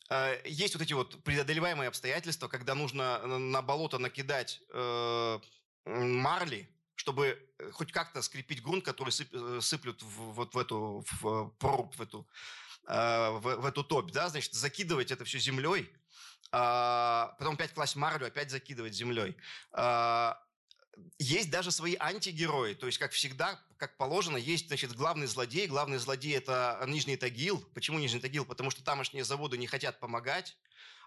А, 0.09 0.39
есть 0.45 0.73
вот 0.73 0.81
эти 0.81 0.93
вот 0.93 1.21
преодолеваемые 1.23 1.89
обстоятельства, 1.89 2.47
когда 2.47 2.75
нужно 2.75 3.25
на 3.25 3.61
болото 3.61 3.97
накидать 3.99 4.61
э, 4.69 5.39
марли, 5.85 6.69
чтобы 6.95 7.39
э, 7.59 7.71
хоть 7.71 7.91
как-то 7.91 8.21
скрепить 8.21 8.63
грунт, 8.63 8.85
который 8.85 9.09
э, 9.09 9.59
сыплют 9.61 10.01
в, 10.01 10.33
вот 10.33 10.53
в 10.53 10.57
эту 10.57 11.05
в 11.21 11.49
прорубь, 11.59 11.95
в 11.95 12.01
эту, 12.01 12.27
в, 12.85 13.41
в 13.41 13.65
эту 13.65 13.83
топь, 13.83 14.11
да, 14.11 14.29
значит, 14.29 14.53
закидывать 14.53 15.11
это 15.11 15.25
все 15.25 15.39
землей, 15.39 15.91
а, 16.53 17.35
потом 17.37 17.55
опять 17.55 17.73
класть 17.73 17.97
марлю, 17.97 18.27
опять 18.27 18.49
закидывать 18.49 18.93
землей 18.93 19.35
есть 21.19 21.49
даже 21.49 21.71
свои 21.71 21.95
антигерои. 21.99 22.73
То 22.73 22.85
есть, 22.85 22.97
как 22.97 23.11
всегда, 23.11 23.59
как 23.77 23.97
положено, 23.97 24.37
есть, 24.37 24.67
значит, 24.67 24.93
главный 24.93 25.27
злодей. 25.27 25.67
Главный 25.67 25.97
злодей– 25.97 26.35
это 26.37 26.83
Нижний 26.87 27.17
Тагил. 27.17 27.59
Почему 27.73 27.99
Нижний 27.99 28.19
Тагил? 28.19 28.45
Потому 28.45 28.69
что 28.69 28.83
тамошние 28.83 29.23
заводы 29.23 29.57
не 29.57 29.67
хотят 29.67 29.99
помогать, 29.99 30.57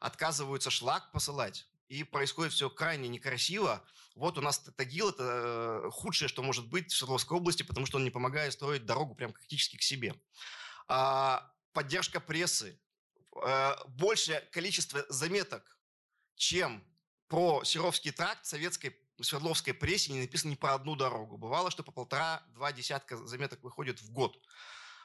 отказываются 0.00 0.70
шлак 0.70 1.10
посылать. 1.12 1.66
И 1.88 2.04
происходит 2.04 2.52
все 2.52 2.70
крайне 2.70 3.08
некрасиво. 3.08 3.84
Вот 4.14 4.38
у 4.38 4.40
нас 4.40 4.58
Тагил– 4.58 5.08
это 5.10 5.82
э, 5.84 5.90
худшее, 5.90 6.28
что 6.28 6.42
может 6.42 6.68
быть 6.68 6.92
в 6.92 6.96
Свердловской 6.96 7.36
области, 7.36 7.62
потому 7.62 7.86
что 7.86 7.98
он 7.98 8.04
не 8.04 8.10
помогает 8.10 8.52
строить 8.52 8.86
дорогу 8.86 9.14
прям 9.14 9.32
практически 9.32 9.76
к 9.76 9.82
себе. 9.82 10.14
А, 10.88 11.52
поддержка 11.72 12.20
прессы. 12.20 12.78
А, 13.36 13.82
большее 13.88 14.40
количество 14.52 15.04
заметок, 15.08 15.78
чем 16.36 16.84
про 17.28 17.62
Серовский 17.64 18.10
тракт 18.10 18.44
советской 18.44 18.90
в 19.20 19.24
Свердловской 19.24 19.74
прессе 19.74 20.12
не 20.12 20.20
написано 20.20 20.50
ни 20.50 20.54
про 20.54 20.74
одну 20.74 20.96
дорогу. 20.96 21.36
Бывало, 21.36 21.70
что 21.70 21.82
по 21.82 21.92
полтора-два 21.92 22.72
десятка 22.72 23.16
заметок 23.26 23.62
выходит 23.62 24.00
в 24.00 24.10
год. 24.10 24.36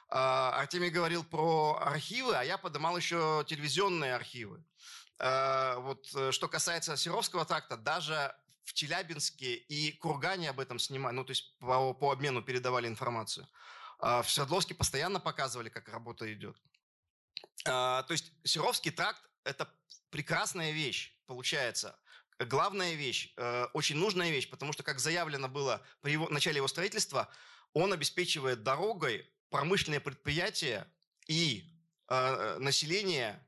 А, 0.08 0.52
Артемий 0.58 0.90
говорил 0.90 1.24
про 1.24 1.78
архивы, 1.80 2.34
а 2.34 2.42
я 2.42 2.58
поднимал 2.58 2.96
еще 2.96 3.44
телевизионные 3.46 4.14
архивы. 4.14 4.64
А, 5.18 5.78
вот 5.80 6.08
э, 6.14 6.32
что 6.32 6.48
касается 6.48 6.96
Серовского 6.96 7.44
тракта, 7.44 7.76
даже 7.76 8.34
в 8.64 8.72
Челябинске 8.72 9.54
и 9.54 9.92
Кургане 9.92 10.50
об 10.50 10.60
этом 10.60 10.78
снимали, 10.78 11.14
ну, 11.14 11.24
то 11.24 11.32
есть 11.32 11.56
по, 11.58 11.92
по 11.94 12.12
обмену 12.12 12.42
передавали 12.42 12.88
информацию. 12.88 13.46
А, 13.98 14.22
в 14.22 14.30
Свердловске 14.30 14.74
постоянно 14.74 15.20
показывали, 15.20 15.68
как 15.68 15.88
работа 15.88 16.32
идет. 16.32 16.56
То 17.64 18.06
есть 18.10 18.32
Серовский 18.44 18.92
тракт– 18.92 19.20
это 19.44 19.68
прекрасная 20.10 20.70
вещь, 20.70 21.12
получается 21.26 21.98
главная 22.38 22.94
вещь, 22.94 23.32
э, 23.36 23.66
очень 23.72 23.96
нужная 23.96 24.30
вещь, 24.30 24.50
потому 24.50 24.72
что, 24.72 24.82
как 24.82 24.98
заявлено 24.98 25.48
было 25.48 25.82
при 26.02 26.12
его, 26.12 26.28
начале 26.28 26.56
его 26.56 26.68
строительства, 26.68 27.28
он 27.72 27.92
обеспечивает 27.92 28.62
дорогой 28.62 29.30
промышленные 29.50 30.00
предприятия 30.00 30.86
и 31.28 31.64
э, 32.08 32.58
население, 32.58 33.44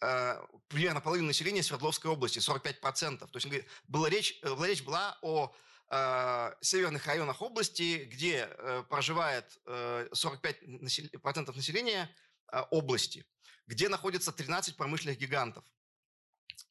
э, 0.00 0.40
примерно 0.68 1.00
половину 1.00 1.28
населения 1.28 1.62
Свердловской 1.62 2.10
области, 2.10 2.38
45%. 2.38 3.26
То 3.26 3.38
есть 3.38 3.66
была 3.88 4.08
речь, 4.08 4.38
э, 4.42 4.48
была 4.54 4.66
речь 4.66 4.82
была 4.82 5.16
о 5.22 5.54
э, 5.90 6.54
северных 6.60 7.06
районах 7.06 7.40
области, 7.42 8.04
где 8.04 8.48
э, 8.50 8.84
проживает 8.88 9.58
э, 9.66 10.08
45% 10.12 11.54
населения 11.54 12.10
э, 12.52 12.60
области, 12.70 13.26
где 13.66 13.88
находится 13.88 14.32
13 14.32 14.76
промышленных 14.76 15.18
гигантов. 15.18 15.64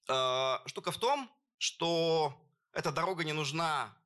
Э, 0.09 0.57
штука 0.65 0.91
в 0.91 0.97
том, 0.97 1.31
что 1.63 2.37
эта 2.73 2.91
дорога 2.91 3.23
не 3.23 3.31
нужна 3.31 3.97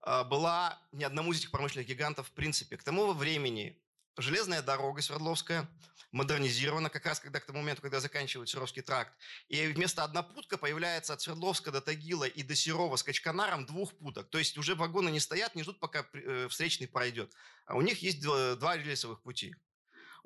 а, 0.00 0.22
была 0.22 0.80
ни 0.92 1.02
одному 1.02 1.32
из 1.32 1.38
этих 1.38 1.50
промышленных 1.50 1.88
гигантов 1.88 2.28
в 2.28 2.30
принципе. 2.30 2.76
К 2.76 2.84
тому 2.84 3.12
времени 3.14 3.76
железная 4.16 4.62
дорога 4.62 5.02
Свердловская 5.02 5.68
модернизирована 6.12 6.88
как 6.88 7.04
раз 7.04 7.18
когда 7.18 7.40
к 7.40 7.46
тому 7.46 7.58
моменту, 7.58 7.82
когда 7.82 7.98
заканчивается 7.98 8.52
Серовский 8.52 8.82
тракт. 8.82 9.12
И 9.48 9.66
вместо 9.66 10.04
однопутка 10.04 10.56
появляется 10.56 11.14
от 11.14 11.20
Свердловска 11.20 11.72
до 11.72 11.80
Тагила 11.80 12.28
и 12.28 12.44
до 12.44 12.54
Серова 12.54 12.94
с 12.94 13.02
Качканаром 13.02 13.66
двухпуток. 13.66 14.30
То 14.30 14.38
есть 14.38 14.56
уже 14.56 14.76
вагоны 14.76 15.10
не 15.10 15.18
стоят, 15.18 15.56
не 15.56 15.64
ждут, 15.64 15.80
пока 15.80 16.06
э, 16.12 16.46
встречный 16.48 16.86
пройдет. 16.86 17.34
А 17.66 17.74
у 17.74 17.80
них 17.80 18.02
есть 18.02 18.22
два 18.22 18.76
рельсовых 18.76 19.20
пути. 19.22 19.56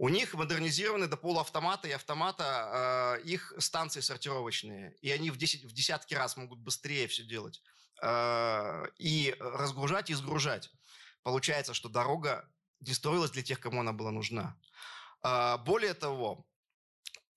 У 0.03 0.09
них 0.09 0.35
модернизированы 0.35 1.07
до 1.07 1.17
полуавтомата 1.17 1.87
и 1.87 1.93
автомата 1.93 3.19
э, 3.21 3.23
их 3.23 3.55
станции 3.59 4.01
сортировочные. 4.01 4.97
И 5.01 5.13
они 5.13 5.31
в, 5.31 5.37
10, 5.37 5.65
в 5.65 5.73
десятки 5.73 6.13
раз 6.15 6.37
могут 6.37 6.59
быстрее 6.59 7.07
все 7.07 7.23
делать. 7.23 7.63
Э, 8.03 8.83
и 8.99 9.37
разгружать, 9.39 10.11
и 10.11 10.15
сгружать. 10.15 10.73
Получается, 11.23 11.73
что 11.73 11.89
дорога 11.89 12.51
не 12.81 12.95
строилась 12.95 13.31
для 13.31 13.45
тех, 13.45 13.61
кому 13.61 13.79
она 13.79 13.93
была 13.93 14.11
нужна. 14.11 14.59
Э, 15.23 15.59
более 15.59 15.95
того, 15.95 16.45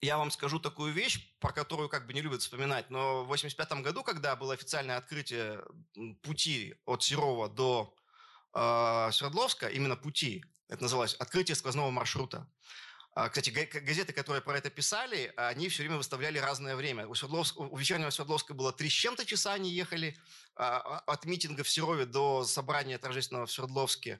я 0.01 0.17
вам 0.17 0.31
скажу 0.31 0.59
такую 0.59 0.91
вещь, 0.91 1.37
про 1.37 1.53
которую 1.53 1.87
как 1.87 2.07
бы 2.07 2.15
не 2.15 2.21
любят 2.21 2.41
вспоминать, 2.41 2.89
но 2.89 3.25
в 3.25 3.31
1985 3.31 3.83
году, 3.83 4.01
когда 4.01 4.35
было 4.35 4.55
официальное 4.55 4.97
открытие 4.97 5.63
пути 6.23 6.73
от 6.85 7.03
Серова 7.03 7.47
до 7.47 7.93
э, 8.55 9.09
Свердловска, 9.11 9.67
именно 9.67 9.95
пути, 9.95 10.43
это 10.67 10.83
называлось 10.83 11.15
«Открытие 11.15 11.55
сквозного 11.55 11.91
маршрута». 11.91 12.47
А, 13.17 13.29
кстати, 13.29 13.49
газеты, 13.49 14.11
которые 14.11 14.41
про 14.41 14.57
это 14.57 14.69
писали, 14.69 15.31
они 15.37 15.69
все 15.69 15.83
время 15.83 15.95
выставляли 15.95 16.37
разное 16.37 16.75
время. 16.75 17.07
У, 17.07 17.15
Свердловск, 17.15 17.57
у 17.57 17.77
вечернего 17.77 18.09
Свердловска 18.09 18.53
было 18.53 18.73
три 18.73 18.89
с 18.89 18.93
чем-то 18.93 19.25
часа 19.25 19.53
они 19.53 19.71
ехали 19.71 20.17
а, 20.55 20.79
а, 20.79 20.99
от 21.13 21.23
митинга 21.23 21.63
в 21.63 21.69
Серове 21.69 22.05
до 22.05 22.43
собрания 22.43 22.97
торжественного 22.97 23.45
в 23.45 23.51
Свердловске. 23.51 24.19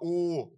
У 0.00 0.56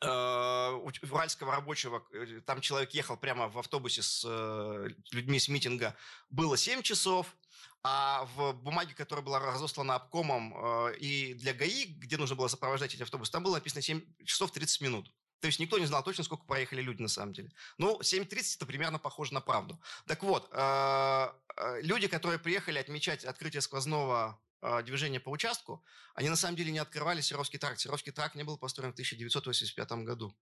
уральского 0.00 1.50
рабочего, 1.50 2.06
э, 2.12 2.40
там 2.46 2.60
человек 2.60 2.92
ехал 2.92 3.16
прямо 3.16 3.48
в 3.48 3.58
автобусе 3.58 4.02
с 4.02 4.24
э, 4.24 4.88
людьми 5.10 5.40
с 5.40 5.48
митинга, 5.48 5.96
было 6.30 6.56
7 6.56 6.82
часов, 6.82 7.36
а 7.82 8.24
в 8.34 8.52
бумаге, 8.54 8.94
которая 8.94 9.24
была 9.24 9.38
разослана 9.38 9.94
обкомом 9.94 10.54
э, 10.56 10.96
и 10.98 11.34
для 11.34 11.54
ГАИ, 11.54 11.86
где 11.86 12.16
нужно 12.16 12.34
было 12.34 12.48
сопровождать 12.48 12.94
эти 12.94 13.02
автобусы, 13.02 13.30
там 13.30 13.42
было 13.42 13.54
написано 13.54 13.82
7 13.82 14.02
часов 14.24 14.50
30 14.50 14.80
минут. 14.80 15.12
То 15.40 15.46
есть 15.46 15.60
никто 15.60 15.78
не 15.78 15.86
знал 15.86 16.02
точно, 16.02 16.24
сколько 16.24 16.44
проехали 16.44 16.82
люди 16.82 17.00
на 17.00 17.08
самом 17.08 17.32
деле. 17.32 17.52
Ну, 17.78 18.00
7.30 18.00 18.56
это 18.56 18.66
примерно 18.66 18.98
похоже 18.98 19.32
на 19.32 19.40
правду. 19.40 19.80
Так 20.06 20.24
вот, 20.24 20.48
э, 20.50 21.28
э, 21.56 21.82
люди, 21.82 22.08
которые 22.08 22.40
приехали 22.40 22.78
отмечать 22.78 23.24
открытие 23.24 23.60
сквозного 23.60 24.40
движения 24.82 25.20
по 25.20 25.28
участку, 25.28 25.84
они 26.16 26.28
на 26.28 26.34
самом 26.34 26.56
деле 26.56 26.72
не 26.72 26.80
открывали 26.80 27.20
Серовский 27.20 27.60
тракт. 27.60 27.78
Серовский 27.78 28.10
тракт 28.10 28.34
не 28.34 28.42
был 28.42 28.58
построен 28.58 28.90
в 28.90 28.94
1985 28.94 30.02
году. 30.02 30.36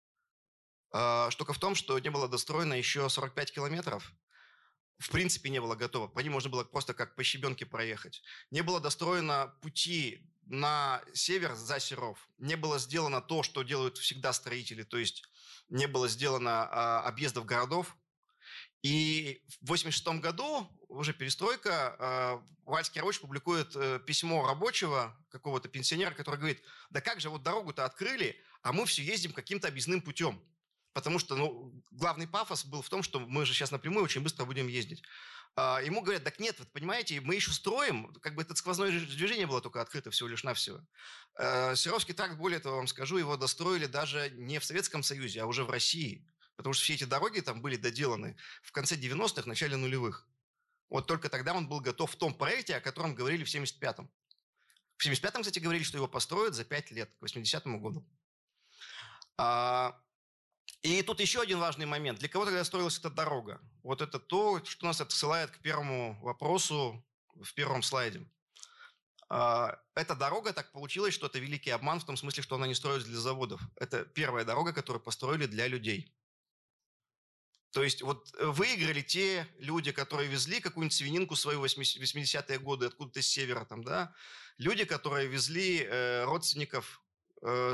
Штука 1.29 1.53
в 1.53 1.59
том, 1.59 1.75
что 1.75 1.99
не 1.99 2.09
было 2.09 2.27
достроено 2.27 2.73
еще 2.73 3.11
45 3.11 3.53
километров, 3.53 4.11
в 4.99 5.11
принципе 5.11 5.51
не 5.51 5.61
было 5.61 5.75
готово. 5.75 6.09
По 6.09 6.21
ним 6.21 6.33
можно 6.33 6.51
было 6.51 6.65
просто 6.65 6.95
как 6.95 7.15
по 7.17 7.23
щебенке 7.23 7.67
проехать. 7.67 8.23
Не 8.51 8.63
было 8.63 8.81
достроено 8.81 9.55
пути 9.63 10.27
на 10.47 11.03
север 11.13 11.55
за 11.55 11.81
Серов. 11.81 12.29
Не 12.39 12.57
было 12.57 12.79
сделано 12.79 13.21
то, 13.21 13.43
что 13.43 13.63
делают 13.63 13.99
всегда 13.99 14.33
строители, 14.33 14.85
то 14.85 14.97
есть 14.97 15.25
не 15.69 15.87
было 15.87 16.09
сделано 16.09 16.69
а, 16.71 17.01
объездов 17.03 17.45
городов. 17.45 17.97
И 18.83 19.43
в 19.61 19.65
1986 19.65 20.23
году, 20.23 20.69
уже 20.89 21.13
перестройка, 21.13 21.97
э, 21.99 22.39
Уральский 22.67 23.01
рабочий 23.01 23.21
публикует 23.21 23.75
э, 23.75 23.99
письмо 24.07 24.47
рабочего, 24.47 25.17
какого-то 25.31 25.69
пенсионера, 25.69 26.13
который 26.13 26.37
говорит, 26.37 26.63
да 26.91 27.01
как 27.01 27.21
же, 27.21 27.29
вот 27.29 27.43
дорогу-то 27.43 27.85
открыли, 27.85 28.41
а 28.63 28.73
мы 28.73 28.87
все 28.87 29.03
ездим 29.03 29.33
каким-то 29.33 29.67
объездным 29.67 30.01
путем. 30.01 30.41
Потому 30.97 31.19
что 31.19 31.37
ну, 31.37 31.75
главный 31.91 32.27
пафос 32.27 32.65
был 32.65 32.81
в 32.81 32.89
том, 32.89 33.03
что 33.03 33.21
мы 33.21 33.45
же 33.45 33.53
сейчас 33.53 33.71
напрямую 33.71 34.03
очень 34.03 34.23
быстро 34.23 34.47
будем 34.47 34.67
ездить. 34.67 35.03
А, 35.55 35.79
ему 35.83 36.01
говорят, 36.01 36.25
так 36.25 36.41
нет, 36.41 36.59
вот 36.59 36.73
понимаете, 36.73 37.21
мы 37.21 37.35
еще 37.35 37.51
строим, 37.51 38.15
как 38.23 38.35
бы 38.35 38.41
это 38.41 38.55
сквозное 38.55 38.91
движение 38.91 39.47
было 39.47 39.61
только 39.61 39.83
открыто 39.83 40.11
всего 40.11 40.31
лишь 40.31 40.43
навсего. 40.43 40.81
Э, 41.39 41.77
Серовский 41.77 42.15
тракт, 42.15 42.39
более 42.39 42.61
того, 42.61 42.77
вам 42.79 42.87
скажу, 42.87 43.19
его 43.19 43.37
достроили 43.37 43.85
даже 43.85 44.31
не 44.31 44.59
в 44.59 44.65
Советском 44.65 45.03
Союзе, 45.03 45.43
а 45.43 45.47
уже 45.47 45.65
в 45.65 45.71
России. 45.71 46.27
Потому 46.57 46.73
что 46.73 46.85
все 46.85 46.95
эти 46.95 47.05
дороги 47.05 47.41
там 47.41 47.61
были 47.61 47.77
доделаны 47.77 48.35
в 48.63 48.73
конце 48.73 48.97
90-х, 48.97 49.47
начале 49.47 49.77
нулевых. 49.77 50.27
Вот 50.89 51.07
только 51.07 51.29
тогда 51.29 51.53
он 51.53 51.69
был 51.69 51.81
готов 51.81 52.11
в 52.11 52.17
том 52.17 52.33
проекте, 52.33 52.75
о 52.75 52.81
котором 52.81 53.15
говорили 53.15 53.45
в 53.45 53.55
75-м. 53.55 54.11
В 54.97 55.07
75-м, 55.07 55.43
кстати, 55.43 55.59
говорили, 55.59 55.85
что 55.85 55.99
его 55.99 56.09
построят 56.09 56.55
за 56.55 56.65
5 56.65 56.91
лет, 56.93 57.15
к 57.15 57.23
80-му 57.23 57.81
году. 57.81 58.09
А, 59.37 60.01
и 60.87 61.03
тут 61.03 61.21
еще 61.21 61.41
один 61.41 61.59
важный 61.59 61.85
момент. 61.85 62.21
Для 62.21 62.29
кого 62.29 62.45
тогда 62.45 62.63
строилась 62.63 62.99
эта 62.99 63.11
дорога? 63.11 63.61
Вот 63.83 64.01
это 64.01 64.21
то, 64.21 64.65
что 64.65 64.87
нас 64.87 65.01
отсылает 65.01 65.51
к 65.51 65.59
первому 65.59 66.17
вопросу 66.23 67.05
в 67.35 67.53
первом 67.55 67.83
слайде. 67.83 68.25
А, 69.29 69.81
эта 69.97 70.15
дорога 70.15 70.53
так 70.53 70.71
получилось, 70.71 71.13
что 71.13 71.27
это 71.27 71.41
великий 71.41 71.71
обман 71.71 71.99
в 71.99 72.07
том 72.07 72.17
смысле, 72.17 72.45
что 72.45 72.55
она 72.55 72.69
не 72.69 72.75
строилась 72.75 73.05
для 73.05 73.19
заводов. 73.19 73.61
Это 73.75 74.05
первая 74.05 74.45
дорога, 74.45 74.73
которую 74.73 75.03
построили 75.03 75.47
для 75.47 75.67
людей. 75.67 76.15
То 77.73 77.83
есть 77.83 78.03
вот 78.03 78.33
выиграли 78.39 79.03
те 79.03 79.49
люди, 79.59 79.91
которые 79.91 80.29
везли 80.29 80.61
какую-нибудь 80.61 80.97
свининку 80.97 81.35
свою 81.35 81.65
80-е 81.65 82.59
годы 82.61 82.87
откуда-то 82.87 83.21
с 83.21 83.27
севера, 83.27 83.65
там, 83.65 83.83
да, 83.83 84.15
люди, 84.57 84.85
которые 84.85 85.27
везли 85.27 85.83
э, 85.83 86.25
родственников 86.25 87.03
Э, 87.06 87.06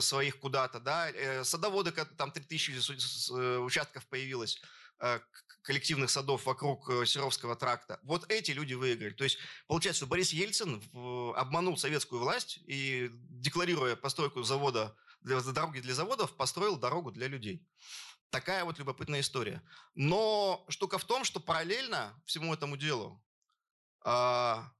своих 0.00 0.38
куда-то, 0.38 0.80
да, 0.80 1.10
э, 1.10 1.44
садоводы, 1.44 1.92
там 1.92 2.32
3000 2.32 3.32
э, 3.32 3.58
участков 3.58 4.06
появилось, 4.06 4.60
коллективных 5.62 6.10
садов 6.10 6.46
вокруг 6.46 6.88
Серовского 7.06 7.56
тракта. 7.56 7.98
Вот 8.04 8.30
эти 8.30 8.52
люди 8.52 8.74
выиграли. 8.74 9.12
То 9.14 9.24
есть 9.24 9.38
получается, 9.66 9.98
что 9.98 10.06
Борис 10.06 10.32
Ельцин 10.32 10.80
обманул 11.34 11.76
советскую 11.76 12.20
власть 12.20 12.60
и, 12.66 13.10
декларируя 13.12 13.96
постройку 13.96 14.44
завода, 14.44 14.96
для, 15.20 15.40
дороги 15.40 15.80
для 15.80 15.94
заводов, 15.94 16.36
построил 16.36 16.76
дорогу 16.76 17.10
для 17.10 17.26
людей. 17.26 17.66
Такая 18.30 18.64
вот 18.64 18.78
любопытная 18.78 19.20
история. 19.20 19.60
Но 19.96 20.64
штука 20.68 20.98
в 20.98 21.04
том, 21.04 21.24
что 21.24 21.40
параллельно 21.40 22.20
всему 22.24 22.54
этому 22.54 22.76
делу, 22.76 23.20
а, 24.04 24.72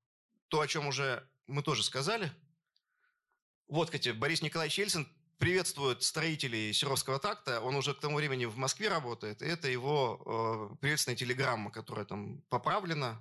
то, 0.47 0.61
о 0.61 0.69
чем 0.69 0.87
уже 0.87 1.29
мы 1.49 1.65
тоже 1.65 1.83
сказали– 1.83 2.33
вот, 3.69 3.89
кстати, 3.89 4.11
Борис 4.11 4.43
Николаевич 4.43 4.79
Ельцин 4.79 5.09
приветствует 5.39 6.03
строителей 6.03 6.73
Серовского 6.73 7.19
тракта. 7.19 7.61
Он 7.61 7.75
уже 7.75 7.95
к 7.95 8.01
тому 8.01 8.17
времени 8.17 8.45
в 8.45 8.57
Москве 8.57 8.89
работает. 8.89 9.43
И 9.43 9.47
это 9.47 9.69
его 9.69 10.71
э, 10.73 10.77
приветственная 10.81 11.17
телеграмма, 11.17 11.73
которая 11.73 12.05
там 12.05 12.43
поправлена 12.49 13.21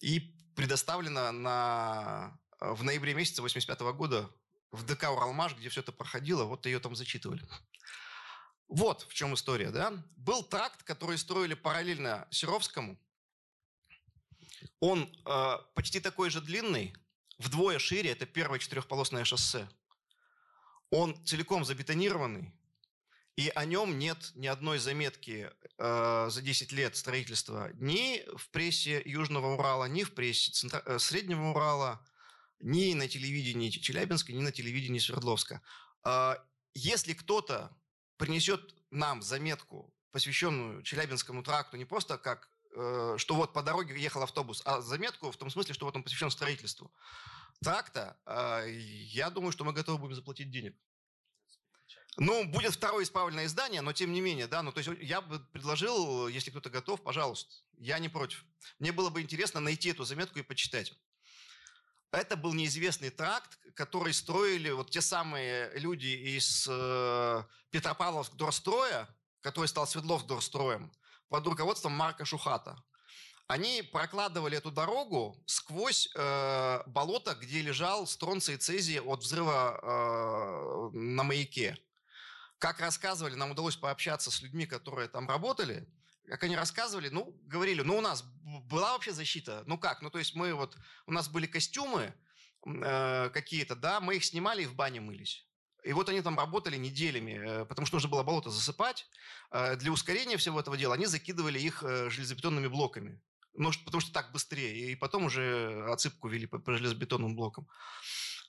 и 0.00 0.34
предоставлена 0.54 1.32
на, 1.32 2.38
э, 2.60 2.72
в 2.72 2.82
ноябре 2.84 3.12
месяца 3.12 3.42
85 3.42 3.78
года 3.94 4.30
в 4.72 4.84
ДК 4.86 5.10
«Уралмаш», 5.10 5.56
где 5.56 5.68
все 5.68 5.80
это 5.80 5.92
проходило. 5.92 6.44
Вот 6.44 6.64
ее 6.64 6.78
там 6.78 6.96
зачитывали. 6.96 7.42
Вот 8.68 9.02
в 9.02 9.14
чем 9.14 9.34
история, 9.34 9.70
да? 9.70 9.92
Был 10.16 10.42
тракт, 10.42 10.82
который 10.82 11.18
строили 11.18 11.52
параллельно 11.52 12.26
Серовскому. 12.30 12.98
Он 14.80 15.02
э, 15.24 15.56
почти 15.74 16.00
такой 16.00 16.30
же 16.30 16.40
длинный, 16.40 16.94
вдвое 17.38 17.78
шире, 17.78 18.10
это 18.10 18.26
первое 18.26 18.58
четырехполосное 18.58 19.24
шоссе. 19.24 19.68
Он 20.90 21.16
целиком 21.24 21.64
забетонированный, 21.64 22.52
и 23.36 23.52
о 23.54 23.66
нем 23.66 23.98
нет 23.98 24.32
ни 24.34 24.46
одной 24.46 24.78
заметки 24.78 25.50
э, 25.76 26.26
за 26.30 26.42
10 26.42 26.72
лет 26.72 26.96
строительства 26.96 27.70
ни 27.74 28.24
в 28.34 28.48
прессе 28.48 29.02
Южного 29.04 29.54
Урала, 29.56 29.84
ни 29.84 30.04
в 30.04 30.14
прессе 30.14 30.52
Центра... 30.52 30.82
Э, 30.86 30.98
Среднего 30.98 31.50
Урала, 31.50 32.02
ни 32.60 32.94
на 32.94 33.08
телевидении 33.08 33.68
Челябинска, 33.68 34.32
ни 34.32 34.40
на 34.40 34.52
телевидении 34.52 34.98
Свердловска. 34.98 35.60
Э, 36.04 36.36
если 36.72 37.12
кто-то 37.12 37.76
принесет 38.16 38.74
нам 38.90 39.20
заметку, 39.20 39.92
посвященную 40.12 40.82
Челябинскому 40.82 41.42
тракту, 41.42 41.76
не 41.76 41.84
просто 41.84 42.16
как 42.16 42.48
что 43.16 43.34
вот 43.34 43.52
по 43.54 43.62
дороге 43.62 43.98
ехал 43.98 44.22
автобус, 44.22 44.60
а 44.66 44.82
заметку 44.82 45.30
в 45.30 45.36
том 45.36 45.48
смысле, 45.48 45.72
что 45.72 45.86
вот 45.86 45.96
он 45.96 46.02
посвящен 46.02 46.30
строительству. 46.30 46.92
Так-то, 47.62 48.16
а, 48.26 48.64
я 48.66 49.30
думаю, 49.30 49.52
что 49.52 49.64
мы 49.64 49.72
готовы 49.72 49.98
будем 49.98 50.14
заплатить 50.14 50.50
денег. 50.50 50.76
Ну, 52.18 52.44
будет 52.46 52.72
второе 52.72 53.04
исправленное 53.04 53.44
издание, 53.44 53.82
но 53.82 53.92
тем 53.92 54.12
не 54.12 54.22
менее, 54.22 54.46
да, 54.46 54.62
ну, 54.62 54.72
то 54.72 54.80
есть 54.80 54.90
я 55.02 55.20
бы 55.20 55.38
предложил, 55.52 56.28
если 56.28 56.50
кто-то 56.50 56.70
готов, 56.70 57.02
пожалуйста, 57.02 57.54
я 57.76 57.98
не 57.98 58.08
против. 58.08 58.44
Мне 58.78 58.92
было 58.92 59.10
бы 59.10 59.20
интересно 59.20 59.60
найти 59.60 59.90
эту 59.90 60.04
заметку 60.04 60.38
и 60.38 60.42
почитать. 60.42 60.94
Это 62.12 62.36
был 62.36 62.54
неизвестный 62.54 63.10
тракт, 63.10 63.58
который 63.74 64.14
строили 64.14 64.70
вот 64.70 64.90
те 64.90 65.02
самые 65.02 65.70
люди 65.78 66.06
из 66.06 66.66
э, 66.68 67.42
Петропавловск 67.70 68.34
Дорстроя, 68.34 69.08
который 69.42 69.66
стал 69.66 69.86
Свердловск 69.86 70.26
Дорстроем, 70.26 70.90
под 71.28 71.46
руководством 71.46 71.92
Марка 71.92 72.24
Шухата. 72.24 72.76
Они 73.48 73.82
прокладывали 73.82 74.58
эту 74.58 74.72
дорогу 74.72 75.40
сквозь 75.46 76.08
э, 76.14 76.82
болото, 76.86 77.34
где 77.34 77.62
лежал 77.62 78.06
стронций 78.06 78.56
цезий 78.56 79.00
от 79.00 79.20
взрыва 79.20 79.78
э, 79.80 80.96
на 80.96 81.22
маяке. 81.22 81.78
Как 82.58 82.80
рассказывали, 82.80 83.34
нам 83.34 83.52
удалось 83.52 83.76
пообщаться 83.76 84.30
с 84.32 84.42
людьми, 84.42 84.66
которые 84.66 85.08
там 85.08 85.28
работали, 85.28 85.86
как 86.26 86.42
они 86.42 86.56
рассказывали, 86.56 87.08
ну, 87.08 87.38
говорили, 87.44 87.82
ну, 87.82 87.98
у 87.98 88.00
нас 88.00 88.22
была 88.64 88.92
вообще 88.92 89.12
защита, 89.12 89.62
ну 89.66 89.78
как, 89.78 90.02
ну, 90.02 90.10
то 90.10 90.18
есть 90.18 90.34
мы 90.34 90.54
вот, 90.54 90.76
у 91.06 91.12
нас 91.12 91.28
были 91.28 91.46
костюмы 91.46 92.14
э, 92.64 93.30
какие-то, 93.30 93.76
да, 93.76 94.00
мы 94.00 94.16
их 94.16 94.24
снимали 94.24 94.64
и 94.64 94.66
в 94.66 94.74
бане 94.74 95.00
мылись. 95.00 95.46
И 95.86 95.92
вот 95.92 96.08
они 96.08 96.20
там 96.20 96.36
работали 96.36 96.76
неделями, 96.76 97.32
э, 97.32 97.64
потому 97.64 97.86
что 97.86 97.96
нужно 97.96 98.08
было 98.08 98.24
болото 98.24 98.50
засыпать. 98.50 99.06
Э, 99.52 99.76
для 99.76 99.92
ускорения 99.92 100.36
всего 100.36 100.58
этого 100.58 100.76
дела 100.76 100.94
они 100.94 101.06
закидывали 101.06 101.60
их 101.60 101.84
э, 101.84 102.10
железобетонными 102.10 102.66
блоками. 102.66 103.20
Ну, 103.54 103.70
потому 103.84 104.00
что 104.00 104.12
так 104.12 104.32
быстрее. 104.32 104.90
И 104.90 104.96
потом 104.96 105.26
уже 105.26 105.86
отсыпку 105.88 106.28
вели 106.28 106.46
по, 106.46 106.60
железобетонным 106.76 107.36
блокам. 107.36 107.68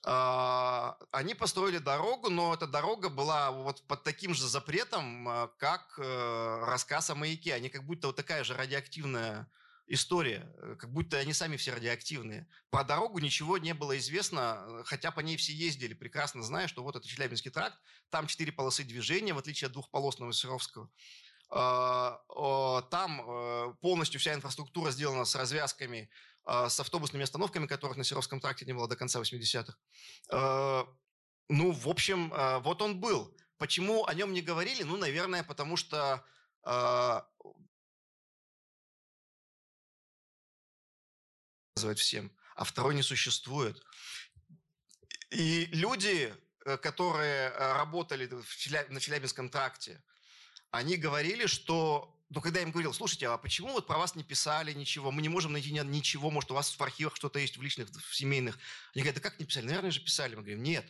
А, 0.04 0.96
они 1.12 1.34
построили 1.34 1.78
дорогу, 1.78 2.28
но 2.28 2.54
эта 2.54 2.66
дорога 2.66 3.08
была 3.08 3.50
вот 3.52 3.86
под 3.86 4.02
таким 4.02 4.34
же 4.34 4.46
запретом, 4.46 5.50
как 5.58 5.98
рассказ 5.98 7.10
о 7.10 7.14
маяке. 7.14 7.54
Они 7.54 7.68
как 7.68 7.84
будто 7.84 8.08
вот 8.08 8.16
такая 8.16 8.44
же 8.44 8.54
радиоактивная 8.54 9.48
история, 9.88 10.52
э, 10.58 10.76
как 10.78 10.92
будто 10.92 11.16
они 11.16 11.32
сами 11.32 11.56
все 11.56 11.72
радиоактивные. 11.72 12.46
Про 12.70 12.84
дорогу 12.84 13.18
ничего 13.18 13.58
не 13.58 13.74
было 13.74 13.96
известно, 13.98 14.64
э, 14.66 14.82
хотя 14.84 15.10
по 15.10 15.20
ней 15.20 15.36
все 15.36 15.52
ездили, 15.52 15.94
прекрасно 15.94 16.42
зная, 16.42 16.68
что 16.68 16.82
вот 16.82 16.96
это 16.96 17.06
Челябинский 17.08 17.50
тракт, 17.50 17.78
там 18.10 18.26
четыре 18.26 18.52
полосы 18.52 18.84
движения, 18.84 19.32
в 19.32 19.38
отличие 19.38 19.66
от 19.66 19.72
двухполосного 19.72 20.32
Серовского. 20.32 20.90
А, 21.50 22.20
там 22.90 23.22
э, 23.26 23.74
полностью 23.80 24.20
вся 24.20 24.34
инфраструктура 24.34 24.90
сделана 24.90 25.24
с 25.24 25.34
развязками, 25.34 26.10
с 26.46 26.80
автобусными 26.80 27.24
остановками, 27.24 27.66
которых 27.66 27.98
на 27.98 28.04
Серовском 28.04 28.40
тракте 28.40 28.64
не 28.64 28.72
было 28.72 28.88
до 28.88 28.96
конца 28.96 29.20
80-х. 29.20 29.76
А, 30.30 30.86
ну, 31.48 31.72
в 31.72 31.88
общем, 31.88 32.32
вот 32.62 32.80
он 32.82 33.00
был. 33.00 33.34
Почему 33.58 34.06
о 34.06 34.14
нем 34.14 34.32
не 34.32 34.40
говорили? 34.40 34.82
Ну, 34.82 34.96
наверное, 34.96 35.42
потому 35.42 35.76
что 35.76 36.24
рассказывать 41.78 41.98
всем, 41.98 42.30
а 42.56 42.64
второй 42.64 42.94
не 42.94 43.02
существует. 43.02 43.82
И 45.30 45.66
люди, 45.72 46.34
э, 46.64 46.76
которые 46.78 47.50
э, 47.50 47.72
работали 47.74 48.28
на 48.88 49.00
Челябинском 49.00 49.48
тракте, 49.48 50.02
они 50.70 50.96
говорили, 50.96 51.46
что 51.46 52.14
но 52.30 52.42
когда 52.42 52.60
я 52.60 52.66
им 52.66 52.72
говорил, 52.72 52.92
слушайте, 52.92 53.26
а 53.28 53.38
почему 53.38 53.72
вот 53.72 53.86
про 53.86 53.96
вас 53.96 54.14
не 54.14 54.22
писали 54.22 54.74
ничего, 54.74 55.10
мы 55.10 55.22
не 55.22 55.30
можем 55.30 55.52
найти 55.52 55.72
ничего, 55.72 56.30
может, 56.30 56.50
у 56.50 56.54
вас 56.54 56.78
в 56.78 56.82
архивах 56.82 57.16
что-то 57.16 57.38
есть, 57.38 57.56
в 57.56 57.62
личных, 57.62 57.88
в 57.88 58.14
семейных. 58.14 58.58
Они 58.94 59.02
говорят, 59.02 59.22
да 59.22 59.30
как 59.30 59.40
не 59.40 59.46
писали? 59.46 59.64
Наверное 59.64 59.90
же 59.90 60.00
писали. 60.00 60.34
Мы 60.34 60.42
говорим, 60.42 60.62
нет. 60.62 60.84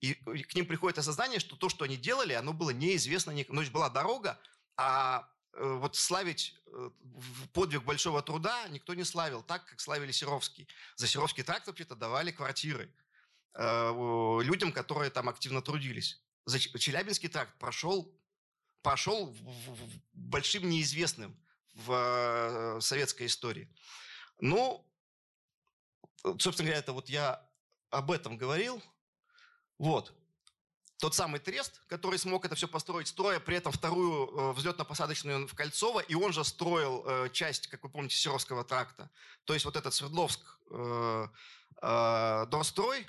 И 0.00 0.14
к 0.14 0.54
ним 0.56 0.66
приходит 0.66 0.98
осознание, 0.98 1.38
что 1.38 1.54
то, 1.54 1.68
что 1.68 1.84
они 1.84 1.96
делали, 1.96 2.32
оно 2.32 2.52
было 2.52 2.70
неизвестно. 2.70 3.32
Ну, 3.32 3.44
то 3.44 3.60
есть 3.60 3.72
была 3.72 3.90
дорога, 3.90 4.40
а 4.76 5.28
вот 5.54 5.96
славить 5.96 6.54
э, 6.66 6.90
подвиг 7.52 7.82
большого 7.84 8.22
труда 8.22 8.66
никто 8.68 8.94
не 8.94 9.04
славил 9.04 9.42
так, 9.42 9.66
как 9.66 9.80
славили 9.80 10.12
Серовский. 10.12 10.66
За 10.96 11.06
Серовский 11.06 11.42
тракт 11.42 11.66
вообще-то 11.66 11.94
давали 11.94 12.30
квартиры 12.30 12.92
э, 13.54 14.40
людям, 14.42 14.72
которые 14.72 15.10
там 15.10 15.28
активно 15.28 15.60
трудились. 15.60 16.22
За 16.46 16.58
Челябинский 16.58 17.28
тракт 17.28 17.56
прошел, 17.58 18.18
прошел 18.82 19.34
большим 20.12 20.68
неизвестным 20.68 21.36
в 21.74 22.78
советской 22.80 23.26
истории. 23.26 23.68
Ну, 24.40 24.84
собственно 26.38 26.66
говоря, 26.66 26.78
это 26.78 26.92
вот 26.92 27.08
я 27.08 27.48
об 27.90 28.10
этом 28.10 28.36
говорил. 28.36 28.82
Вот. 29.78 30.14
Тот 31.02 31.16
самый 31.16 31.40
Трест, 31.40 31.80
который 31.88 32.16
смог 32.16 32.44
это 32.44 32.54
все 32.54 32.68
построить, 32.68 33.08
строя 33.08 33.40
при 33.40 33.56
этом 33.56 33.72
вторую 33.72 34.28
э, 34.28 34.52
взлетно-посадочную 34.52 35.48
в 35.48 35.54
Кольцово, 35.56 35.98
и 35.98 36.14
он 36.14 36.32
же 36.32 36.44
строил 36.44 37.02
э, 37.04 37.28
часть, 37.32 37.66
как 37.66 37.82
вы 37.82 37.88
помните, 37.88 38.14
Серовского 38.14 38.62
тракта. 38.62 39.10
То 39.44 39.52
есть 39.52 39.64
вот 39.64 39.74
этот 39.74 39.92
Свердловск 39.92 40.38
э, 40.70 41.26
э, 41.82 42.46
Дорстрой 42.48 43.08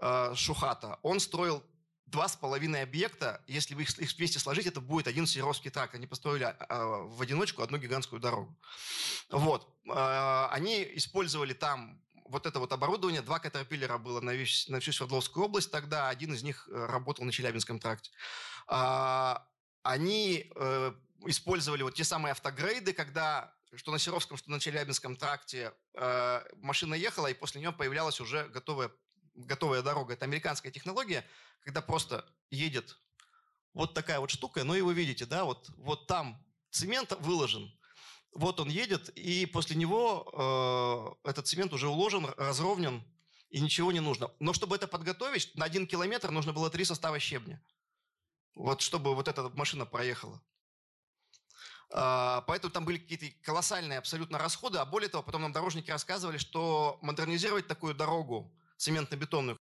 э, 0.00 0.34
Шухата, 0.36 0.98
он 1.00 1.18
строил 1.18 1.64
два 2.04 2.28
с 2.28 2.36
половиной 2.36 2.82
объекта, 2.82 3.42
если 3.46 3.74
вы 3.74 3.84
их, 3.84 3.98
их 3.98 4.14
вместе 4.18 4.38
сложить, 4.38 4.66
это 4.66 4.82
будет 4.82 5.06
один 5.08 5.26
Серовский 5.26 5.70
тракт. 5.70 5.94
Они 5.94 6.06
построили 6.06 6.44
э, 6.44 6.54
в 6.68 7.22
одиночку 7.22 7.62
одну 7.62 7.78
гигантскую 7.78 8.20
дорогу. 8.20 8.54
Вот. 9.30 9.66
Э, 9.86 10.48
они 10.50 10.86
использовали 10.92 11.54
там 11.54 12.02
вот 12.30 12.46
это 12.46 12.60
вот 12.60 12.72
оборудование, 12.72 13.22
два 13.22 13.38
катерпиллера 13.38 13.98
было 13.98 14.20
на, 14.20 14.30
весь, 14.30 14.68
на 14.68 14.80
всю 14.80 14.92
Свердловскую 14.92 15.46
область 15.46 15.70
тогда, 15.70 16.08
один 16.08 16.32
из 16.32 16.42
них 16.42 16.68
э, 16.70 16.86
работал 16.86 17.24
на 17.24 17.32
Челябинском 17.32 17.78
тракте. 17.78 18.10
А, 18.66 19.46
они 19.82 20.50
э, 20.54 20.92
использовали 21.26 21.82
вот 21.82 21.94
те 21.94 22.04
самые 22.04 22.32
автогрейды, 22.32 22.92
когда 22.92 23.54
что 23.74 23.92
на 23.92 23.98
Серовском, 23.98 24.36
что 24.36 24.50
на 24.50 24.58
Челябинском 24.58 25.16
тракте 25.16 25.72
э, 25.94 26.42
машина 26.56 26.94
ехала, 26.94 27.28
и 27.28 27.34
после 27.34 27.60
нее 27.60 27.72
появлялась 27.72 28.20
уже 28.20 28.48
готовая, 28.48 28.90
готовая 29.34 29.82
дорога. 29.82 30.14
Это 30.14 30.24
американская 30.24 30.72
технология, 30.72 31.24
когда 31.64 31.80
просто 31.80 32.24
едет 32.50 32.98
вот 33.72 33.94
такая 33.94 34.18
вот 34.18 34.30
штука, 34.30 34.64
ну 34.64 34.74
и 34.74 34.80
вы 34.80 34.94
видите, 34.94 35.24
да, 35.24 35.44
вот, 35.44 35.68
вот 35.76 36.08
там 36.08 36.44
цемент 36.70 37.12
выложен, 37.20 37.72
вот 38.32 38.60
он 38.60 38.68
едет, 38.68 39.08
и 39.10 39.46
после 39.46 39.76
него 39.76 41.18
э, 41.24 41.28
этот 41.30 41.46
цемент 41.46 41.72
уже 41.72 41.88
уложен, 41.88 42.26
разровнен, 42.36 43.02
и 43.50 43.60
ничего 43.60 43.92
не 43.92 44.00
нужно. 44.00 44.30
Но 44.38 44.52
чтобы 44.52 44.76
это 44.76 44.86
подготовить, 44.86 45.54
на 45.56 45.64
один 45.64 45.86
километр 45.86 46.30
нужно 46.30 46.52
было 46.52 46.70
три 46.70 46.84
состава 46.84 47.18
щебня. 47.18 47.60
Вот 48.54 48.80
чтобы 48.80 49.14
вот 49.14 49.28
эта 49.28 49.48
машина 49.50 49.86
проехала. 49.86 50.40
А, 51.92 52.42
поэтому 52.42 52.72
там 52.72 52.84
были 52.84 52.98
какие-то 52.98 53.26
колоссальные 53.42 53.98
абсолютно 53.98 54.38
расходы. 54.38 54.78
А 54.78 54.84
более 54.84 55.08
того, 55.08 55.22
потом 55.22 55.42
нам 55.42 55.52
дорожники 55.52 55.90
рассказывали, 55.90 56.38
что 56.38 56.98
модернизировать 57.02 57.66
такую 57.66 57.94
дорогу, 57.94 58.54
цементно-бетонную 58.78 59.56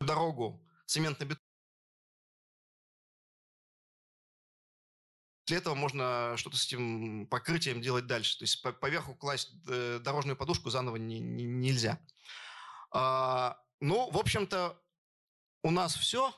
дорогу, 0.00 0.60
цементно-бетонную, 0.86 1.38
После 5.48 5.60
этого 5.60 5.74
можно 5.74 6.34
что-то 6.36 6.58
с 6.58 6.66
этим 6.66 7.26
покрытием 7.26 7.80
делать 7.80 8.06
дальше. 8.06 8.36
То 8.36 8.42
есть 8.42 8.62
поверху 8.80 9.14
класть 9.14 9.50
э, 9.66 9.98
дорожную 9.98 10.36
подушку 10.36 10.68
заново 10.68 10.96
не, 10.96 11.20
не, 11.20 11.44
нельзя. 11.44 11.98
А, 12.90 13.58
ну, 13.80 14.10
в 14.10 14.18
общем-то, 14.18 14.78
у 15.62 15.70
нас 15.70 15.96
все. 15.96 16.34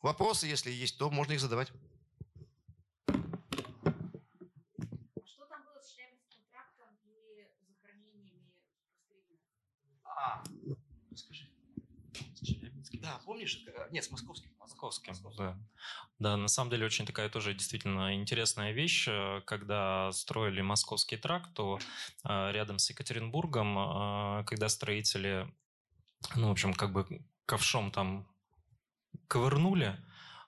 Вопросы, 0.00 0.46
если 0.46 0.70
есть, 0.70 0.96
то 0.96 1.10
можно 1.10 1.34
их 1.34 1.40
задавать. 1.40 1.70
Что 5.26 5.44
там 5.50 5.62
было 5.66 5.78
с 5.82 5.92
Челябинским 5.94 6.40
трактом 6.50 6.88
и 7.04 7.48
захоронениями 7.68 8.50
А, 10.04 10.42
скажи. 11.14 11.50
Да, 13.02 13.20
помнишь? 13.24 13.64
Э, 13.66 13.88
нет, 13.90 14.04
с 14.04 14.10
московским. 14.10 14.50
Московским, 14.60 15.14
да. 15.36 15.58
Да, 16.20 16.36
на 16.36 16.48
самом 16.48 16.70
деле 16.70 16.86
очень 16.86 17.04
такая 17.04 17.28
тоже 17.28 17.52
действительно 17.52 18.14
интересная 18.14 18.70
вещь. 18.70 19.08
Э, 19.08 19.40
когда 19.44 20.12
строили 20.12 20.60
Московский 20.60 21.16
тракт, 21.16 21.52
то 21.54 21.80
э, 22.24 22.52
рядом 22.52 22.78
с 22.78 22.88
Екатеринбургом, 22.90 24.44
когда 24.46 24.68
строители, 24.68 25.52
ну, 26.36 26.48
в 26.48 26.52
общем, 26.52 26.74
как 26.74 26.92
бы 26.92 27.24
ковшом 27.46 27.90
там 27.90 28.28
ковырнули, 29.26 29.98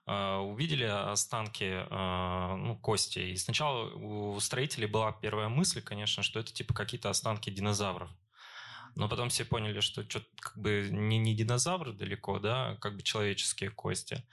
увидели 0.06 0.84
останки, 0.84 1.86
ну, 1.90 2.78
кости. 2.78 3.18
И 3.18 3.36
сначала 3.36 3.90
у 3.94 4.38
строителей 4.40 4.86
была 4.86 5.12
первая 5.12 5.48
мысль, 5.48 5.80
конечно, 5.82 6.22
что 6.22 6.40
это 6.40 6.52
типа 6.52 6.74
какие-то 6.74 7.10
останки 7.10 7.50
динозавров. 7.50 8.10
Но 8.94 9.08
потом 9.08 9.28
все 9.28 9.44
поняли, 9.44 9.80
что 9.80 10.08
что-то 10.08 10.26
как 10.40 10.56
бы 10.56 10.88
не, 10.90 11.18
не 11.18 11.34
динозавры 11.34 11.92
далеко, 11.92 12.38
да, 12.38 12.76
как 12.80 12.96
бы 12.96 13.02
человеческие 13.02 13.70
кости. 13.70 14.24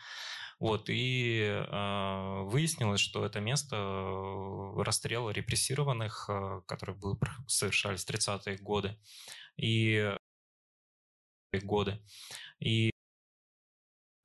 Вот, 0.59 0.89
и 0.89 1.41
э, 1.41 2.41
выяснилось, 2.43 3.01
что 3.01 3.25
это 3.25 3.39
место 3.39 3.75
э, 3.77 4.81
расстрела 4.83 5.31
репрессированных, 5.31 6.29
э, 6.29 6.61
которые 6.67 6.95
были, 6.95 7.17
совершались 7.47 8.05
в 8.05 8.09
30-е 8.09 8.57
годы. 8.57 8.95
И 9.57 10.15
годы. 11.63 11.99
И 12.59 12.90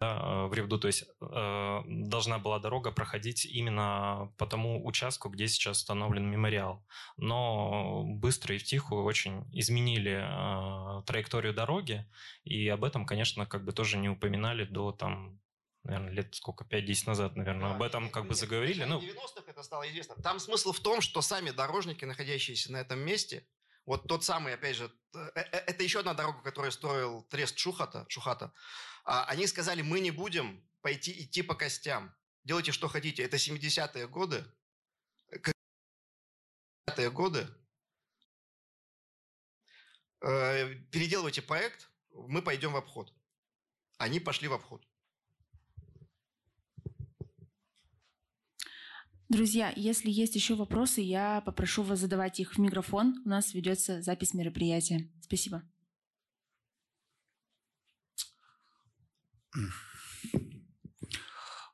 да, 0.01 0.47
в 0.47 0.53
Ревду, 0.53 0.79
то 0.79 0.89
есть 0.89 1.05
э, 1.21 1.81
должна 1.87 2.39
была 2.39 2.59
дорога 2.59 2.93
проходить 2.93 3.47
именно 3.47 4.33
по 4.37 4.47
тому 4.47 4.87
участку, 4.87 5.31
где 5.31 5.49
сейчас 5.49 5.79
установлен 5.79 6.31
мемориал. 6.31 6.85
Но 7.17 8.03
быстро 8.05 8.55
и 8.55 8.59
в 8.59 8.65
тихую 8.65 9.05
очень 9.05 9.45
изменили 9.53 10.21
э, 10.23 11.03
траекторию 11.05 11.55
дороги, 11.55 12.07
и 12.45 12.69
об 12.69 12.85
этом, 12.85 13.07
конечно, 13.07 13.47
как 13.47 13.65
бы 13.65 13.73
тоже 13.73 13.97
не 13.97 14.09
упоминали 14.09 14.65
до 14.65 14.93
там 14.93 15.41
наверное, 15.87 16.13
лет 16.13 16.35
сколько, 16.35 16.65
5-10 16.65 17.03
назад, 17.07 17.37
наверное, 17.37 17.71
да, 17.71 17.77
об 17.77 17.83
этом 17.83 18.11
как 18.11 18.27
бы 18.27 18.35
заговорили. 18.35 18.83
Ну, 18.83 18.99
в 18.99 19.05
90-х 19.05 19.45
это 19.47 19.63
стало 19.63 19.89
известно. 19.89 20.17
Там 20.17 20.41
смысл 20.41 20.73
в 20.73 20.81
том, 20.81 21.01
что 21.01 21.23
сами 21.23 21.51
дорожники, 21.51 22.05
находящиеся 22.05 22.73
на 22.73 22.79
этом 22.79 22.99
месте, 22.99 23.47
вот 23.87 24.09
тот 24.09 24.25
самый, 24.25 24.55
опять 24.55 24.77
же, 24.77 24.91
э, 25.15 25.31
э, 25.37 25.41
это 25.43 25.85
еще 25.85 26.01
одна 26.01 26.13
дорога, 26.13 26.43
которую 26.43 26.73
строил 26.73 27.23
Трест 27.31 27.57
Шухата, 27.57 28.05
Шухата, 28.09 28.53
они 29.07 29.47
сказали, 29.47 29.83
мы 29.83 30.01
не 30.01 30.11
будем 30.11 30.63
пойти 30.81 31.23
идти 31.23 31.43
по 31.43 31.55
костям. 31.55 32.15
Делайте, 32.45 32.73
что 32.73 32.89
хотите. 32.89 33.23
Это 33.23 33.37
70-е 33.37 34.09
годы. 34.09 34.45
70-е 36.87 37.11
годы. 37.11 37.47
Э, 40.23 40.75
переделывайте 40.91 41.43
проект, 41.43 41.91
мы 42.11 42.43
пойдем 42.43 42.73
в 42.73 42.77
обход. 42.77 43.13
Они 43.99 44.21
пошли 44.21 44.49
в 44.49 44.53
обход. 44.53 44.87
Друзья, 49.29 49.73
если 49.75 50.11
есть 50.11 50.37
еще 50.37 50.55
вопросы, 50.55 51.01
я 51.01 51.41
попрошу 51.41 51.83
вас 51.83 51.99
задавать 51.99 52.39
их 52.39 52.55
в 52.55 52.59
микрофон. 52.59 53.23
У 53.25 53.29
нас 53.29 53.55
ведется 53.55 54.01
запись 54.03 54.35
мероприятия. 54.35 55.11
Спасибо. 55.21 55.63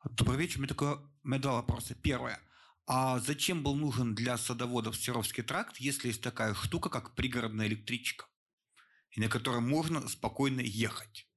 Добрый 0.04 0.38
вечер. 0.38 0.58
У 0.58 0.60
меня, 0.60 0.68
такое, 0.68 0.96
у 0.96 1.28
меня 1.28 1.38
два 1.40 1.54
вопроса. 1.54 1.94
Первое. 1.94 2.40
А 2.86 3.18
зачем 3.20 3.62
был 3.62 3.74
нужен 3.74 4.14
для 4.14 4.36
садоводов 4.38 4.96
Серовский 4.96 5.42
тракт, 5.42 5.78
если 5.78 6.08
есть 6.08 6.22
такая 6.22 6.54
штука, 6.54 6.90
как 6.90 7.14
пригородная 7.14 7.66
электричка, 7.66 8.26
и 9.10 9.20
на 9.20 9.28
которой 9.28 9.60
можно 9.60 10.08
спокойно 10.08 10.60
ехать? 10.60 11.28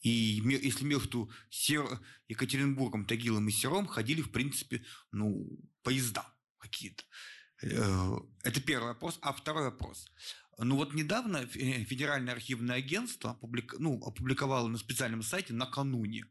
И 0.00 0.08
если 0.10 0.84
между 0.84 1.30
Сер... 1.50 2.00
Екатеринбургом, 2.28 3.04
Тагилом 3.04 3.48
и 3.48 3.52
Сером 3.52 3.86
ходили, 3.86 4.22
в 4.22 4.32
принципе, 4.32 4.84
ну, 5.12 5.46
поезда 5.82 6.26
какие-то. 6.58 7.04
Э, 7.62 8.16
это 8.42 8.60
первый 8.60 8.88
вопрос. 8.88 9.18
А 9.22 9.32
второй 9.32 9.64
вопрос. 9.64 10.10
Ну 10.58 10.76
вот 10.76 10.94
недавно 10.94 11.38
э, 11.38 11.84
Федеральное 11.84 12.34
архивное 12.34 12.76
агентство 12.76 13.30
опублик... 13.32 13.74
ну, 13.78 14.00
опубликовало 14.04 14.68
на 14.68 14.78
специальном 14.78 15.22
сайте 15.22 15.54
накануне 15.54 16.26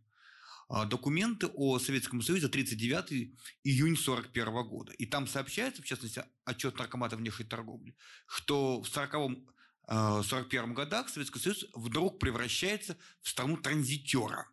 а, 0.70 0.86
документы 0.86 1.48
о 1.48 1.80
Советском 1.80 2.22
Союзе 2.22 2.48
39 2.48 3.36
июнь 3.64 3.98
41 3.98 4.68
года. 4.68 4.94
И 4.94 5.06
там 5.06 5.28
сообщается, 5.28 5.82
в 5.82 5.86
частности, 5.86 6.24
отчет 6.46 6.78
Наркомата 6.78 7.18
внешней 7.18 7.46
торговли, 7.46 7.96
что 8.28 8.82
в 8.82 8.88
40 8.88 9.40
41 9.88 10.74
годах 10.74 11.10
Советский 11.10 11.40
Союз 11.40 11.66
вдруг 11.74 12.20
превращается 12.20 12.98
в 13.22 13.28
страну 13.28 13.58
транзитера. 13.58 14.48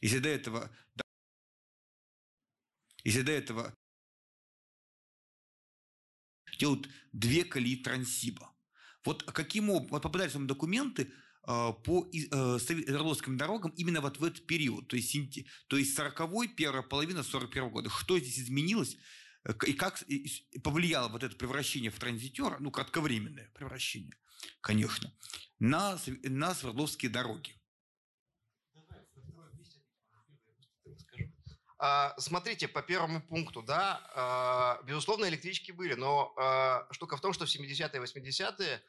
Если 0.00 0.18
до 0.18 0.28
этого, 0.28 0.76
если 3.04 3.22
до 3.22 3.30
этого 3.30 3.74
делают 6.58 6.88
две 7.12 7.44
колеи 7.44 7.76
трансиба, 7.76 8.55
вот 9.06 9.22
каким 9.22 9.68
вот 9.68 9.88
попадались 9.88 10.34
вам 10.34 10.46
документы 10.46 11.12
а, 11.48 11.72
по 11.72 12.08
э, 12.12 12.58
Свердловским 12.58 13.36
дорогам 13.36 13.70
именно 13.76 14.00
вот 14.00 14.18
в 14.18 14.24
этот 14.24 14.46
период, 14.46 14.88
то 14.88 14.96
есть, 14.96 15.16
то 15.68 15.76
есть 15.76 15.96
40-й, 15.96 16.48
первая 16.48 16.82
половина 16.82 17.22
41 17.22 17.70
года. 17.70 17.88
Что 17.88 18.18
здесь 18.18 18.40
изменилось 18.40 18.96
э, 19.44 19.52
и 19.64 19.72
как 19.72 20.02
повлияло 20.64 21.08
вот 21.08 21.22
это 21.22 21.36
превращение 21.36 21.92
в 21.92 21.98
транзитера, 22.00 22.56
ну, 22.58 22.72
кратковременное 22.72 23.48
превращение, 23.54 24.16
конечно, 24.60 25.12
на, 25.60 26.00
на 26.24 26.54
Свердловские 26.54 27.12
дороги? 27.12 27.54
а, 31.78 32.14
смотрите, 32.18 32.66
по 32.66 32.82
первому 32.82 33.22
пункту, 33.22 33.62
да, 33.62 34.02
а, 34.16 34.82
безусловно, 34.82 35.28
электрички 35.28 35.70
были, 35.70 35.94
но 35.94 36.34
штука 36.90 37.16
в 37.16 37.20
том, 37.20 37.32
что 37.32 37.46
в 37.46 37.48
70-е 37.48 38.00
и 38.00 38.30
80-е 38.30 38.82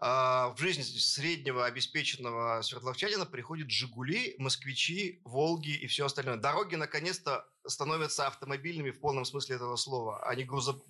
в 0.00 0.54
жизнь 0.58 0.82
среднего 0.82 1.66
обеспеченного 1.66 2.62
свердловчанина 2.62 3.26
приходят 3.26 3.68
«Жигули», 3.68 4.36
«Москвичи», 4.38 5.20
«Волги» 5.24 5.70
и 5.70 5.88
все 5.88 6.06
остальное. 6.06 6.36
Дороги, 6.36 6.76
наконец-то, 6.76 7.44
становятся 7.66 8.28
автомобильными 8.28 8.92
в 8.92 9.00
полном 9.00 9.24
смысле 9.24 9.56
этого 9.56 9.74
слова, 9.74 10.24
а 10.24 10.34
не, 10.36 10.44
грузо, 10.44 10.80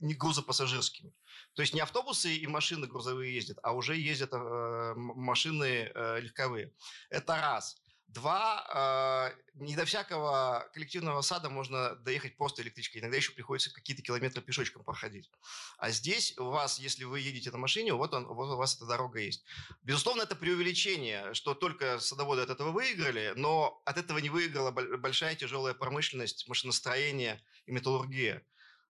не 0.00 0.14
грузопассажирскими. 0.14 1.12
То 1.54 1.62
есть 1.62 1.74
не 1.74 1.80
автобусы 1.80 2.36
и 2.36 2.46
машины 2.46 2.86
грузовые 2.86 3.34
ездят, 3.34 3.58
а 3.64 3.72
уже 3.72 3.96
ездят 3.96 4.30
э, 4.32 4.94
машины 4.96 5.90
э, 5.92 6.20
легковые. 6.20 6.72
Это 7.10 7.36
раз. 7.36 7.82
Два, 8.12 9.32
э, 9.32 9.42
не 9.54 9.74
до 9.74 9.86
всякого 9.86 10.68
коллективного 10.74 11.22
сада 11.22 11.48
можно 11.48 11.94
доехать 11.96 12.36
просто 12.36 12.60
электричкой. 12.60 13.00
Иногда 13.00 13.16
еще 13.16 13.32
приходится 13.32 13.72
какие-то 13.72 14.02
километры 14.02 14.42
пешочком 14.42 14.84
проходить. 14.84 15.30
А 15.78 15.90
здесь 15.90 16.36
у 16.36 16.44
вас, 16.50 16.78
если 16.78 17.04
вы 17.04 17.20
едете 17.20 17.50
на 17.50 17.56
машине, 17.56 17.94
вот, 17.94 18.12
он, 18.12 18.26
вот 18.26 18.50
у 18.50 18.56
вас 18.56 18.76
эта 18.76 18.84
дорога 18.84 19.18
есть. 19.18 19.44
Безусловно, 19.82 20.22
это 20.22 20.36
преувеличение, 20.36 21.32
что 21.32 21.54
только 21.54 22.00
садоводы 22.00 22.42
от 22.42 22.50
этого 22.50 22.70
выиграли, 22.70 23.32
но 23.34 23.80
от 23.86 23.96
этого 23.96 24.18
не 24.18 24.28
выиграла 24.28 24.72
большая 24.72 25.34
тяжелая 25.34 25.72
промышленность, 25.72 26.46
машиностроение 26.48 27.42
и 27.64 27.72
металлургия. 27.72 28.42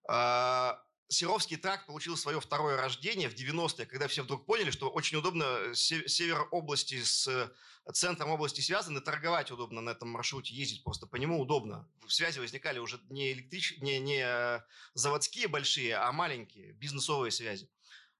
А, 0.09 0.82
Серовский 1.12 1.59
тракт 1.59 1.86
получил 1.86 2.16
свое 2.16 2.40
второе 2.40 2.76
рождение 2.76 3.28
в 3.28 3.34
90-е, 3.34 3.86
когда 3.86 4.09
все 4.09 4.22
вдруг 4.22 4.47
поняли, 4.47 4.70
что 4.70 4.89
очень 4.89 5.18
удобно 5.18 5.44
э, 5.44 5.74
север 5.74 6.48
области 6.51 7.02
с 7.02 7.28
э, 7.28 7.51
центром 7.93 8.30
области 8.30 8.62
связаны, 8.62 9.01
торговать 9.01 9.51
удобно 9.51 9.82
на 9.82 9.90
этом 9.90 10.09
маршруте, 10.09 10.55
ездить 10.55 10.82
просто 10.82 11.06
по 11.06 11.16
нему 11.16 11.39
удобно. 11.39 11.86
Связи 12.09 12.39
возникали 12.39 12.78
уже 12.78 12.98
не, 13.10 13.32
электрич... 13.32 13.78
не, 13.78 13.98
не 14.01 14.22
э, 14.24 14.60
заводские 14.94 15.48
большие, 15.48 15.97
а 15.97 16.10
маленькие, 16.12 16.72
бизнесовые 16.72 17.30
связи. 17.30 17.68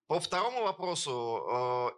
По 0.07 0.21
второму 0.21 0.63
вопросу, 0.63 1.97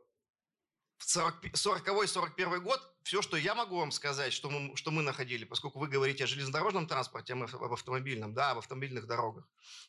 40-41 1.00 2.60
год, 2.60 2.93
все, 3.04 3.20
что 3.20 3.36
я 3.36 3.54
могу 3.54 3.78
вам 3.78 3.92
сказать, 3.92 4.32
что 4.32 4.48
мы, 4.48 4.74
что 4.76 4.90
мы 4.90 5.02
находили, 5.02 5.44
поскольку 5.44 5.78
вы 5.78 5.88
говорите 5.88 6.24
о 6.24 6.26
железнодорожном 6.26 6.86
транспорте, 6.86 7.34
а 7.34 7.36
мы 7.36 7.44
об 7.44 7.72
автомобильном, 7.72 8.32
да, 8.32 8.52
об 8.52 8.58
автомобильных 8.58 9.06
дорогах. 9.06 9.46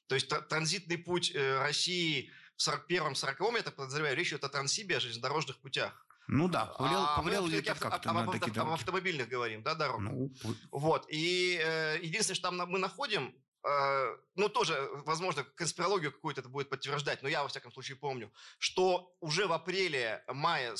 То 0.07 0.15
есть 0.15 0.27
транзитный 0.49 0.97
путь 0.97 1.31
э, 1.33 1.59
России 1.59 2.29
в 2.57 2.67
41-40, 2.67 3.55
я 3.55 3.63
так 3.63 3.75
подозреваю, 3.75 4.17
речь 4.17 4.29
идет 4.29 4.43
о 4.43 4.49
Транссибе, 4.49 4.97
о 4.97 4.99
железнодорожных 4.99 5.57
путях. 5.59 6.05
Ну 6.27 6.49
да, 6.49 6.65
повлиял, 6.65 7.05
а 7.05 7.15
повлиял 7.15 7.47
ли 7.47 7.59
это 7.59 7.75
как-то 7.75 8.11
на 8.11 8.25
такие 8.31 8.51
дороги? 8.51 8.69
Об 8.69 8.73
автомобильных 8.73 9.29
говорим, 9.29 9.63
да, 9.63 9.75
дорог? 9.75 10.01
Ну, 10.01 10.33
вот, 10.71 11.05
и 11.09 11.57
э, 11.63 11.99
единственное, 12.01 12.35
что 12.35 12.49
там 12.49 12.69
мы 12.69 12.79
находим, 12.79 13.33
э, 13.63 14.17
ну, 14.35 14.49
тоже, 14.49 14.89
возможно, 15.05 15.45
конспирологию 15.55 16.11
какую-то 16.11 16.41
это 16.41 16.49
будет 16.49 16.69
подтверждать, 16.69 17.23
но 17.23 17.29
я, 17.29 17.43
во 17.43 17.47
всяком 17.47 17.71
случае, 17.71 17.95
помню, 17.95 18.29
что 18.57 19.15
уже 19.21 19.47
в 19.47 19.53
апреле-мае 19.53 20.75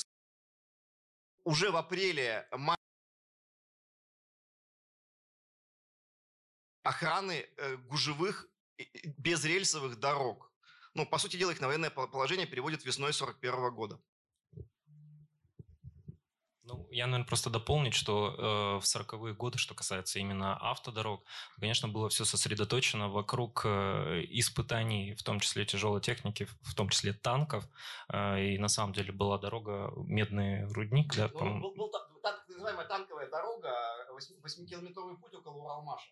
уже 1.46 1.70
в 1.70 1.76
апреле 1.76 2.48
охраны 6.82 7.48
э, 7.56 7.76
гужевых 7.76 8.48
безрельсовых 9.16 9.98
дорог. 10.00 10.52
Ну, 10.94 11.06
по 11.06 11.18
сути 11.18 11.36
дела, 11.36 11.52
их 11.52 11.60
на 11.60 11.68
военное 11.68 11.90
положение 11.90 12.46
переводят 12.46 12.84
весной 12.84 13.12
41 13.12 13.72
года. 13.74 14.00
Ну, 16.66 16.88
я, 16.90 17.06
наверное, 17.06 17.28
просто 17.28 17.48
дополнить, 17.48 17.94
что 17.94 18.34
э, 18.36 18.80
в 18.80 18.84
40-е 18.84 19.34
годы, 19.34 19.56
что 19.56 19.74
касается 19.74 20.18
именно 20.18 20.56
автодорог, 20.56 21.22
конечно, 21.60 21.86
было 21.88 22.08
все 22.08 22.24
сосредоточено 22.24 23.08
вокруг 23.08 23.62
э, 23.64 24.24
испытаний, 24.30 25.14
в 25.14 25.22
том 25.22 25.38
числе 25.38 25.64
тяжелой 25.64 26.00
техники, 26.00 26.48
в 26.62 26.74
том 26.74 26.88
числе 26.88 27.12
танков. 27.12 27.64
Э, 28.12 28.40
и 28.40 28.58
на 28.58 28.68
самом 28.68 28.92
деле 28.94 29.12
была 29.12 29.38
дорога 29.38 29.92
Медный 29.96 30.66
рудник. 30.72 31.14
Да, 31.14 31.30
ну, 31.34 31.60
был, 31.60 31.74
был, 31.74 31.90
был, 31.90 32.20
так 32.20 32.44
называемая 32.48 32.86
танковая 32.86 33.30
дорога, 33.30 33.70
8-километровый 34.12 35.16
путь 35.18 35.34
около 35.34 35.62
Уралмаша. 35.62 36.10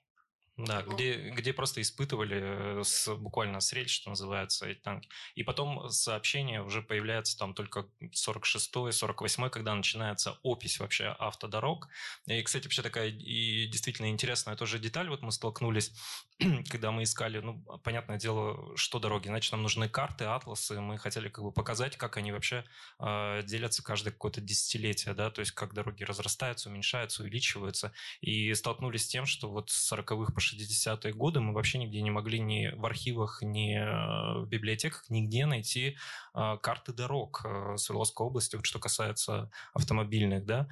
Да, 0.57 0.83
где, 0.83 1.31
где 1.31 1.53
просто 1.53 1.81
испытывали 1.81 2.79
э, 2.79 2.83
с, 2.85 3.13
буквально 3.17 3.59
с 3.59 3.73
рельс, 3.73 3.91
что 3.91 4.11
называется, 4.11 4.69
эти 4.69 4.79
танки. 4.79 5.09
И 5.35 5.43
потом 5.43 5.89
сообщение 5.91 6.63
уже 6.63 6.81
появляется 6.81 7.37
там 7.37 7.55
только 7.55 7.89
46-й, 8.01 8.91
48-й, 8.91 9.51
когда 9.51 9.75
начинается 9.75 10.39
опись 10.45 10.79
вообще 10.79 11.07
автодорог. 11.19 11.89
И, 12.27 12.41
кстати, 12.43 12.65
вообще 12.65 12.83
такая 12.83 13.09
и 13.09 13.67
действительно 13.67 14.09
интересная 14.11 14.55
тоже 14.55 14.79
деталь. 14.79 15.09
Вот 15.09 15.23
мы 15.23 15.33
столкнулись, 15.33 15.93
когда 16.71 16.93
мы 16.93 17.03
искали, 17.03 17.41
ну, 17.41 17.61
понятное 17.83 18.17
дело, 18.17 18.77
что 18.77 19.01
дороги. 19.01 19.27
Значит, 19.27 19.51
нам 19.51 19.63
нужны 19.63 19.89
карты, 19.89 20.23
атласы. 20.23 20.81
Мы 20.81 20.99
хотели 20.99 21.29
как 21.31 21.43
бы 21.43 21.51
показать, 21.51 21.97
как 21.97 22.17
они 22.17 22.31
вообще 22.31 22.65
э, 23.01 23.43
делятся 23.45 23.83
каждое 23.83 24.13
какое-то 24.13 24.41
десятилетие, 24.41 25.15
да, 25.15 25.33
то 25.33 25.41
есть 25.41 25.51
как 25.51 25.75
дороги 25.75 26.05
разрастаются, 26.05 26.69
уменьшаются, 26.69 27.25
увеличиваются. 27.25 27.93
И 28.21 28.55
столкнулись 28.55 29.07
с 29.07 29.09
тем, 29.09 29.27
что 29.27 29.51
вот 29.51 29.71
с 29.71 29.93
40-х 29.93 30.33
по 30.33 30.44
60-е 30.53 31.13
годы 31.13 31.41
мы 31.41 31.53
вообще 31.53 31.79
нигде 31.79 32.01
не 32.03 32.11
могли 32.11 32.41
ни 32.41 32.69
в 32.75 32.85
архивах, 32.85 33.43
ни 33.43 33.77
э, 33.77 34.43
в 34.43 34.49
библиотеках, 34.49 35.05
нигде 35.09 35.47
найти 35.47 35.97
э, 36.35 36.57
карты 36.63 36.93
дорог 36.93 37.43
э, 37.45 37.77
Свердловской 37.77 38.27
области, 38.27 38.57
вот 38.57 38.67
что 38.67 38.79
касается 38.79 39.51
автомобильных, 39.73 40.45
да. 40.45 40.69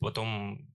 Потом 0.00 0.68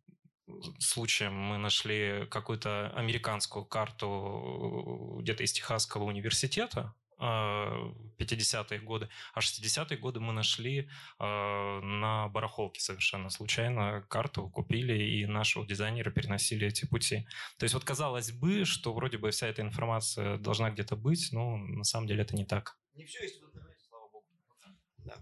случаем 0.79 1.33
мы 1.33 1.57
нашли 1.57 2.25
какую-то 2.29 2.91
американскую 2.95 3.65
карту 3.65 5.17
где-то 5.21 5.43
из 5.43 5.51
Техасского 5.51 6.03
университета, 6.03 6.93
50-е 7.19 8.79
годы, 8.79 9.09
а 9.33 9.39
60-е 9.39 9.97
годы 9.97 10.19
мы 10.19 10.33
нашли 10.33 10.89
э, 11.19 11.79
на 11.81 12.27
барахолке 12.29 12.79
совершенно 12.79 13.29
случайно 13.29 14.03
карту, 14.09 14.49
купили, 14.49 14.93
и 14.93 15.25
нашего 15.25 15.65
дизайнера 15.65 16.11
переносили 16.11 16.67
эти 16.67 16.85
пути. 16.85 17.27
То 17.57 17.63
есть 17.63 17.73
вот 17.73 17.83
казалось 17.83 18.31
бы, 18.31 18.65
что 18.65 18.93
вроде 18.93 19.17
бы 19.17 19.31
вся 19.31 19.47
эта 19.47 19.61
информация 19.61 20.37
должна 20.37 20.69
где-то 20.69 20.95
быть, 20.95 21.29
но 21.31 21.57
на 21.57 21.83
самом 21.83 22.07
деле 22.07 22.21
это 22.21 22.35
не 22.35 22.45
так. 22.45 22.77
Не 22.93 23.05
все 23.05 23.23
есть 23.23 23.41
в 23.41 23.45
интернете, 23.45 23.83
слава 23.89 24.09
богу. 24.09 24.25
Да. 24.97 25.15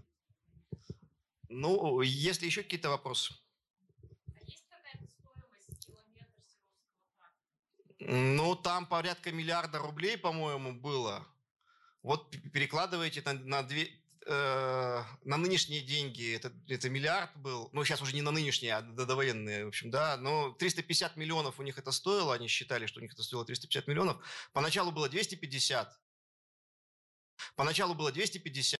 Ну, 1.48 2.00
если 2.02 2.46
еще 2.46 2.62
какие-то 2.62 2.90
вопросы? 2.90 3.34
А 8.00 8.12
ну, 8.12 8.54
там 8.54 8.86
порядка 8.86 9.32
миллиарда 9.32 9.78
рублей, 9.78 10.16
по-моему, 10.18 10.72
было. 10.72 11.26
Вот 12.06 12.30
перекладываете 12.52 13.20
на, 13.22 13.32
на, 13.32 13.62
две, 13.64 13.90
э, 14.26 15.02
на 15.24 15.36
нынешние 15.36 15.80
деньги, 15.80 16.36
это, 16.36 16.52
это 16.68 16.88
миллиард 16.88 17.36
был, 17.36 17.68
ну, 17.72 17.84
сейчас 17.84 18.00
уже 18.00 18.14
не 18.14 18.22
на 18.22 18.30
нынешние, 18.30 18.76
а 18.76 18.82
довоенные, 18.82 19.64
в 19.64 19.68
общем, 19.68 19.90
да, 19.90 20.16
но 20.16 20.52
350 20.52 21.16
миллионов 21.16 21.58
у 21.58 21.64
них 21.64 21.78
это 21.78 21.90
стоило, 21.90 22.32
они 22.32 22.46
считали, 22.46 22.86
что 22.86 23.00
у 23.00 23.02
них 23.02 23.12
это 23.12 23.24
стоило 23.24 23.44
350 23.44 23.88
миллионов. 23.88 24.24
Поначалу 24.52 24.92
было 24.92 25.08
250. 25.08 26.00
Поначалу 27.56 27.96
было 27.96 28.12
250. 28.12 28.78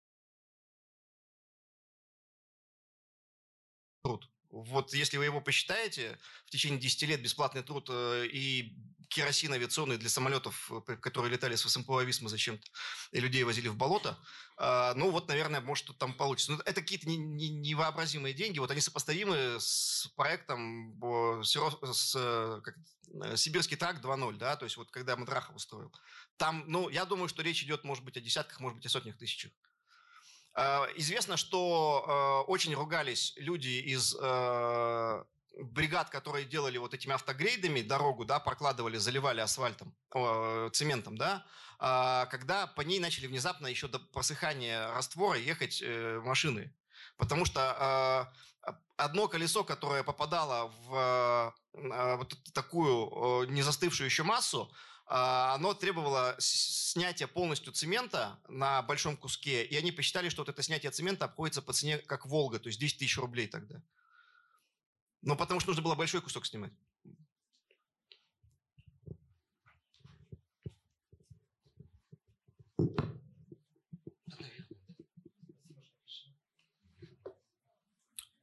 Труд. 4.04 4.30
Вот 4.50 4.94
если 4.94 5.16
вы 5.16 5.24
его 5.24 5.40
посчитаете, 5.40 6.16
в 6.44 6.50
течение 6.50 6.78
10 6.78 7.02
лет 7.02 7.22
бесплатный 7.22 7.64
труд 7.64 7.88
э, 7.90 8.28
и 8.32 8.72
керосин 9.08 9.52
авиационный 9.52 9.96
для 9.96 10.08
самолетов, 10.08 10.70
э, 10.88 10.96
которые 10.96 11.32
летали 11.32 11.56
с 11.56 11.68
СМПО 11.68 11.98
Ависма 11.98 12.28
зачем-то, 12.28 12.66
и 13.12 13.20
людей 13.20 13.42
возили 13.44 13.68
в 13.68 13.76
болото. 13.76 14.18
А, 14.56 14.94
ну, 14.94 15.10
вот, 15.10 15.28
наверное, 15.28 15.60
может, 15.60 15.84
что 15.84 15.92
там 15.92 16.14
получится. 16.14 16.52
Но 16.52 16.58
это 16.64 16.80
какие-то 16.80 17.08
невообразимые 17.08 18.34
деньги. 18.34 18.58
Вот 18.58 18.70
они 18.70 18.80
сопоставимы 18.80 19.56
с 19.60 20.08
проектом 20.16 20.98
с, 21.42 22.14
э, 22.16 22.60
как, 22.62 22.74
э, 23.24 23.36
Сибирский 23.36 23.76
тракт 23.76 24.02
2.0, 24.02 24.36
да, 24.36 24.56
то 24.56 24.64
есть 24.64 24.76
вот 24.76 24.90
когда 24.90 25.16
Мадрахов 25.16 25.56
устроил. 25.56 25.92
Там, 26.36 26.64
ну, 26.66 26.88
я 26.88 27.04
думаю, 27.04 27.28
что 27.28 27.42
речь 27.42 27.62
идет, 27.62 27.84
может 27.84 28.04
быть, 28.04 28.16
о 28.16 28.20
десятках, 28.20 28.60
может 28.60 28.76
быть, 28.76 28.86
о 28.86 28.88
сотнях 28.88 29.16
тысячах. 29.16 29.52
А, 30.54 30.88
известно, 30.96 31.36
что 31.36 32.44
очень 32.48 32.74
ругались 32.74 33.34
люди 33.36 33.68
из 33.68 34.14
бригад, 35.56 36.10
которые 36.10 36.44
делали 36.44 36.78
вот 36.78 36.94
этими 36.94 37.14
автогрейдами 37.14 37.80
дорогу, 37.80 38.24
да, 38.24 38.38
прокладывали, 38.38 38.98
заливали 38.98 39.40
асфальтом, 39.40 39.94
э, 40.14 40.70
цементом, 40.72 41.16
да, 41.16 41.46
э, 41.80 42.26
когда 42.30 42.66
по 42.66 42.82
ней 42.82 43.00
начали 43.00 43.26
внезапно 43.26 43.66
еще 43.66 43.88
до 43.88 43.98
просыхания 43.98 44.92
раствора 44.92 45.38
ехать 45.38 45.80
э, 45.82 46.20
машины. 46.22 46.74
Потому 47.16 47.44
что 47.44 48.30
э, 48.64 48.72
одно 48.96 49.28
колесо, 49.28 49.64
которое 49.64 50.02
попадало 50.02 50.72
в 50.86 51.54
э, 51.74 52.16
вот 52.16 52.36
такую 52.52 53.44
э, 53.44 53.46
не 53.46 53.62
застывшую 53.62 54.06
еще 54.06 54.22
массу, 54.22 54.70
оно 55.08 55.72
требовало 55.72 56.34
снятия 56.40 57.28
полностью 57.28 57.72
цемента 57.72 58.40
на 58.48 58.82
большом 58.82 59.16
куске, 59.16 59.64
и 59.64 59.76
они 59.76 59.92
посчитали, 59.92 60.30
что 60.30 60.42
вот 60.42 60.48
это 60.48 60.64
снятие 60.64 60.90
цемента 60.90 61.26
обходится 61.26 61.62
по 61.62 61.72
цене 61.72 61.98
как 61.98 62.26
Волга, 62.26 62.58
то 62.58 62.66
есть 62.66 62.80
10 62.80 62.98
тысяч 62.98 63.16
рублей 63.16 63.46
тогда. 63.46 63.80
Но 65.26 65.34
потому 65.34 65.58
что 65.58 65.70
нужно 65.70 65.82
было 65.82 65.96
большой 65.96 66.22
кусок 66.22 66.46
снимать. 66.46 66.72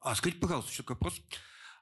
А 0.02 0.14
скажите, 0.16 0.42
пожалуйста, 0.42 0.72
еще 0.72 0.84
такой 0.84 0.96
вопрос. 0.96 1.22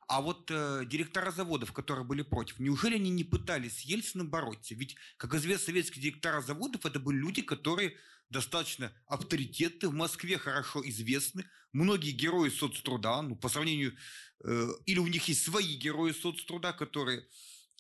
А 0.08 0.22
вот 0.22 0.52
э, 0.52 0.86
директора 0.86 1.32
заводов, 1.32 1.74
которые 1.74 2.06
были 2.06 2.22
против, 2.22 2.60
неужели 2.60 2.96
они 2.96 3.10
не 3.10 3.24
пытались 3.24 3.80
с 3.80 3.82
Ельцином 3.82 4.30
бороться? 4.30 4.76
Ведь, 4.76 4.98
как 5.18 5.34
известно, 5.34 5.66
советские 5.66 6.04
директора 6.04 6.42
заводов 6.42 6.86
это 6.86 7.00
были 7.00 7.18
люди, 7.18 7.42
которые 7.42 7.98
достаточно 8.30 8.94
авторитетны, 9.08 9.90
в 9.90 9.94
Москве 9.94 10.38
хорошо 10.38 10.88
известны, 10.88 11.50
многие 11.74 12.12
герои 12.12 12.50
соцтруда, 12.50 13.22
ну, 13.22 13.36
по 13.36 13.50
сравнению, 13.50 13.96
э, 14.44 14.68
или 14.86 15.00
у 15.00 15.08
них 15.08 15.28
есть 15.28 15.44
свои 15.44 15.76
герои 15.76 16.12
соцтруда, 16.12 16.74
которые 16.74 17.26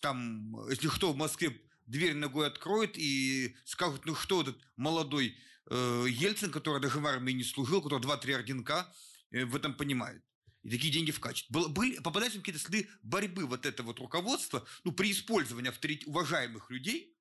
там, 0.01 0.55
если 0.69 0.88
кто 0.88 1.13
в 1.13 1.18
Москве 1.18 1.61
дверь 1.85 2.15
ногой 2.15 2.47
откроет 2.47 2.97
и 2.97 3.55
скажут, 3.65 4.05
ну 4.05 4.15
что 4.15 4.41
этот 4.41 4.57
молодой 4.76 5.38
э, 5.69 6.05
Ельцин, 6.09 6.51
который 6.51 6.81
даже 6.81 6.99
в 6.99 7.05
армии 7.05 7.34
не 7.34 7.43
служил, 7.43 7.81
который 7.81 8.01
два-три 8.01 8.34
орденка, 8.34 8.91
э, 9.31 9.45
в 9.45 9.55
этом 9.55 9.73
понимает. 9.73 10.23
И 10.63 10.69
такие 10.69 10.93
деньги 10.93 11.11
вкачивают. 11.11 11.51
Был, 11.51 11.69
были, 11.69 11.99
попадались 11.99 12.34
какие-то 12.34 12.61
следы 12.61 12.88
борьбы 13.01 13.45
вот 13.45 13.65
этого 13.65 13.88
вот 13.88 13.99
руководства, 13.99 14.65
ну, 14.84 14.91
при 14.91 15.11
использовании 15.11 15.69
авторит, 15.69 16.05
уважаемых 16.05 16.69
людей 16.69 17.15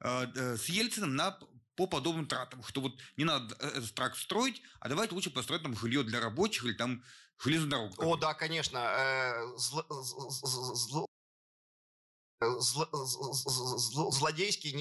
э, 0.00 0.26
э, 0.34 0.56
с 0.56 0.68
Ельциным 0.68 1.16
на 1.16 1.38
по 1.78 1.86
подобным 1.86 2.26
тратам, 2.26 2.64
что 2.64 2.80
вот 2.80 2.98
не 3.16 3.24
надо 3.24 3.54
э, 3.60 3.68
этот 3.68 3.94
тракт 3.94 4.18
строить, 4.18 4.62
а 4.80 4.88
давайте 4.88 5.14
лучше 5.14 5.30
построить 5.30 5.62
там 5.62 5.76
жилье 5.76 6.02
для 6.02 6.18
рабочих 6.18 6.64
или 6.64 6.72
там 6.72 7.04
железную 7.38 7.70
дорогу. 7.70 7.94
О, 7.98 8.16
да, 8.16 8.34
конечно. 8.34 9.32
Зло, 9.56 9.86
зло, 9.88 11.06
зло, 12.58 12.86
зло, 13.78 14.10
злодейский 14.10 14.72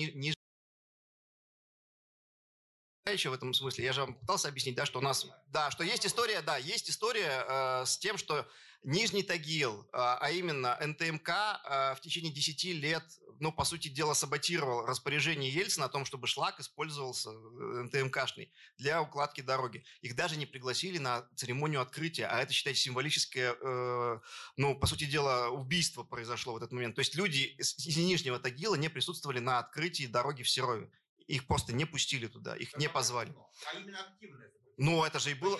ни, 3.12 3.28
в 3.28 3.34
этом 3.34 3.54
смысле. 3.54 3.86
Я 3.86 3.94
же 3.94 4.02
вам 4.02 4.16
пытался 4.16 4.48
объяснить, 4.48 4.76
да, 4.76 4.86
что 4.86 5.00
у 5.00 5.02
нас, 5.02 5.28
да, 5.48 5.72
что 5.72 5.84
есть 5.84 6.06
история, 6.06 6.42
да, 6.42 6.58
есть 6.58 6.90
история 6.90 7.46
э, 7.48 7.86
с 7.86 7.98
тем, 7.98 8.18
что 8.18 8.48
Нижний 8.84 9.24
Тагил, 9.24 9.82
э, 9.82 9.88
а 9.94 10.30
именно 10.32 10.78
НТМК 10.80 11.30
э, 11.30 11.96
в 11.96 12.00
течение 12.02 12.32
10 12.32 12.64
лет, 12.76 13.04
ну, 13.40 13.52
по 13.52 13.66
сути 13.66 13.88
дела, 13.88 14.14
саботировал 14.14 14.86
распоряжение 14.86 15.52
Ельцина 15.52 15.86
о 15.86 15.90
том, 15.90 16.06
чтобы 16.06 16.28
шлак 16.28 16.60
использовался 16.60 17.32
э, 17.32 17.84
НТМКшный 17.84 18.52
для 18.78 19.02
укладки 19.02 19.42
дороги. 19.42 19.84
Их 20.02 20.16
даже 20.16 20.38
не 20.38 20.46
пригласили 20.46 20.98
на 20.98 21.28
церемонию 21.36 21.82
открытия, 21.82 22.28
а 22.28 22.42
это, 22.42 22.54
считайте, 22.54 22.80
символическое, 22.80 23.56
э, 23.60 24.20
ну, 24.58 24.76
по 24.80 24.88
сути 24.88 25.06
дела, 25.06 25.50
убийство 25.50 26.04
произошло 26.04 26.54
в 26.54 26.58
этот 26.58 26.72
момент. 26.72 26.96
То 26.96 27.00
есть 27.00 27.16
люди 27.16 27.56
из, 27.58 27.78
из 27.86 27.98
Нижнего 27.98 28.40
Тагила 28.40 28.76
не 28.76 28.90
присутствовали 28.90 29.40
на 29.40 29.60
открытии 29.60 30.06
дороги 30.06 30.44
в 30.44 30.50
Серове. 30.50 30.90
Их 31.28 31.46
просто 31.46 31.74
не 31.74 31.86
пустили 31.86 32.28
туда, 32.28 32.56
их 32.56 32.76
не 32.78 32.90
позвали. 32.90 33.34
А 33.72 33.78
именно 33.78 34.00
активное 34.00 34.52
Ну, 34.78 35.04
это 35.04 35.20
же 35.20 35.32
и 35.32 35.34
было... 35.34 35.60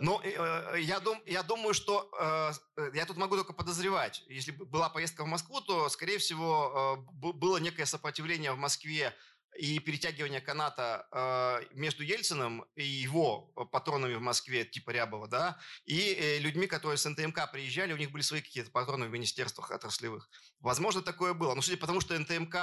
Ну, 0.00 0.20
я, 0.22 1.00
дум, 1.00 1.20
я 1.26 1.42
думаю, 1.42 1.74
что 1.74 2.10
э, 2.18 2.52
э, 2.76 2.90
я 2.94 3.04
тут 3.06 3.16
могу 3.16 3.36
только 3.36 3.52
подозревать. 3.52 4.24
Если 4.28 4.52
была 4.52 4.88
поездка 4.88 5.24
в 5.24 5.26
Москву, 5.26 5.60
то, 5.60 5.88
скорее 5.88 6.18
всего, 6.18 6.96
э, 6.96 7.32
было 7.32 7.58
некое 7.58 7.86
сопротивление 7.86 8.52
в 8.52 8.56
Москве 8.56 9.14
и 9.58 9.78
перетягивание 9.78 10.40
каната 10.40 11.06
э, 11.12 11.74
между 11.74 12.02
Ельциным 12.02 12.64
и 12.76 12.84
его 12.84 13.52
патронами 13.72 14.14
в 14.14 14.20
Москве, 14.20 14.64
типа 14.64 14.90
Рябова, 14.90 15.26
да, 15.28 15.58
и 15.84 16.14
э, 16.14 16.38
людьми, 16.38 16.66
которые 16.66 16.96
с 16.96 17.08
НТМК 17.08 17.50
приезжали, 17.50 17.92
у 17.92 17.96
них 17.98 18.10
были 18.10 18.22
свои 18.22 18.40
какие-то 18.40 18.70
патроны 18.70 19.06
в 19.06 19.10
министерствах 19.10 19.70
отраслевых. 19.70 20.30
Возможно, 20.60 21.02
такое 21.02 21.34
было. 21.34 21.54
Но 21.54 21.62
судя 21.62 21.76
по 21.78 21.86
тому, 21.86 22.00
что 22.00 22.18
НТМК 22.18 22.56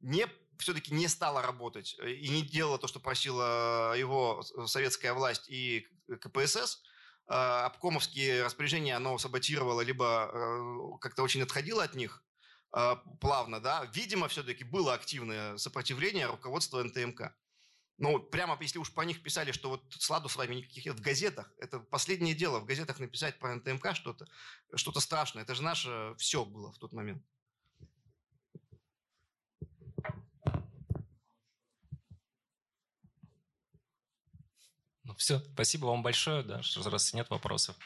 не 0.00 0.26
все-таки 0.58 0.92
не 0.94 1.08
стала 1.08 1.42
работать 1.42 1.96
э, 2.00 2.12
и 2.12 2.28
не 2.28 2.42
делала 2.42 2.78
то, 2.78 2.86
что 2.86 3.00
просила 3.00 3.94
его 3.96 4.42
советская 4.66 5.14
власть 5.14 5.48
и 5.48 5.86
КПСС, 6.20 6.82
обкомовские 7.26 8.44
распоряжения 8.44 8.96
оно 8.96 9.16
саботировало, 9.16 9.80
либо 9.80 10.30
э, 10.32 10.98
как-то 11.00 11.22
очень 11.22 11.42
отходило 11.42 11.82
от 11.82 11.94
них 11.94 12.22
плавно, 13.20 13.60
да, 13.60 13.88
видимо, 13.94 14.26
все-таки 14.26 14.64
было 14.64 14.94
активное 14.94 15.56
сопротивление 15.58 16.26
руководства 16.26 16.82
НТМК. 16.82 17.32
Ну, 17.98 18.18
прямо 18.18 18.58
если 18.60 18.80
уж 18.80 18.92
по 18.92 19.02
них 19.02 19.22
писали, 19.22 19.52
что 19.52 19.68
вот 19.70 19.84
сладу 19.92 20.28
с 20.28 20.34
вами 20.34 20.56
никаких 20.56 20.84
нет 20.84 20.96
в 20.96 21.00
газетах, 21.00 21.52
это 21.58 21.78
последнее 21.78 22.34
дело, 22.34 22.58
в 22.58 22.64
газетах 22.64 22.98
написать 22.98 23.38
про 23.38 23.54
НТМК 23.54 23.94
что-то, 23.94 24.26
что-то 24.74 24.98
страшное. 24.98 25.44
Это 25.44 25.54
же 25.54 25.62
наше 25.62 26.14
все 26.18 26.44
было 26.44 26.72
в 26.72 26.78
тот 26.78 26.92
момент. 26.92 27.22
Ну 35.04 35.14
все, 35.14 35.40
спасибо 35.52 35.86
вам 35.86 36.02
большое, 36.02 36.42
да, 36.42 36.62
раз 36.90 37.12
нет 37.12 37.28
вопросов. 37.30 37.76